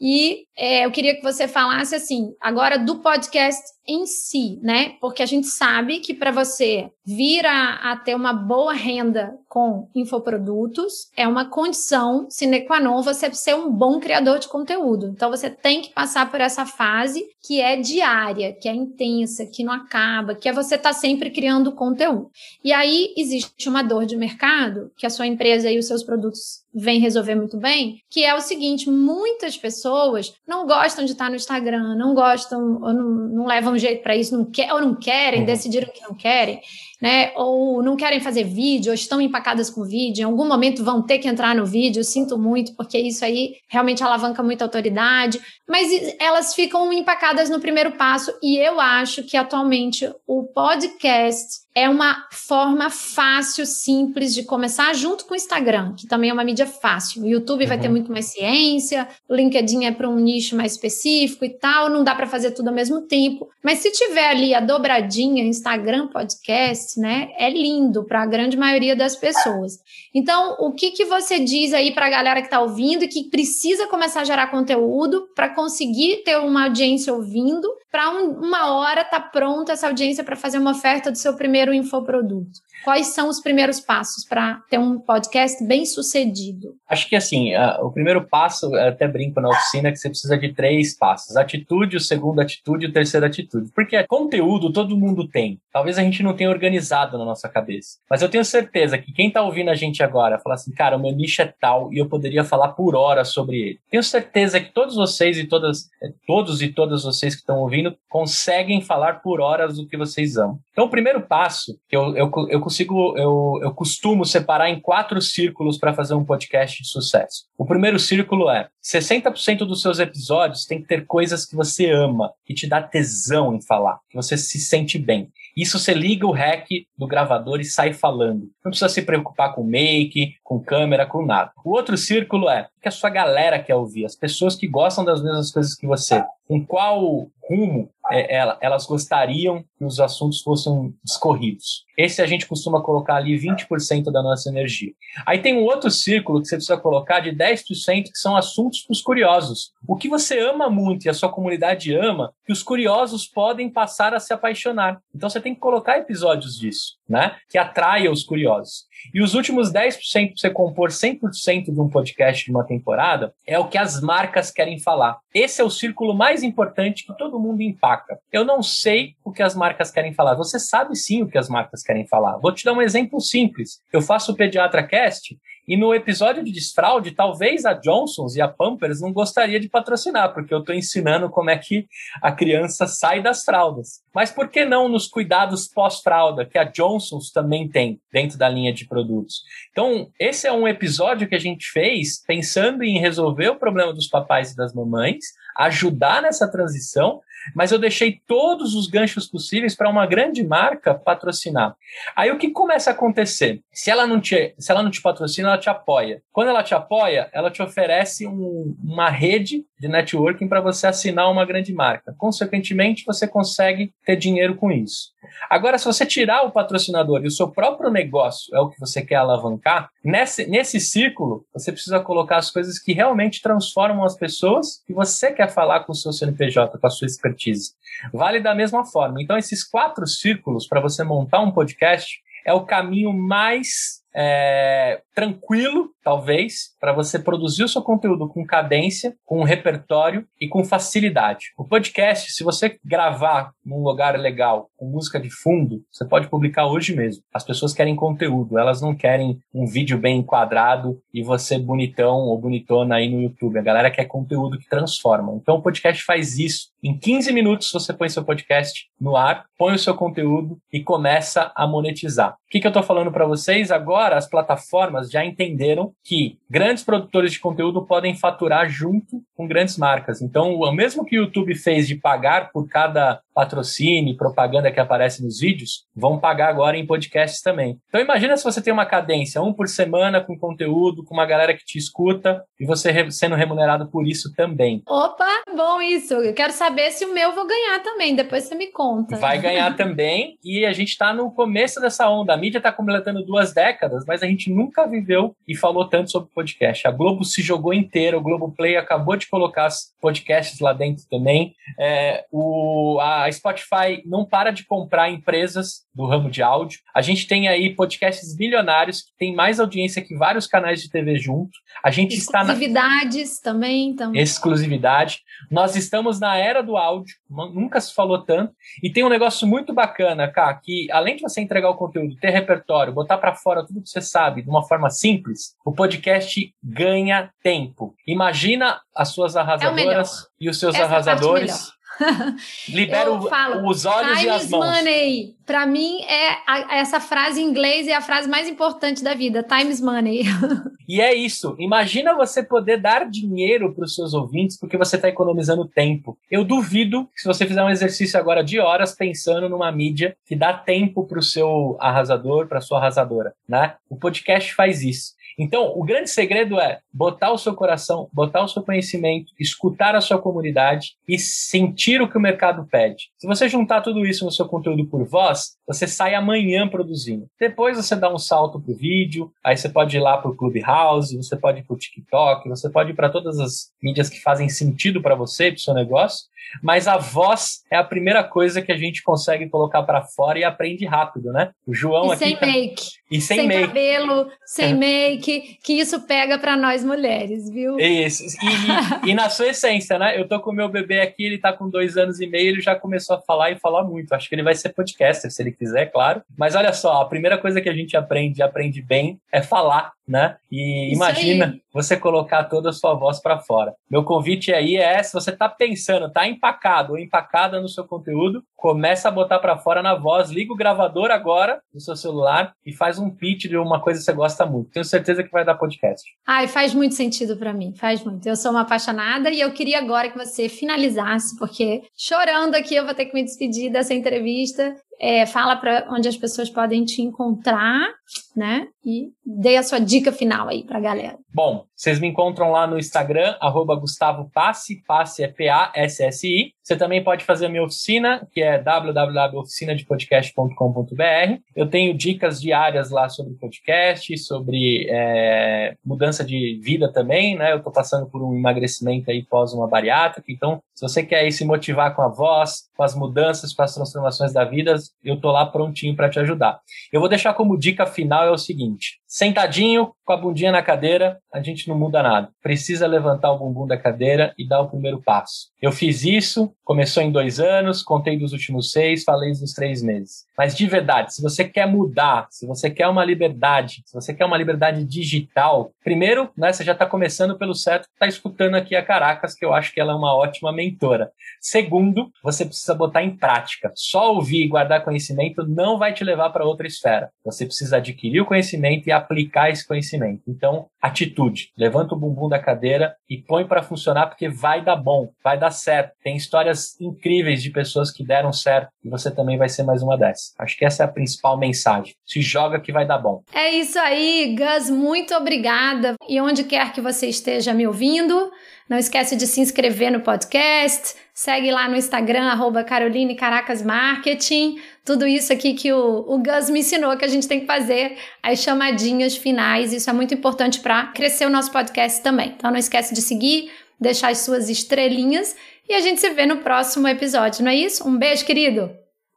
E 0.00 0.46
é, 0.56 0.84
eu 0.84 0.90
queria 0.90 1.14
que 1.14 1.22
você 1.22 1.46
falasse 1.46 1.94
assim, 1.94 2.34
agora 2.40 2.78
do 2.78 2.96
podcast 3.00 3.62
em 3.88 4.04
si, 4.04 4.60
né? 4.62 4.96
Porque 5.00 5.22
a 5.22 5.26
gente 5.26 5.46
sabe 5.46 6.00
que 6.00 6.12
para 6.12 6.30
você 6.30 6.90
vir 7.06 7.46
a, 7.46 7.92
a, 7.92 7.96
ter 7.96 8.14
uma 8.14 8.34
boa 8.34 8.74
renda 8.74 9.34
com 9.48 9.88
infoprodutos 9.94 11.10
é 11.16 11.26
uma 11.26 11.46
condição 11.46 12.26
sine 12.28 12.66
qua 12.66 12.78
non 12.78 13.00
você 13.02 13.32
ser 13.32 13.54
um 13.54 13.72
bom 13.72 13.98
criador 13.98 14.38
de 14.38 14.46
conteúdo. 14.46 15.06
Então 15.06 15.30
você 15.30 15.48
tem 15.48 15.80
que 15.80 15.94
passar 15.94 16.30
por 16.30 16.38
essa 16.38 16.66
fase 16.66 17.24
que 17.42 17.62
é 17.62 17.76
diária, 17.76 18.52
que 18.52 18.68
é 18.68 18.74
intensa, 18.74 19.46
que 19.46 19.64
não 19.64 19.72
acaba, 19.72 20.34
que 20.34 20.50
é 20.50 20.52
você 20.52 20.74
estar 20.74 20.90
tá 20.90 20.94
sempre 20.94 21.30
criando 21.30 21.72
conteúdo. 21.72 22.30
E 22.62 22.74
aí 22.74 23.14
existe 23.16 23.70
uma 23.70 23.82
dor 23.82 24.04
de 24.04 24.16
mercado 24.16 24.92
que 24.98 25.06
a 25.06 25.10
sua 25.10 25.26
empresa 25.26 25.70
e 25.70 25.78
os 25.78 25.86
seus 25.86 26.02
produtos 26.02 26.62
vem 26.78 27.00
resolver 27.00 27.34
muito 27.34 27.56
bem, 27.56 28.00
que 28.10 28.24
é 28.24 28.34
o 28.34 28.40
seguinte: 28.40 28.88
muitas 28.88 29.56
pessoas 29.56 30.32
não 30.46 30.66
gostam 30.66 31.04
de 31.04 31.12
estar 31.12 31.28
no 31.28 31.36
Instagram, 31.36 31.94
não 31.96 32.14
gostam, 32.14 32.80
ou 32.82 32.92
não, 32.92 33.10
não 33.28 33.46
levam 33.46 33.78
jeito 33.78 34.02
para 34.02 34.16
isso, 34.16 34.36
não 34.36 34.44
quer, 34.44 34.72
ou 34.72 34.80
não 34.80 34.94
querem, 34.94 35.40
uhum. 35.40 35.46
decidiram 35.46 35.88
que 35.92 36.02
não 36.02 36.14
querem 36.14 36.60
né? 37.00 37.32
Ou 37.36 37.82
não 37.82 37.96
querem 37.96 38.20
fazer 38.20 38.44
vídeo, 38.44 38.90
ou 38.90 38.94
estão 38.94 39.20
empacadas 39.20 39.70
com 39.70 39.84
vídeo, 39.84 40.22
em 40.22 40.24
algum 40.24 40.46
momento 40.46 40.84
vão 40.84 41.00
ter 41.00 41.18
que 41.18 41.28
entrar 41.28 41.54
no 41.54 41.64
vídeo, 41.64 42.02
sinto 42.02 42.36
muito, 42.36 42.74
porque 42.74 42.98
isso 42.98 43.24
aí 43.24 43.54
realmente 43.68 44.02
alavanca 44.02 44.42
muita 44.42 44.64
autoridade, 44.64 45.40
mas 45.68 45.88
elas 46.18 46.54
ficam 46.54 46.92
empacadas 46.92 47.48
no 47.48 47.60
primeiro 47.60 47.92
passo, 47.92 48.32
e 48.42 48.58
eu 48.58 48.80
acho 48.80 49.22
que 49.22 49.36
atualmente 49.36 50.10
o 50.26 50.44
podcast 50.44 51.67
é 51.74 51.88
uma 51.88 52.26
forma 52.30 52.90
fácil, 52.90 53.64
simples 53.64 54.34
de 54.34 54.42
começar 54.42 54.92
junto 54.94 55.24
com 55.24 55.34
o 55.34 55.36
Instagram, 55.36 55.94
que 55.94 56.06
também 56.06 56.30
é 56.30 56.32
uma 56.32 56.44
mídia 56.44 56.66
fácil. 56.66 57.22
O 57.22 57.26
YouTube 57.26 57.62
uhum. 57.62 57.68
vai 57.68 57.78
ter 57.78 57.86
uhum. 57.86 57.92
muito 57.92 58.10
mais 58.10 58.26
ciência, 58.26 59.06
o 59.28 59.34
LinkedIn 59.34 59.84
é 59.84 59.92
para 59.92 60.08
um 60.08 60.16
nicho 60.16 60.56
mais 60.56 60.72
específico 60.72 61.44
e 61.44 61.50
tal, 61.50 61.88
não 61.88 62.02
dá 62.02 62.14
para 62.14 62.26
fazer 62.26 62.50
tudo 62.52 62.68
ao 62.68 62.74
mesmo 62.74 63.02
tempo. 63.02 63.48
Mas 63.62 63.78
se 63.78 63.92
tiver 63.92 64.28
ali 64.28 64.54
a 64.54 64.60
dobradinha 64.60 65.44
Instagram 65.44 66.08
podcast, 66.08 66.98
né, 66.98 67.28
é 67.38 67.48
lindo 67.50 68.04
para 68.04 68.22
a 68.22 68.26
grande 68.26 68.56
maioria 68.56 68.96
das 68.96 69.14
pessoas. 69.14 69.78
Então, 70.14 70.56
o 70.58 70.72
que 70.72 70.90
que 70.90 71.04
você 71.04 71.38
diz 71.38 71.72
aí 71.72 71.92
para 71.92 72.06
a 72.06 72.10
galera 72.10 72.40
que 72.40 72.46
está 72.46 72.60
ouvindo 72.60 73.04
e 73.04 73.08
que 73.08 73.30
precisa 73.30 73.86
começar 73.86 74.22
a 74.22 74.24
gerar 74.24 74.48
conteúdo 74.48 75.28
para 75.34 75.50
conseguir 75.50 76.22
ter 76.24 76.38
uma 76.38 76.64
audiência 76.64 77.12
ouvindo 77.12 77.68
para 77.90 78.10
um, 78.10 78.32
uma 78.32 78.74
hora 78.74 79.04
tá 79.04 79.18
pronta 79.18 79.72
essa 79.72 79.86
audiência 79.86 80.22
para 80.22 80.36
fazer 80.36 80.58
uma 80.58 80.72
oferta 80.72 81.10
do 81.10 81.16
seu 81.16 81.34
primeiro 81.34 81.57
infoproduto? 81.72 82.60
Quais 82.84 83.08
são 83.08 83.28
os 83.28 83.40
primeiros 83.40 83.80
passos 83.80 84.24
para 84.24 84.60
ter 84.70 84.78
um 84.78 84.98
podcast 84.98 85.64
bem 85.64 85.84
sucedido? 85.84 86.74
Acho 86.88 87.08
que 87.08 87.16
assim, 87.16 87.54
a, 87.54 87.78
o 87.82 87.90
primeiro 87.90 88.26
passo, 88.26 88.74
até 88.76 89.06
brinco 89.06 89.40
na 89.40 89.48
oficina, 89.50 89.90
que 89.90 89.98
você 89.98 90.08
precisa 90.08 90.38
de 90.38 90.52
três 90.52 90.96
passos: 90.96 91.36
atitude, 91.36 91.96
o 91.96 92.00
segundo 92.00 92.40
atitude 92.40 92.86
e 92.86 92.88
o 92.88 92.92
terceiro 92.92 93.26
atitude. 93.26 93.70
Porque 93.74 94.02
conteúdo 94.04 94.72
todo 94.72 94.96
mundo 94.96 95.28
tem. 95.28 95.60
Talvez 95.72 95.98
a 95.98 96.02
gente 96.02 96.22
não 96.22 96.34
tenha 96.34 96.50
organizado 96.50 97.18
na 97.18 97.24
nossa 97.24 97.48
cabeça. 97.48 97.98
Mas 98.08 98.22
eu 98.22 98.28
tenho 98.28 98.44
certeza 98.44 98.98
que 98.98 99.12
quem 99.12 99.28
está 99.28 99.42
ouvindo 99.42 99.70
a 99.70 99.74
gente 99.74 100.02
agora 100.02 100.38
fala 100.38 100.54
assim, 100.54 100.72
cara, 100.72 100.96
o 100.96 101.00
meu 101.00 101.12
nicho 101.12 101.42
é 101.42 101.52
tal 101.60 101.92
e 101.92 101.98
eu 101.98 102.08
poderia 102.08 102.44
falar 102.44 102.68
por 102.68 102.94
horas 102.94 103.28
sobre 103.28 103.56
ele. 103.56 103.78
Tenho 103.90 104.02
certeza 104.02 104.60
que 104.60 104.72
todos 104.72 104.94
vocês 104.94 105.38
e 105.38 105.44
todas, 105.44 105.88
todos 106.26 106.62
e 106.62 106.68
todas 106.68 107.04
vocês 107.04 107.34
que 107.34 107.40
estão 107.40 107.58
ouvindo 107.58 107.96
conseguem 108.08 108.80
falar 108.80 109.20
por 109.20 109.40
horas 109.40 109.76
do 109.76 109.86
que 109.86 109.96
vocês 109.96 110.36
amam. 110.36 110.58
Então, 110.72 110.86
o 110.86 110.90
primeiro 110.90 111.20
passo 111.20 111.78
que 111.88 111.96
eu, 111.96 112.16
eu, 112.16 112.30
eu 112.48 112.60
consigo, 112.68 113.16
eu, 113.16 113.60
eu 113.62 113.72
costumo 113.72 114.26
separar 114.26 114.68
em 114.68 114.78
quatro 114.78 115.22
círculos 115.22 115.78
para 115.78 115.94
fazer 115.94 116.14
um 116.14 116.24
podcast 116.24 116.82
de 116.82 116.88
sucesso. 116.88 117.44
O 117.56 117.64
primeiro 117.64 117.98
círculo 117.98 118.50
é 118.50 118.68
60% 118.84 119.58
dos 119.60 119.80
seus 119.80 119.98
episódios 119.98 120.66
tem 120.66 120.82
que 120.82 120.86
ter 120.86 121.06
coisas 121.06 121.46
que 121.46 121.56
você 121.56 121.90
ama, 121.90 122.30
que 122.44 122.52
te 122.52 122.68
dá 122.68 122.82
tesão 122.82 123.54
em 123.54 123.62
falar, 123.62 123.98
que 124.10 124.16
você 124.16 124.36
se 124.36 124.60
sente 124.60 124.98
bem. 124.98 125.30
Isso 125.56 125.78
você 125.78 125.94
liga 125.94 126.26
o 126.26 126.30
REC 126.30 126.86
do 126.96 127.06
gravador 127.06 127.58
e 127.60 127.64
sai 127.64 127.92
falando. 127.92 128.42
Não 128.62 128.70
precisa 128.70 128.88
se 128.88 129.02
preocupar 129.02 129.54
com 129.54 129.64
make, 129.64 130.34
com 130.44 130.60
câmera, 130.60 131.06
com 131.06 131.24
nada. 131.24 131.50
O 131.64 131.74
outro 131.74 131.96
círculo 131.96 132.48
é 132.48 132.68
que 132.80 132.88
a 132.88 132.92
sua 132.92 133.10
galera 133.10 133.60
quer 133.62 133.74
ouvir, 133.74 134.04
as 134.04 134.14
pessoas 134.14 134.54
que 134.54 134.68
gostam 134.68 135.04
das 135.04 135.22
mesmas 135.22 135.50
coisas 135.50 135.74
que 135.74 135.86
você. 135.86 136.22
Com 136.46 136.64
qual 136.64 137.28
rumo 137.48 137.90
é, 138.10 138.36
elas 138.60 138.86
gostariam 138.86 139.64
que 139.76 139.84
os 139.84 139.98
assuntos 139.98 140.42
fossem 140.42 140.94
discorridos. 141.02 141.87
Esse 141.98 142.22
a 142.22 142.26
gente 142.26 142.46
costuma 142.46 142.80
colocar 142.80 143.16
ali 143.16 143.36
20% 143.36 144.04
da 144.12 144.22
nossa 144.22 144.48
energia. 144.48 144.92
Aí 145.26 145.40
tem 145.40 145.56
um 145.56 145.64
outro 145.64 145.90
círculo 145.90 146.40
que 146.40 146.46
você 146.46 146.54
precisa 146.54 146.76
colocar 146.76 147.18
de 147.18 147.32
10% 147.32 148.04
que 148.04 148.18
são 148.18 148.36
assuntos 148.36 148.82
para 148.82 148.92
os 148.92 149.02
curiosos. 149.02 149.72
O 149.84 149.96
que 149.96 150.08
você 150.08 150.38
ama 150.38 150.70
muito 150.70 151.06
e 151.06 151.08
a 151.08 151.14
sua 151.14 151.28
comunidade 151.28 151.92
ama, 151.92 152.32
que 152.46 152.52
os 152.52 152.62
curiosos 152.62 153.26
podem 153.26 153.68
passar 153.68 154.14
a 154.14 154.20
se 154.20 154.32
apaixonar. 154.32 155.00
Então 155.12 155.28
você 155.28 155.40
tem 155.40 155.54
que 155.54 155.60
colocar 155.60 155.98
episódios 155.98 156.56
disso, 156.56 156.96
né? 157.08 157.34
Que 157.50 157.58
atraia 157.58 158.12
os 158.12 158.22
curiosos. 158.22 158.86
E 159.12 159.20
os 159.20 159.34
últimos 159.34 159.72
10% 159.72 160.28
para 160.28 160.36
você 160.36 160.50
compor 160.50 160.90
100% 160.90 161.72
de 161.72 161.80
um 161.80 161.88
podcast 161.88 162.44
de 162.44 162.50
uma 162.50 162.64
temporada 162.64 163.34
é 163.46 163.58
o 163.58 163.68
que 163.68 163.78
as 163.78 164.00
marcas 164.00 164.50
querem 164.50 164.78
falar. 164.78 165.18
Esse 165.34 165.60
é 165.60 165.64
o 165.64 165.70
círculo 165.70 166.14
mais 166.14 166.42
importante 166.42 167.06
que 167.06 167.16
todo 167.16 167.38
mundo 167.38 167.62
empaca. 167.62 168.18
Eu 168.32 168.44
não 168.44 168.62
sei 168.62 169.14
o 169.24 169.32
que 169.32 169.42
as 169.42 169.54
marcas 169.54 169.90
querem 169.90 170.12
falar. 170.12 170.34
Você 170.34 170.58
sabe 170.58 170.94
sim 170.96 171.22
o 171.22 171.28
que 171.28 171.38
as 171.38 171.48
marcas 171.48 171.82
querem 171.88 172.06
falar. 172.06 172.36
Vou 172.36 172.52
te 172.52 172.66
dar 172.66 172.74
um 172.74 172.82
exemplo 172.82 173.18
simples. 173.18 173.80
Eu 173.90 174.02
faço 174.02 174.32
o 174.32 174.36
Pediatra 174.36 174.86
Cast 174.86 175.34
e 175.66 175.76
no 175.76 175.94
episódio 175.94 176.42
de 176.42 176.50
desfraude, 176.50 177.10
talvez 177.10 177.66
a 177.66 177.74
Johnson's 177.74 178.34
e 178.34 178.40
a 178.40 178.48
Pampers 178.48 179.02
não 179.02 179.12
gostaria 179.12 179.60
de 179.60 179.68
patrocinar, 179.68 180.32
porque 180.32 180.52
eu 180.52 180.60
estou 180.60 180.74
ensinando 180.74 181.28
como 181.28 181.50
é 181.50 181.58
que 181.58 181.86
a 182.22 182.32
criança 182.32 182.86
sai 182.86 183.22
das 183.22 183.44
fraldas. 183.44 184.02
Mas 184.14 184.30
por 184.30 184.48
que 184.48 184.64
não 184.64 184.88
nos 184.88 185.06
cuidados 185.06 185.68
pós-fralda, 185.68 186.46
que 186.46 186.56
a 186.56 186.64
Johnson's 186.64 187.30
também 187.30 187.68
tem 187.68 188.00
dentro 188.10 188.38
da 188.38 188.48
linha 188.48 188.72
de 188.72 188.86
produtos? 188.86 189.42
Então, 189.70 190.10
esse 190.18 190.46
é 190.46 190.52
um 190.52 190.66
episódio 190.66 191.28
que 191.28 191.34
a 191.34 191.40
gente 191.40 191.70
fez 191.70 192.22
pensando 192.26 192.82
em 192.82 192.98
resolver 192.98 193.50
o 193.50 193.58
problema 193.58 193.92
dos 193.92 194.08
papais 194.08 194.52
e 194.52 194.56
das 194.56 194.72
mamães, 194.72 195.24
ajudar 195.58 196.22
nessa 196.22 196.50
transição, 196.50 197.20
mas 197.54 197.72
eu 197.72 197.78
deixei 197.78 198.20
todos 198.26 198.74
os 198.74 198.88
ganchos 198.88 199.26
possíveis 199.26 199.74
para 199.74 199.88
uma 199.88 200.06
grande 200.06 200.46
marca 200.46 200.94
patrocinar. 200.94 201.74
Aí 202.16 202.30
o 202.30 202.38
que 202.38 202.50
começa 202.50 202.90
a 202.90 202.92
acontecer? 202.92 203.60
Se 203.72 203.90
ela 203.90 204.06
não 204.06 204.20
te, 204.20 204.54
se 204.58 204.70
ela 204.70 204.82
não 204.82 204.90
te 204.90 205.00
patrocina, 205.00 205.48
ela 205.48 205.58
te 205.58 205.70
apoia. 205.70 206.22
Quando 206.32 206.48
ela 206.48 206.62
te 206.62 206.74
apoia, 206.74 207.28
ela 207.32 207.50
te 207.50 207.62
oferece 207.62 208.26
um, 208.26 208.76
uma 208.82 209.10
rede 209.10 209.64
de 209.78 209.88
networking 209.88 210.48
para 210.48 210.60
você 210.60 210.86
assinar 210.86 211.30
uma 211.30 211.44
grande 211.44 211.72
marca. 211.72 212.14
Consequentemente, 212.18 213.04
você 213.04 213.26
consegue 213.26 213.92
ter 214.04 214.16
dinheiro 214.16 214.56
com 214.56 214.70
isso. 214.70 215.12
Agora, 215.48 215.78
se 215.78 215.84
você 215.84 216.04
tirar 216.04 216.42
o 216.42 216.50
patrocinador 216.50 217.22
e 217.22 217.26
o 217.26 217.30
seu 217.30 217.50
próprio 217.50 217.90
negócio 217.90 218.54
é 218.56 218.60
o 218.60 218.68
que 218.68 218.78
você 218.80 219.02
quer 219.02 219.16
alavancar, 219.16 219.90
nesse, 220.04 220.46
nesse 220.46 220.80
círculo, 220.80 221.44
você 221.52 221.72
precisa 221.72 222.00
colocar 222.00 222.36
as 222.36 222.50
coisas 222.50 222.78
que 222.78 222.92
realmente 222.92 223.42
transformam 223.42 224.04
as 224.04 224.16
pessoas 224.16 224.82
que 224.86 224.92
você 224.92 225.32
quer 225.32 225.48
falar 225.48 225.80
com 225.80 225.92
o 225.92 225.94
seu 225.94 226.12
CNPJ, 226.12 226.78
com 226.78 226.86
a 226.86 226.90
sua 226.90 227.06
expertise. 227.28 227.72
Vale 228.12 228.40
da 228.40 228.54
mesma 228.54 228.84
forma. 228.84 229.20
Então, 229.22 229.36
esses 229.36 229.64
quatro 229.64 230.06
círculos 230.06 230.66
para 230.66 230.80
você 230.80 231.02
montar 231.04 231.40
um 231.40 231.52
podcast 231.52 232.20
é 232.44 232.52
o 232.52 232.64
caminho 232.64 233.12
mais 233.12 234.02
é, 234.14 235.02
tranquilo, 235.14 235.90
talvez, 236.08 236.70
para 236.80 236.92
você 236.92 237.18
produzir 237.18 237.64
o 237.64 237.68
seu 237.68 237.82
conteúdo 237.82 238.28
com 238.28 238.46
cadência, 238.46 239.14
com 239.26 239.42
repertório 239.42 240.26
e 240.40 240.48
com 240.48 240.64
facilidade. 240.64 241.46
O 241.58 241.64
podcast, 241.64 242.32
se 242.32 242.42
você 242.42 242.78
gravar 242.82 243.52
num 243.64 243.82
lugar 243.82 244.18
legal, 244.18 244.70
com 244.76 244.86
música 244.86 245.20
de 245.20 245.30
fundo, 245.30 245.82
você 245.92 246.06
pode 246.06 246.28
publicar 246.28 246.66
hoje 246.66 246.96
mesmo. 246.96 247.22
As 247.32 247.44
pessoas 247.44 247.74
querem 247.74 247.94
conteúdo, 247.94 248.58
elas 248.58 248.80
não 248.80 248.94
querem 248.94 249.38
um 249.52 249.66
vídeo 249.66 249.98
bem 249.98 250.20
enquadrado 250.20 250.98
e 251.12 251.22
você 251.22 251.58
bonitão 251.58 252.20
ou 252.20 252.38
bonitona 252.38 252.96
aí 252.96 253.10
no 253.10 253.20
YouTube. 253.20 253.58
A 253.58 253.62
galera 253.62 253.90
quer 253.90 254.06
conteúdo 254.06 254.58
que 254.58 254.68
transforma. 254.68 255.34
Então 255.34 255.56
o 255.56 255.62
podcast 255.62 256.02
faz 256.04 256.38
isso. 256.38 256.68
Em 256.82 256.96
15 256.96 257.32
minutos 257.32 257.70
você 257.70 257.92
põe 257.92 258.08
seu 258.08 258.24
podcast 258.24 258.86
no 259.00 259.16
ar, 259.16 259.44
põe 259.58 259.74
o 259.74 259.78
seu 259.78 259.94
conteúdo 259.94 260.58
e 260.72 260.80
começa 260.80 261.52
a 261.54 261.66
monetizar. 261.66 262.32
O 262.32 262.50
que, 262.50 262.60
que 262.60 262.66
eu 262.66 262.70
estou 262.70 262.82
falando 262.82 263.12
para 263.12 263.26
vocês 263.26 263.70
agora? 263.70 263.98
agora 263.98 264.16
as 264.16 264.28
plataformas 264.28 265.10
já 265.10 265.24
entenderam 265.24 265.92
que 266.04 266.38
grandes 266.48 266.82
produtores 266.82 267.32
de 267.32 267.40
conteúdo 267.40 267.84
podem 267.84 268.16
faturar 268.16 268.68
junto 268.68 269.22
com 269.34 269.46
grandes 269.46 269.76
marcas. 269.76 270.22
Então, 270.22 270.54
o 270.54 270.72
mesmo 270.72 271.04
que 271.04 271.18
o 271.18 271.24
YouTube 271.24 271.54
fez 271.54 271.86
de 271.86 271.96
pagar 271.96 272.50
por 272.50 272.66
cada 272.66 273.20
patrocínio, 273.38 274.16
propaganda 274.16 274.72
que 274.72 274.80
aparece 274.80 275.22
nos 275.22 275.38
vídeos, 275.38 275.84
vão 275.94 276.18
pagar 276.18 276.48
agora 276.48 276.76
em 276.76 276.84
podcasts 276.84 277.40
também. 277.40 277.78
Então 277.88 278.00
imagina 278.00 278.36
se 278.36 278.42
você 278.42 278.60
tem 278.60 278.72
uma 278.72 278.84
cadência, 278.84 279.40
um 279.40 279.52
por 279.52 279.68
semana 279.68 280.20
com 280.20 280.36
conteúdo, 280.36 281.04
com 281.04 281.14
uma 281.14 281.24
galera 281.24 281.54
que 281.54 281.64
te 281.64 281.78
escuta 281.78 282.42
e 282.58 282.66
você 282.66 283.08
sendo 283.12 283.36
remunerado 283.36 283.88
por 283.92 284.08
isso 284.08 284.34
também. 284.34 284.82
Opa, 284.88 285.28
bom 285.54 285.80
isso. 285.80 286.14
Eu 286.14 286.34
quero 286.34 286.52
saber 286.52 286.90
se 286.90 287.04
o 287.04 287.14
meu 287.14 287.32
vou 287.32 287.46
ganhar 287.46 287.80
também, 287.80 288.16
depois 288.16 288.42
você 288.42 288.56
me 288.56 288.72
conta. 288.72 289.16
Vai 289.16 289.38
ganhar 289.38 289.74
também 289.78 290.36
e 290.42 290.66
a 290.66 290.72
gente 290.72 290.88
está 290.88 291.14
no 291.14 291.30
começo 291.30 291.80
dessa 291.80 292.10
onda. 292.10 292.34
A 292.34 292.36
mídia 292.36 292.58
está 292.58 292.72
completando 292.72 293.24
duas 293.24 293.54
décadas, 293.54 294.02
mas 294.04 294.20
a 294.20 294.26
gente 294.26 294.50
nunca 294.50 294.84
viveu 294.84 295.36
e 295.46 295.56
falou 295.56 295.88
tanto 295.88 296.10
sobre 296.10 296.28
podcast. 296.34 296.88
A 296.88 296.90
Globo 296.90 297.22
se 297.22 297.40
jogou 297.40 297.72
inteira, 297.72 298.18
o 298.18 298.22
Globo 298.22 298.50
Play 298.50 298.76
acabou 298.76 299.14
de 299.14 299.28
colocar 299.28 299.68
podcasts 300.00 300.58
lá 300.58 300.72
dentro 300.72 301.04
também. 301.08 301.54
É, 301.78 302.24
o, 302.32 302.98
a 303.00 303.27
a 303.28 303.32
Spotify 303.32 304.02
não 304.04 304.24
para 304.24 304.50
de 304.50 304.64
comprar 304.64 305.10
empresas 305.10 305.86
do 305.94 306.06
ramo 306.06 306.30
de 306.30 306.42
áudio. 306.42 306.80
A 306.94 307.02
gente 307.02 307.26
tem 307.26 307.48
aí 307.48 307.74
podcasts 307.74 308.34
bilionários 308.34 309.02
que 309.02 309.10
tem 309.18 309.34
mais 309.34 309.60
audiência 309.60 310.02
que 310.02 310.16
vários 310.16 310.46
canais 310.46 310.80
de 310.80 310.90
TV 310.90 311.16
junto. 311.16 311.50
A 311.82 311.90
gente 311.90 312.14
está 312.14 312.44
na 312.44 312.52
exclusividades 312.52 313.40
também, 313.40 313.90
então. 313.90 314.14
Exclusividade. 314.14 315.20
Nós 315.50 315.76
estamos 315.76 316.20
na 316.20 316.36
era 316.36 316.62
do 316.62 316.76
áudio, 316.76 317.14
nunca 317.28 317.80
se 317.80 317.94
falou 317.94 318.22
tanto. 318.22 318.52
E 318.82 318.90
tem 318.90 319.04
um 319.04 319.08
negócio 319.08 319.46
muito 319.46 319.72
bacana, 319.72 320.28
cá, 320.28 320.52
que 320.54 320.90
além 320.90 321.16
de 321.16 321.22
você 321.22 321.40
entregar 321.40 321.70
o 321.70 321.76
conteúdo, 321.76 322.16
ter 322.16 322.30
repertório, 322.30 322.92
botar 322.92 323.18
para 323.18 323.34
fora 323.34 323.66
tudo 323.66 323.82
que 323.82 323.88
você 323.88 324.00
sabe 324.00 324.42
de 324.42 324.50
uma 324.50 324.66
forma 324.66 324.90
simples, 324.90 325.54
o 325.64 325.72
podcast 325.72 326.54
ganha 326.62 327.30
tempo. 327.42 327.94
Imagina 328.06 328.80
as 328.94 329.08
suas 329.10 329.36
é 329.36 329.40
arrasadoras 329.40 330.22
é 330.22 330.26
e 330.40 330.48
os 330.48 330.58
seus 330.58 330.74
Essa 330.74 330.84
arrasadores 330.84 331.77
Libera 332.68 333.10
os 333.12 333.84
olhos 333.84 334.22
e 334.22 334.28
as 334.28 334.50
mãos. 334.50 334.66
money. 334.66 335.36
Para 335.44 335.66
mim, 335.66 336.02
é 336.02 336.30
a, 336.46 336.76
essa 336.76 337.00
frase 337.00 337.40
em 337.40 337.44
inglês 337.44 337.88
é 337.88 337.94
a 337.94 338.00
frase 338.00 338.28
mais 338.28 338.48
importante 338.48 339.02
da 339.02 339.14
vida. 339.14 339.42
Times 339.42 339.80
money. 339.80 340.24
e 340.86 341.00
é 341.00 341.14
isso. 341.14 341.56
Imagina 341.58 342.14
você 342.14 342.42
poder 342.42 342.78
dar 342.78 343.08
dinheiro 343.08 343.74
para 343.74 343.84
os 343.84 343.94
seus 343.94 344.14
ouvintes 344.14 344.58
porque 344.58 344.76
você 344.76 344.96
está 344.96 345.08
economizando 345.08 345.66
tempo. 345.66 346.18
Eu 346.30 346.44
duvido 346.44 347.06
que 347.14 347.20
se 347.22 347.26
você 347.26 347.46
fizer 347.46 347.62
um 347.62 347.70
exercício 347.70 348.18
agora 348.18 348.44
de 348.44 348.60
horas 348.60 348.94
pensando 348.94 349.48
numa 349.48 349.72
mídia 349.72 350.16
que 350.26 350.36
dá 350.36 350.52
tempo 350.52 351.06
para 351.06 351.18
o 351.18 351.22
seu 351.22 351.76
arrasador, 351.80 352.46
para 352.46 352.60
sua 352.60 352.78
arrasadora, 352.78 353.32
né? 353.48 353.74
O 353.88 353.96
podcast 353.96 354.54
faz 354.54 354.82
isso. 354.82 355.17
Então, 355.38 355.72
o 355.76 355.84
grande 355.84 356.10
segredo 356.10 356.58
é 356.58 356.80
botar 356.92 357.30
o 357.30 357.38
seu 357.38 357.54
coração, 357.54 358.08
botar 358.12 358.42
o 358.42 358.48
seu 358.48 358.62
conhecimento, 358.62 359.32
escutar 359.38 359.94
a 359.94 360.00
sua 360.00 360.18
comunidade 360.18 360.96
e 361.06 361.16
sentir 361.16 362.02
o 362.02 362.08
que 362.10 362.18
o 362.18 362.20
mercado 362.20 362.66
pede. 362.66 363.10
Se 363.18 363.26
você 363.26 363.48
juntar 363.48 363.80
tudo 363.80 364.06
isso 364.06 364.24
no 364.24 364.30
seu 364.30 364.46
conteúdo 364.46 364.86
por 364.86 365.04
voz, 365.04 365.56
você 365.66 365.88
sai 365.88 366.14
amanhã 366.14 366.68
produzindo. 366.68 367.26
Depois 367.38 367.76
você 367.76 367.96
dá 367.96 368.12
um 368.12 368.18
salto 368.18 368.60
pro 368.60 368.76
vídeo, 368.76 369.32
aí 369.44 369.56
você 369.56 369.68
pode 369.68 369.96
ir 369.96 370.00
lá 370.00 370.18
pro 370.18 370.36
Clubhouse, 370.36 371.16
você 371.16 371.36
pode 371.36 371.60
ir 371.60 371.64
pro 371.64 371.76
TikTok, 371.76 372.48
você 372.48 372.70
pode 372.70 372.92
ir 372.92 372.94
para 372.94 373.10
todas 373.10 373.40
as 373.40 373.72
mídias 373.82 374.08
que 374.08 374.22
fazem 374.22 374.48
sentido 374.48 375.02
para 375.02 375.16
você, 375.16 375.50
pro 375.50 375.60
seu 375.60 375.74
negócio 375.74 376.28
mas 376.62 376.88
a 376.88 376.96
voz 376.96 377.62
é 377.70 377.76
a 377.76 377.84
primeira 377.84 378.24
coisa 378.24 378.62
que 378.62 378.72
a 378.72 378.76
gente 378.76 379.02
consegue 379.02 379.48
colocar 379.48 379.82
para 379.82 380.02
fora 380.02 380.38
e 380.38 380.44
aprende 380.44 380.86
rápido, 380.86 381.32
né? 381.32 381.50
O 381.66 381.74
João 381.74 382.08
e 382.08 382.12
aqui. 382.12 382.24
Sem 382.24 382.36
tá... 382.36 382.46
make. 382.46 382.82
E 383.10 383.20
sem, 383.20 383.38
sem 383.38 383.48
make. 383.48 383.66
cabelo, 383.66 384.30
sem 384.44 384.72
é. 384.72 384.74
make, 384.74 385.58
que 385.62 385.72
isso 385.74 386.06
pega 386.06 386.38
para 386.38 386.56
nós 386.56 386.84
mulheres, 386.84 387.48
viu? 387.50 387.78
Isso. 387.78 388.24
E, 388.24 389.06
e, 389.06 389.10
e, 389.10 389.14
na 389.14 389.30
sua 389.30 389.48
essência, 389.48 389.98
né? 389.98 390.18
Eu 390.18 390.28
tô 390.28 390.40
com 390.40 390.50
o 390.50 390.54
meu 390.54 390.68
bebê 390.68 391.00
aqui, 391.00 391.24
ele 391.24 391.38
tá 391.38 391.52
com 391.52 391.70
dois 391.70 391.96
anos 391.96 392.20
e 392.20 392.26
meio, 392.26 392.50
ele 392.50 392.60
já 392.60 392.74
começou 392.74 393.07
a 393.14 393.20
falar 393.20 393.50
e 393.50 393.58
falar 393.58 393.84
muito. 393.84 394.12
Acho 394.12 394.28
que 394.28 394.34
ele 394.34 394.42
vai 394.42 394.54
ser 394.54 394.70
podcaster, 394.70 395.30
se 395.30 395.42
ele 395.42 395.52
quiser, 395.52 395.86
claro. 395.86 396.22
Mas 396.36 396.54
olha 396.54 396.72
só, 396.72 397.02
a 397.02 397.06
primeira 397.06 397.38
coisa 397.38 397.60
que 397.60 397.68
a 397.68 397.74
gente 397.74 397.96
aprende, 397.96 398.42
aprende 398.42 398.82
bem, 398.82 399.20
é 399.32 399.42
falar, 399.42 399.92
né? 400.06 400.36
E 400.50 400.86
isso 400.92 400.96
imagina 400.96 401.46
aí. 401.46 401.62
você 401.72 401.96
colocar 401.96 402.44
toda 402.44 402.70
a 402.70 402.72
sua 402.72 402.94
voz 402.94 403.20
para 403.20 403.38
fora. 403.38 403.74
Meu 403.90 404.02
convite 404.02 404.52
aí 404.52 404.76
é, 404.76 405.02
se 405.02 405.12
você 405.12 405.32
tá 405.32 405.48
pensando, 405.48 406.10
tá 406.10 406.26
empacado 406.26 406.92
ou 406.92 406.98
empacada 406.98 407.60
no 407.60 407.68
seu 407.68 407.84
conteúdo, 407.84 408.42
começa 408.56 409.08
a 409.08 409.12
botar 409.12 409.38
para 409.38 409.58
fora 409.58 409.82
na 409.82 409.94
voz, 409.94 410.30
liga 410.30 410.52
o 410.52 410.56
gravador 410.56 411.10
agora 411.10 411.60
no 411.72 411.80
seu 411.80 411.94
celular 411.94 412.52
e 412.64 412.72
faz 412.72 412.98
um 412.98 413.10
pitch 413.10 413.44
de 413.44 413.56
uma 413.56 413.80
coisa 413.80 414.00
que 414.00 414.04
você 414.04 414.12
gosta 414.12 414.44
muito. 414.44 414.70
Tenho 414.70 414.84
certeza 414.84 415.22
que 415.22 415.30
vai 415.30 415.44
dar 415.44 415.54
podcast. 415.54 416.02
Ai, 416.26 416.48
faz 416.48 416.74
muito 416.74 416.94
sentido 416.94 417.36
para 417.36 417.52
mim, 417.52 417.72
faz 417.74 418.02
muito. 418.02 418.26
Eu 418.26 418.36
sou 418.36 418.50
uma 418.50 418.62
apaixonada 418.62 419.30
e 419.30 419.40
eu 419.40 419.52
queria 419.52 419.78
agora 419.78 420.10
que 420.10 420.18
você 420.18 420.48
finalizasse, 420.48 421.38
porque 421.38 421.82
chorando 421.96 422.54
aqui 422.54 422.74
eu 422.74 422.84
vou 422.84 422.94
ter 422.98 423.06
que 423.06 423.14
me 423.14 423.22
despedir 423.22 423.70
dessa 423.70 423.94
entrevista 423.94 424.74
é, 425.00 425.24
fala 425.26 425.56
para 425.56 425.86
onde 425.90 426.08
as 426.08 426.16
pessoas 426.16 426.50
podem 426.50 426.84
te 426.84 427.00
encontrar, 427.00 427.88
né? 428.36 428.66
E 428.84 429.12
dê 429.24 429.56
a 429.56 429.62
sua 429.62 429.78
dica 429.78 430.10
final 430.10 430.48
aí 430.48 430.64
para 430.64 430.78
a 430.78 430.80
galera. 430.80 431.16
Bom, 431.32 431.66
vocês 431.76 432.00
me 432.00 432.08
encontram 432.08 432.50
lá 432.50 432.66
no 432.66 432.76
Instagram, 432.78 433.36
arroba 433.40 433.76
Gustavo 433.76 434.28
Passi, 434.32 434.82
Passi 434.86 435.22
é 435.22 435.28
P-A-S-S-I. 435.28 436.52
Você 436.62 436.76
também 436.76 437.04
pode 437.04 437.24
fazer 437.24 437.46
a 437.46 437.48
minha 437.48 437.62
oficina, 437.62 438.26
que 438.32 438.42
é 438.42 438.58
www.oficinadepodcast.com.br. 438.58 441.40
Eu 441.54 441.68
tenho 441.68 441.96
dicas 441.96 442.40
diárias 442.40 442.90
lá 442.90 443.08
sobre 443.08 443.34
podcast, 443.34 444.18
sobre 444.18 444.88
é, 444.90 445.76
mudança 445.84 446.24
de 446.24 446.58
vida 446.62 446.92
também, 446.92 447.36
né? 447.36 447.52
Eu 447.52 447.58
estou 447.58 447.72
passando 447.72 448.10
por 448.10 448.20
um 448.22 448.36
emagrecimento 448.36 449.10
aí 449.10 449.24
pós 449.24 449.52
uma 449.52 449.68
bariátrica, 449.68 450.32
então 450.32 450.60
se 450.74 450.82
você 450.82 451.02
quer 451.02 451.30
se 451.30 451.44
motivar 451.44 451.94
com 451.94 452.00
a 452.02 452.08
voz, 452.08 452.68
com 452.76 452.82
as 452.82 452.94
mudanças, 452.94 453.52
com 453.52 453.62
as 453.62 453.74
transformações 453.74 454.32
da 454.32 454.44
vida, 454.44 454.76
eu 455.02 455.20
tô 455.20 455.30
lá 455.30 455.46
prontinho 455.46 455.94
para 455.96 456.08
te 456.08 456.18
ajudar. 456.18 456.60
Eu 456.92 457.00
vou 457.00 457.08
deixar 457.08 457.34
como 457.34 457.58
dica 457.58 457.86
final 457.86 458.24
é 458.24 458.30
o 458.30 458.38
seguinte: 458.38 459.00
sentadinho, 459.06 459.92
com 460.04 460.12
a 460.12 460.16
bundinha 460.16 460.52
na 460.52 460.62
cadeira, 460.62 461.18
a 461.32 461.42
gente 461.42 461.68
não 461.68 461.78
muda 461.78 462.02
nada. 462.02 462.30
Precisa 462.42 462.86
levantar 462.86 463.32
o 463.32 463.38
bumbum 463.38 463.66
da 463.66 463.76
cadeira 463.76 464.34
e 464.38 464.46
dar 464.46 464.60
o 464.60 464.68
primeiro 464.68 465.02
passo. 465.02 465.48
Eu 465.60 465.72
fiz 465.72 466.04
isso, 466.04 466.52
começou 466.68 467.02
em 467.02 467.10
dois 467.10 467.40
anos, 467.40 467.82
contei 467.82 468.18
dos 468.18 468.34
últimos 468.34 468.72
seis, 468.72 469.02
falei 469.02 469.32
dos 469.32 469.54
três 469.54 469.82
meses. 469.82 470.26
Mas 470.36 470.54
de 470.54 470.66
verdade, 470.66 471.14
se 471.14 471.22
você 471.22 471.42
quer 471.42 471.66
mudar, 471.66 472.26
se 472.28 472.46
você 472.46 472.68
quer 472.68 472.86
uma 472.86 473.02
liberdade, 473.02 473.82
se 473.86 473.94
você 473.94 474.12
quer 474.12 474.26
uma 474.26 474.36
liberdade 474.36 474.84
digital, 474.84 475.72
primeiro, 475.82 476.28
né, 476.36 476.52
você 476.52 476.62
já 476.62 476.72
está 476.72 476.84
começando 476.84 477.38
pelo 477.38 477.54
certo, 477.54 477.88
está 477.90 478.06
escutando 478.06 478.54
aqui 478.54 478.76
a 478.76 478.84
Caracas, 478.84 479.34
que 479.34 479.46
eu 479.46 479.54
acho 479.54 479.72
que 479.72 479.80
ela 479.80 479.94
é 479.94 479.96
uma 479.96 480.14
ótima 480.14 480.52
mentora. 480.52 481.10
Segundo, 481.40 482.10
você 482.22 482.44
precisa 482.44 482.74
botar 482.74 483.02
em 483.02 483.16
prática. 483.16 483.72
Só 483.74 484.12
ouvir 484.12 484.44
e 484.44 484.48
guardar 484.48 484.84
conhecimento 484.84 485.48
não 485.48 485.78
vai 485.78 485.94
te 485.94 486.04
levar 486.04 486.28
para 486.30 486.44
outra 486.44 486.66
esfera. 486.66 487.08
Você 487.24 487.46
precisa 487.46 487.78
adquirir 487.78 488.20
o 488.20 488.26
conhecimento 488.26 488.86
e 488.88 488.92
aplicar 488.92 489.48
esse 489.48 489.66
conhecimento. 489.66 490.20
Então, 490.28 490.66
atitude. 490.82 491.50
Levanta 491.56 491.94
o 491.94 491.98
bumbum 491.98 492.28
da 492.28 492.38
cadeira 492.38 492.94
e 493.08 493.16
põe 493.16 493.46
para 493.46 493.62
funcionar 493.62 494.08
porque 494.08 494.28
vai 494.28 494.62
dar 494.62 494.76
bom, 494.76 495.08
vai 495.24 495.38
dar 495.38 495.50
certo. 495.50 495.94
Tem 496.04 496.14
histórias 496.14 496.57
incríveis 496.80 497.42
de 497.42 497.50
pessoas 497.50 497.90
que 497.90 498.04
deram 498.04 498.32
certo 498.32 498.70
e 498.84 498.88
você 498.88 499.10
também 499.10 499.36
vai 499.36 499.48
ser 499.48 499.62
mais 499.62 499.82
uma 499.82 499.96
dessas. 499.96 500.34
Acho 500.38 500.56
que 500.56 500.64
essa 500.64 500.82
é 500.82 500.86
a 500.86 500.88
principal 500.88 501.38
mensagem. 501.38 501.94
Se 502.06 502.20
joga 502.20 502.60
que 502.60 502.72
vai 502.72 502.86
dar 502.86 502.98
bom. 502.98 503.22
É 503.32 503.50
isso 503.50 503.78
aí, 503.78 504.36
Gus. 504.36 504.70
Muito 504.70 505.14
obrigada. 505.14 505.94
E 506.08 506.20
onde 506.20 506.44
quer 506.44 506.72
que 506.72 506.80
você 506.80 507.06
esteja 507.06 507.52
me 507.52 507.66
ouvindo, 507.66 508.30
não 508.68 508.78
esquece 508.78 509.16
de 509.16 509.26
se 509.26 509.40
inscrever 509.40 509.90
no 509.90 510.00
podcast. 510.00 510.94
Segue 511.14 511.50
lá 511.50 511.68
no 511.68 511.76
Instagram, 511.76 512.24
arroba 512.24 512.62
Caroline 512.62 513.16
Caracas 513.16 513.62
Marketing. 513.62 514.60
Tudo 514.84 515.06
isso 515.06 515.32
aqui 515.32 515.54
que 515.54 515.72
o, 515.72 516.04
o 516.06 516.18
Gus 516.18 516.48
me 516.48 516.60
ensinou 516.60 516.96
que 516.96 517.04
a 517.04 517.08
gente 517.08 517.26
tem 517.26 517.40
que 517.40 517.46
fazer 517.46 517.96
as 518.22 518.40
chamadinhas 518.40 519.16
finais. 519.16 519.72
Isso 519.72 519.90
é 519.90 519.92
muito 519.92 520.14
importante 520.14 520.60
para 520.60 520.86
crescer 520.88 521.26
o 521.26 521.30
nosso 521.30 521.50
podcast 521.50 522.02
também. 522.02 522.34
Então 522.36 522.50
não 522.50 522.58
esquece 522.58 522.94
de 522.94 523.02
seguir, 523.02 523.50
deixar 523.80 524.10
as 524.10 524.18
suas 524.18 524.48
estrelinhas 524.48 525.36
e 525.68 525.74
a 525.74 525.80
gente 525.80 526.00
se 526.00 526.10
vê 526.10 526.26
no 526.26 526.38
próximo 526.38 526.88
episódio, 526.88 527.44
não 527.44 527.50
é 527.50 527.54
isso? 527.54 527.86
Um 527.86 527.98
beijo, 527.98 528.24
querido! 528.24 528.70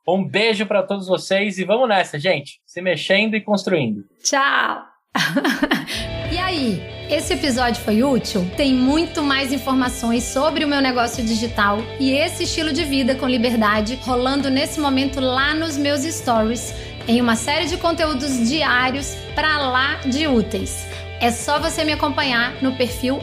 Um 0.07 0.27
beijo 0.27 0.65
para 0.65 0.83
todos 0.83 1.07
vocês 1.07 1.57
e 1.57 1.63
vamos 1.63 1.87
nessa, 1.87 2.19
gente. 2.19 2.59
Se 2.65 2.81
mexendo 2.81 3.35
e 3.35 3.41
construindo. 3.41 4.03
Tchau! 4.23 4.81
e 6.31 6.37
aí, 6.37 6.81
esse 7.09 7.33
episódio 7.33 7.81
foi 7.83 8.01
útil? 8.01 8.49
Tem 8.57 8.73
muito 8.73 9.21
mais 9.21 9.53
informações 9.53 10.23
sobre 10.23 10.65
o 10.65 10.67
meu 10.67 10.81
negócio 10.81 11.23
digital 11.23 11.77
e 11.99 12.11
esse 12.11 12.43
estilo 12.43 12.73
de 12.73 12.83
vida 12.83 13.15
com 13.15 13.27
liberdade 13.27 13.95
rolando 14.03 14.49
nesse 14.49 14.79
momento 14.79 15.19
lá 15.19 15.53
nos 15.53 15.77
meus 15.77 16.01
stories, 16.01 16.73
em 17.07 17.21
uma 17.21 17.35
série 17.35 17.65
de 17.65 17.77
conteúdos 17.77 18.49
diários 18.49 19.15
para 19.35 19.57
lá 19.57 19.95
de 20.05 20.27
úteis. 20.27 20.85
É 21.21 21.29
só 21.29 21.59
você 21.59 21.83
me 21.83 21.93
acompanhar 21.93 22.55
no 22.63 22.75
perfil 22.75 23.21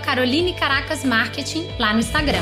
Caroline 0.00 0.54
Caracas 0.54 1.04
Marketing 1.04 1.66
lá 1.76 1.92
no 1.92 1.98
Instagram. 1.98 2.38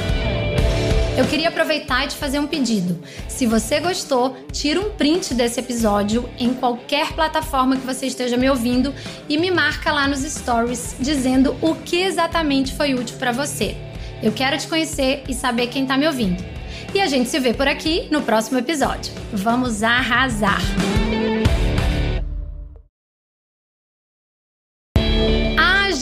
Eu 1.16 1.26
queria 1.26 1.48
aproveitar 1.48 2.04
e 2.04 2.08
te 2.08 2.16
fazer 2.16 2.38
um 2.38 2.46
pedido. 2.46 3.02
Se 3.26 3.46
você 3.46 3.80
gostou, 3.80 4.36
tira 4.52 4.78
um 4.78 4.90
print 4.90 5.32
desse 5.32 5.58
episódio 5.58 6.28
em 6.38 6.52
qualquer 6.52 7.12
plataforma 7.12 7.78
que 7.78 7.86
você 7.86 8.06
esteja 8.06 8.36
me 8.36 8.50
ouvindo 8.50 8.94
e 9.26 9.38
me 9.38 9.50
marca 9.50 9.90
lá 9.90 10.06
nos 10.06 10.20
stories 10.20 10.96
dizendo 11.00 11.56
o 11.62 11.74
que 11.74 12.02
exatamente 12.02 12.74
foi 12.74 12.92
útil 12.92 13.16
para 13.16 13.32
você. 13.32 13.76
Eu 14.22 14.32
quero 14.32 14.58
te 14.58 14.68
conhecer 14.68 15.24
e 15.26 15.32
saber 15.32 15.68
quem 15.68 15.84
está 15.84 15.96
me 15.96 16.06
ouvindo. 16.06 16.44
E 16.92 17.00
a 17.00 17.06
gente 17.06 17.30
se 17.30 17.40
vê 17.40 17.54
por 17.54 17.66
aqui 17.66 18.06
no 18.10 18.20
próximo 18.20 18.58
episódio. 18.58 19.12
Vamos 19.32 19.82
arrasar! 19.82 20.60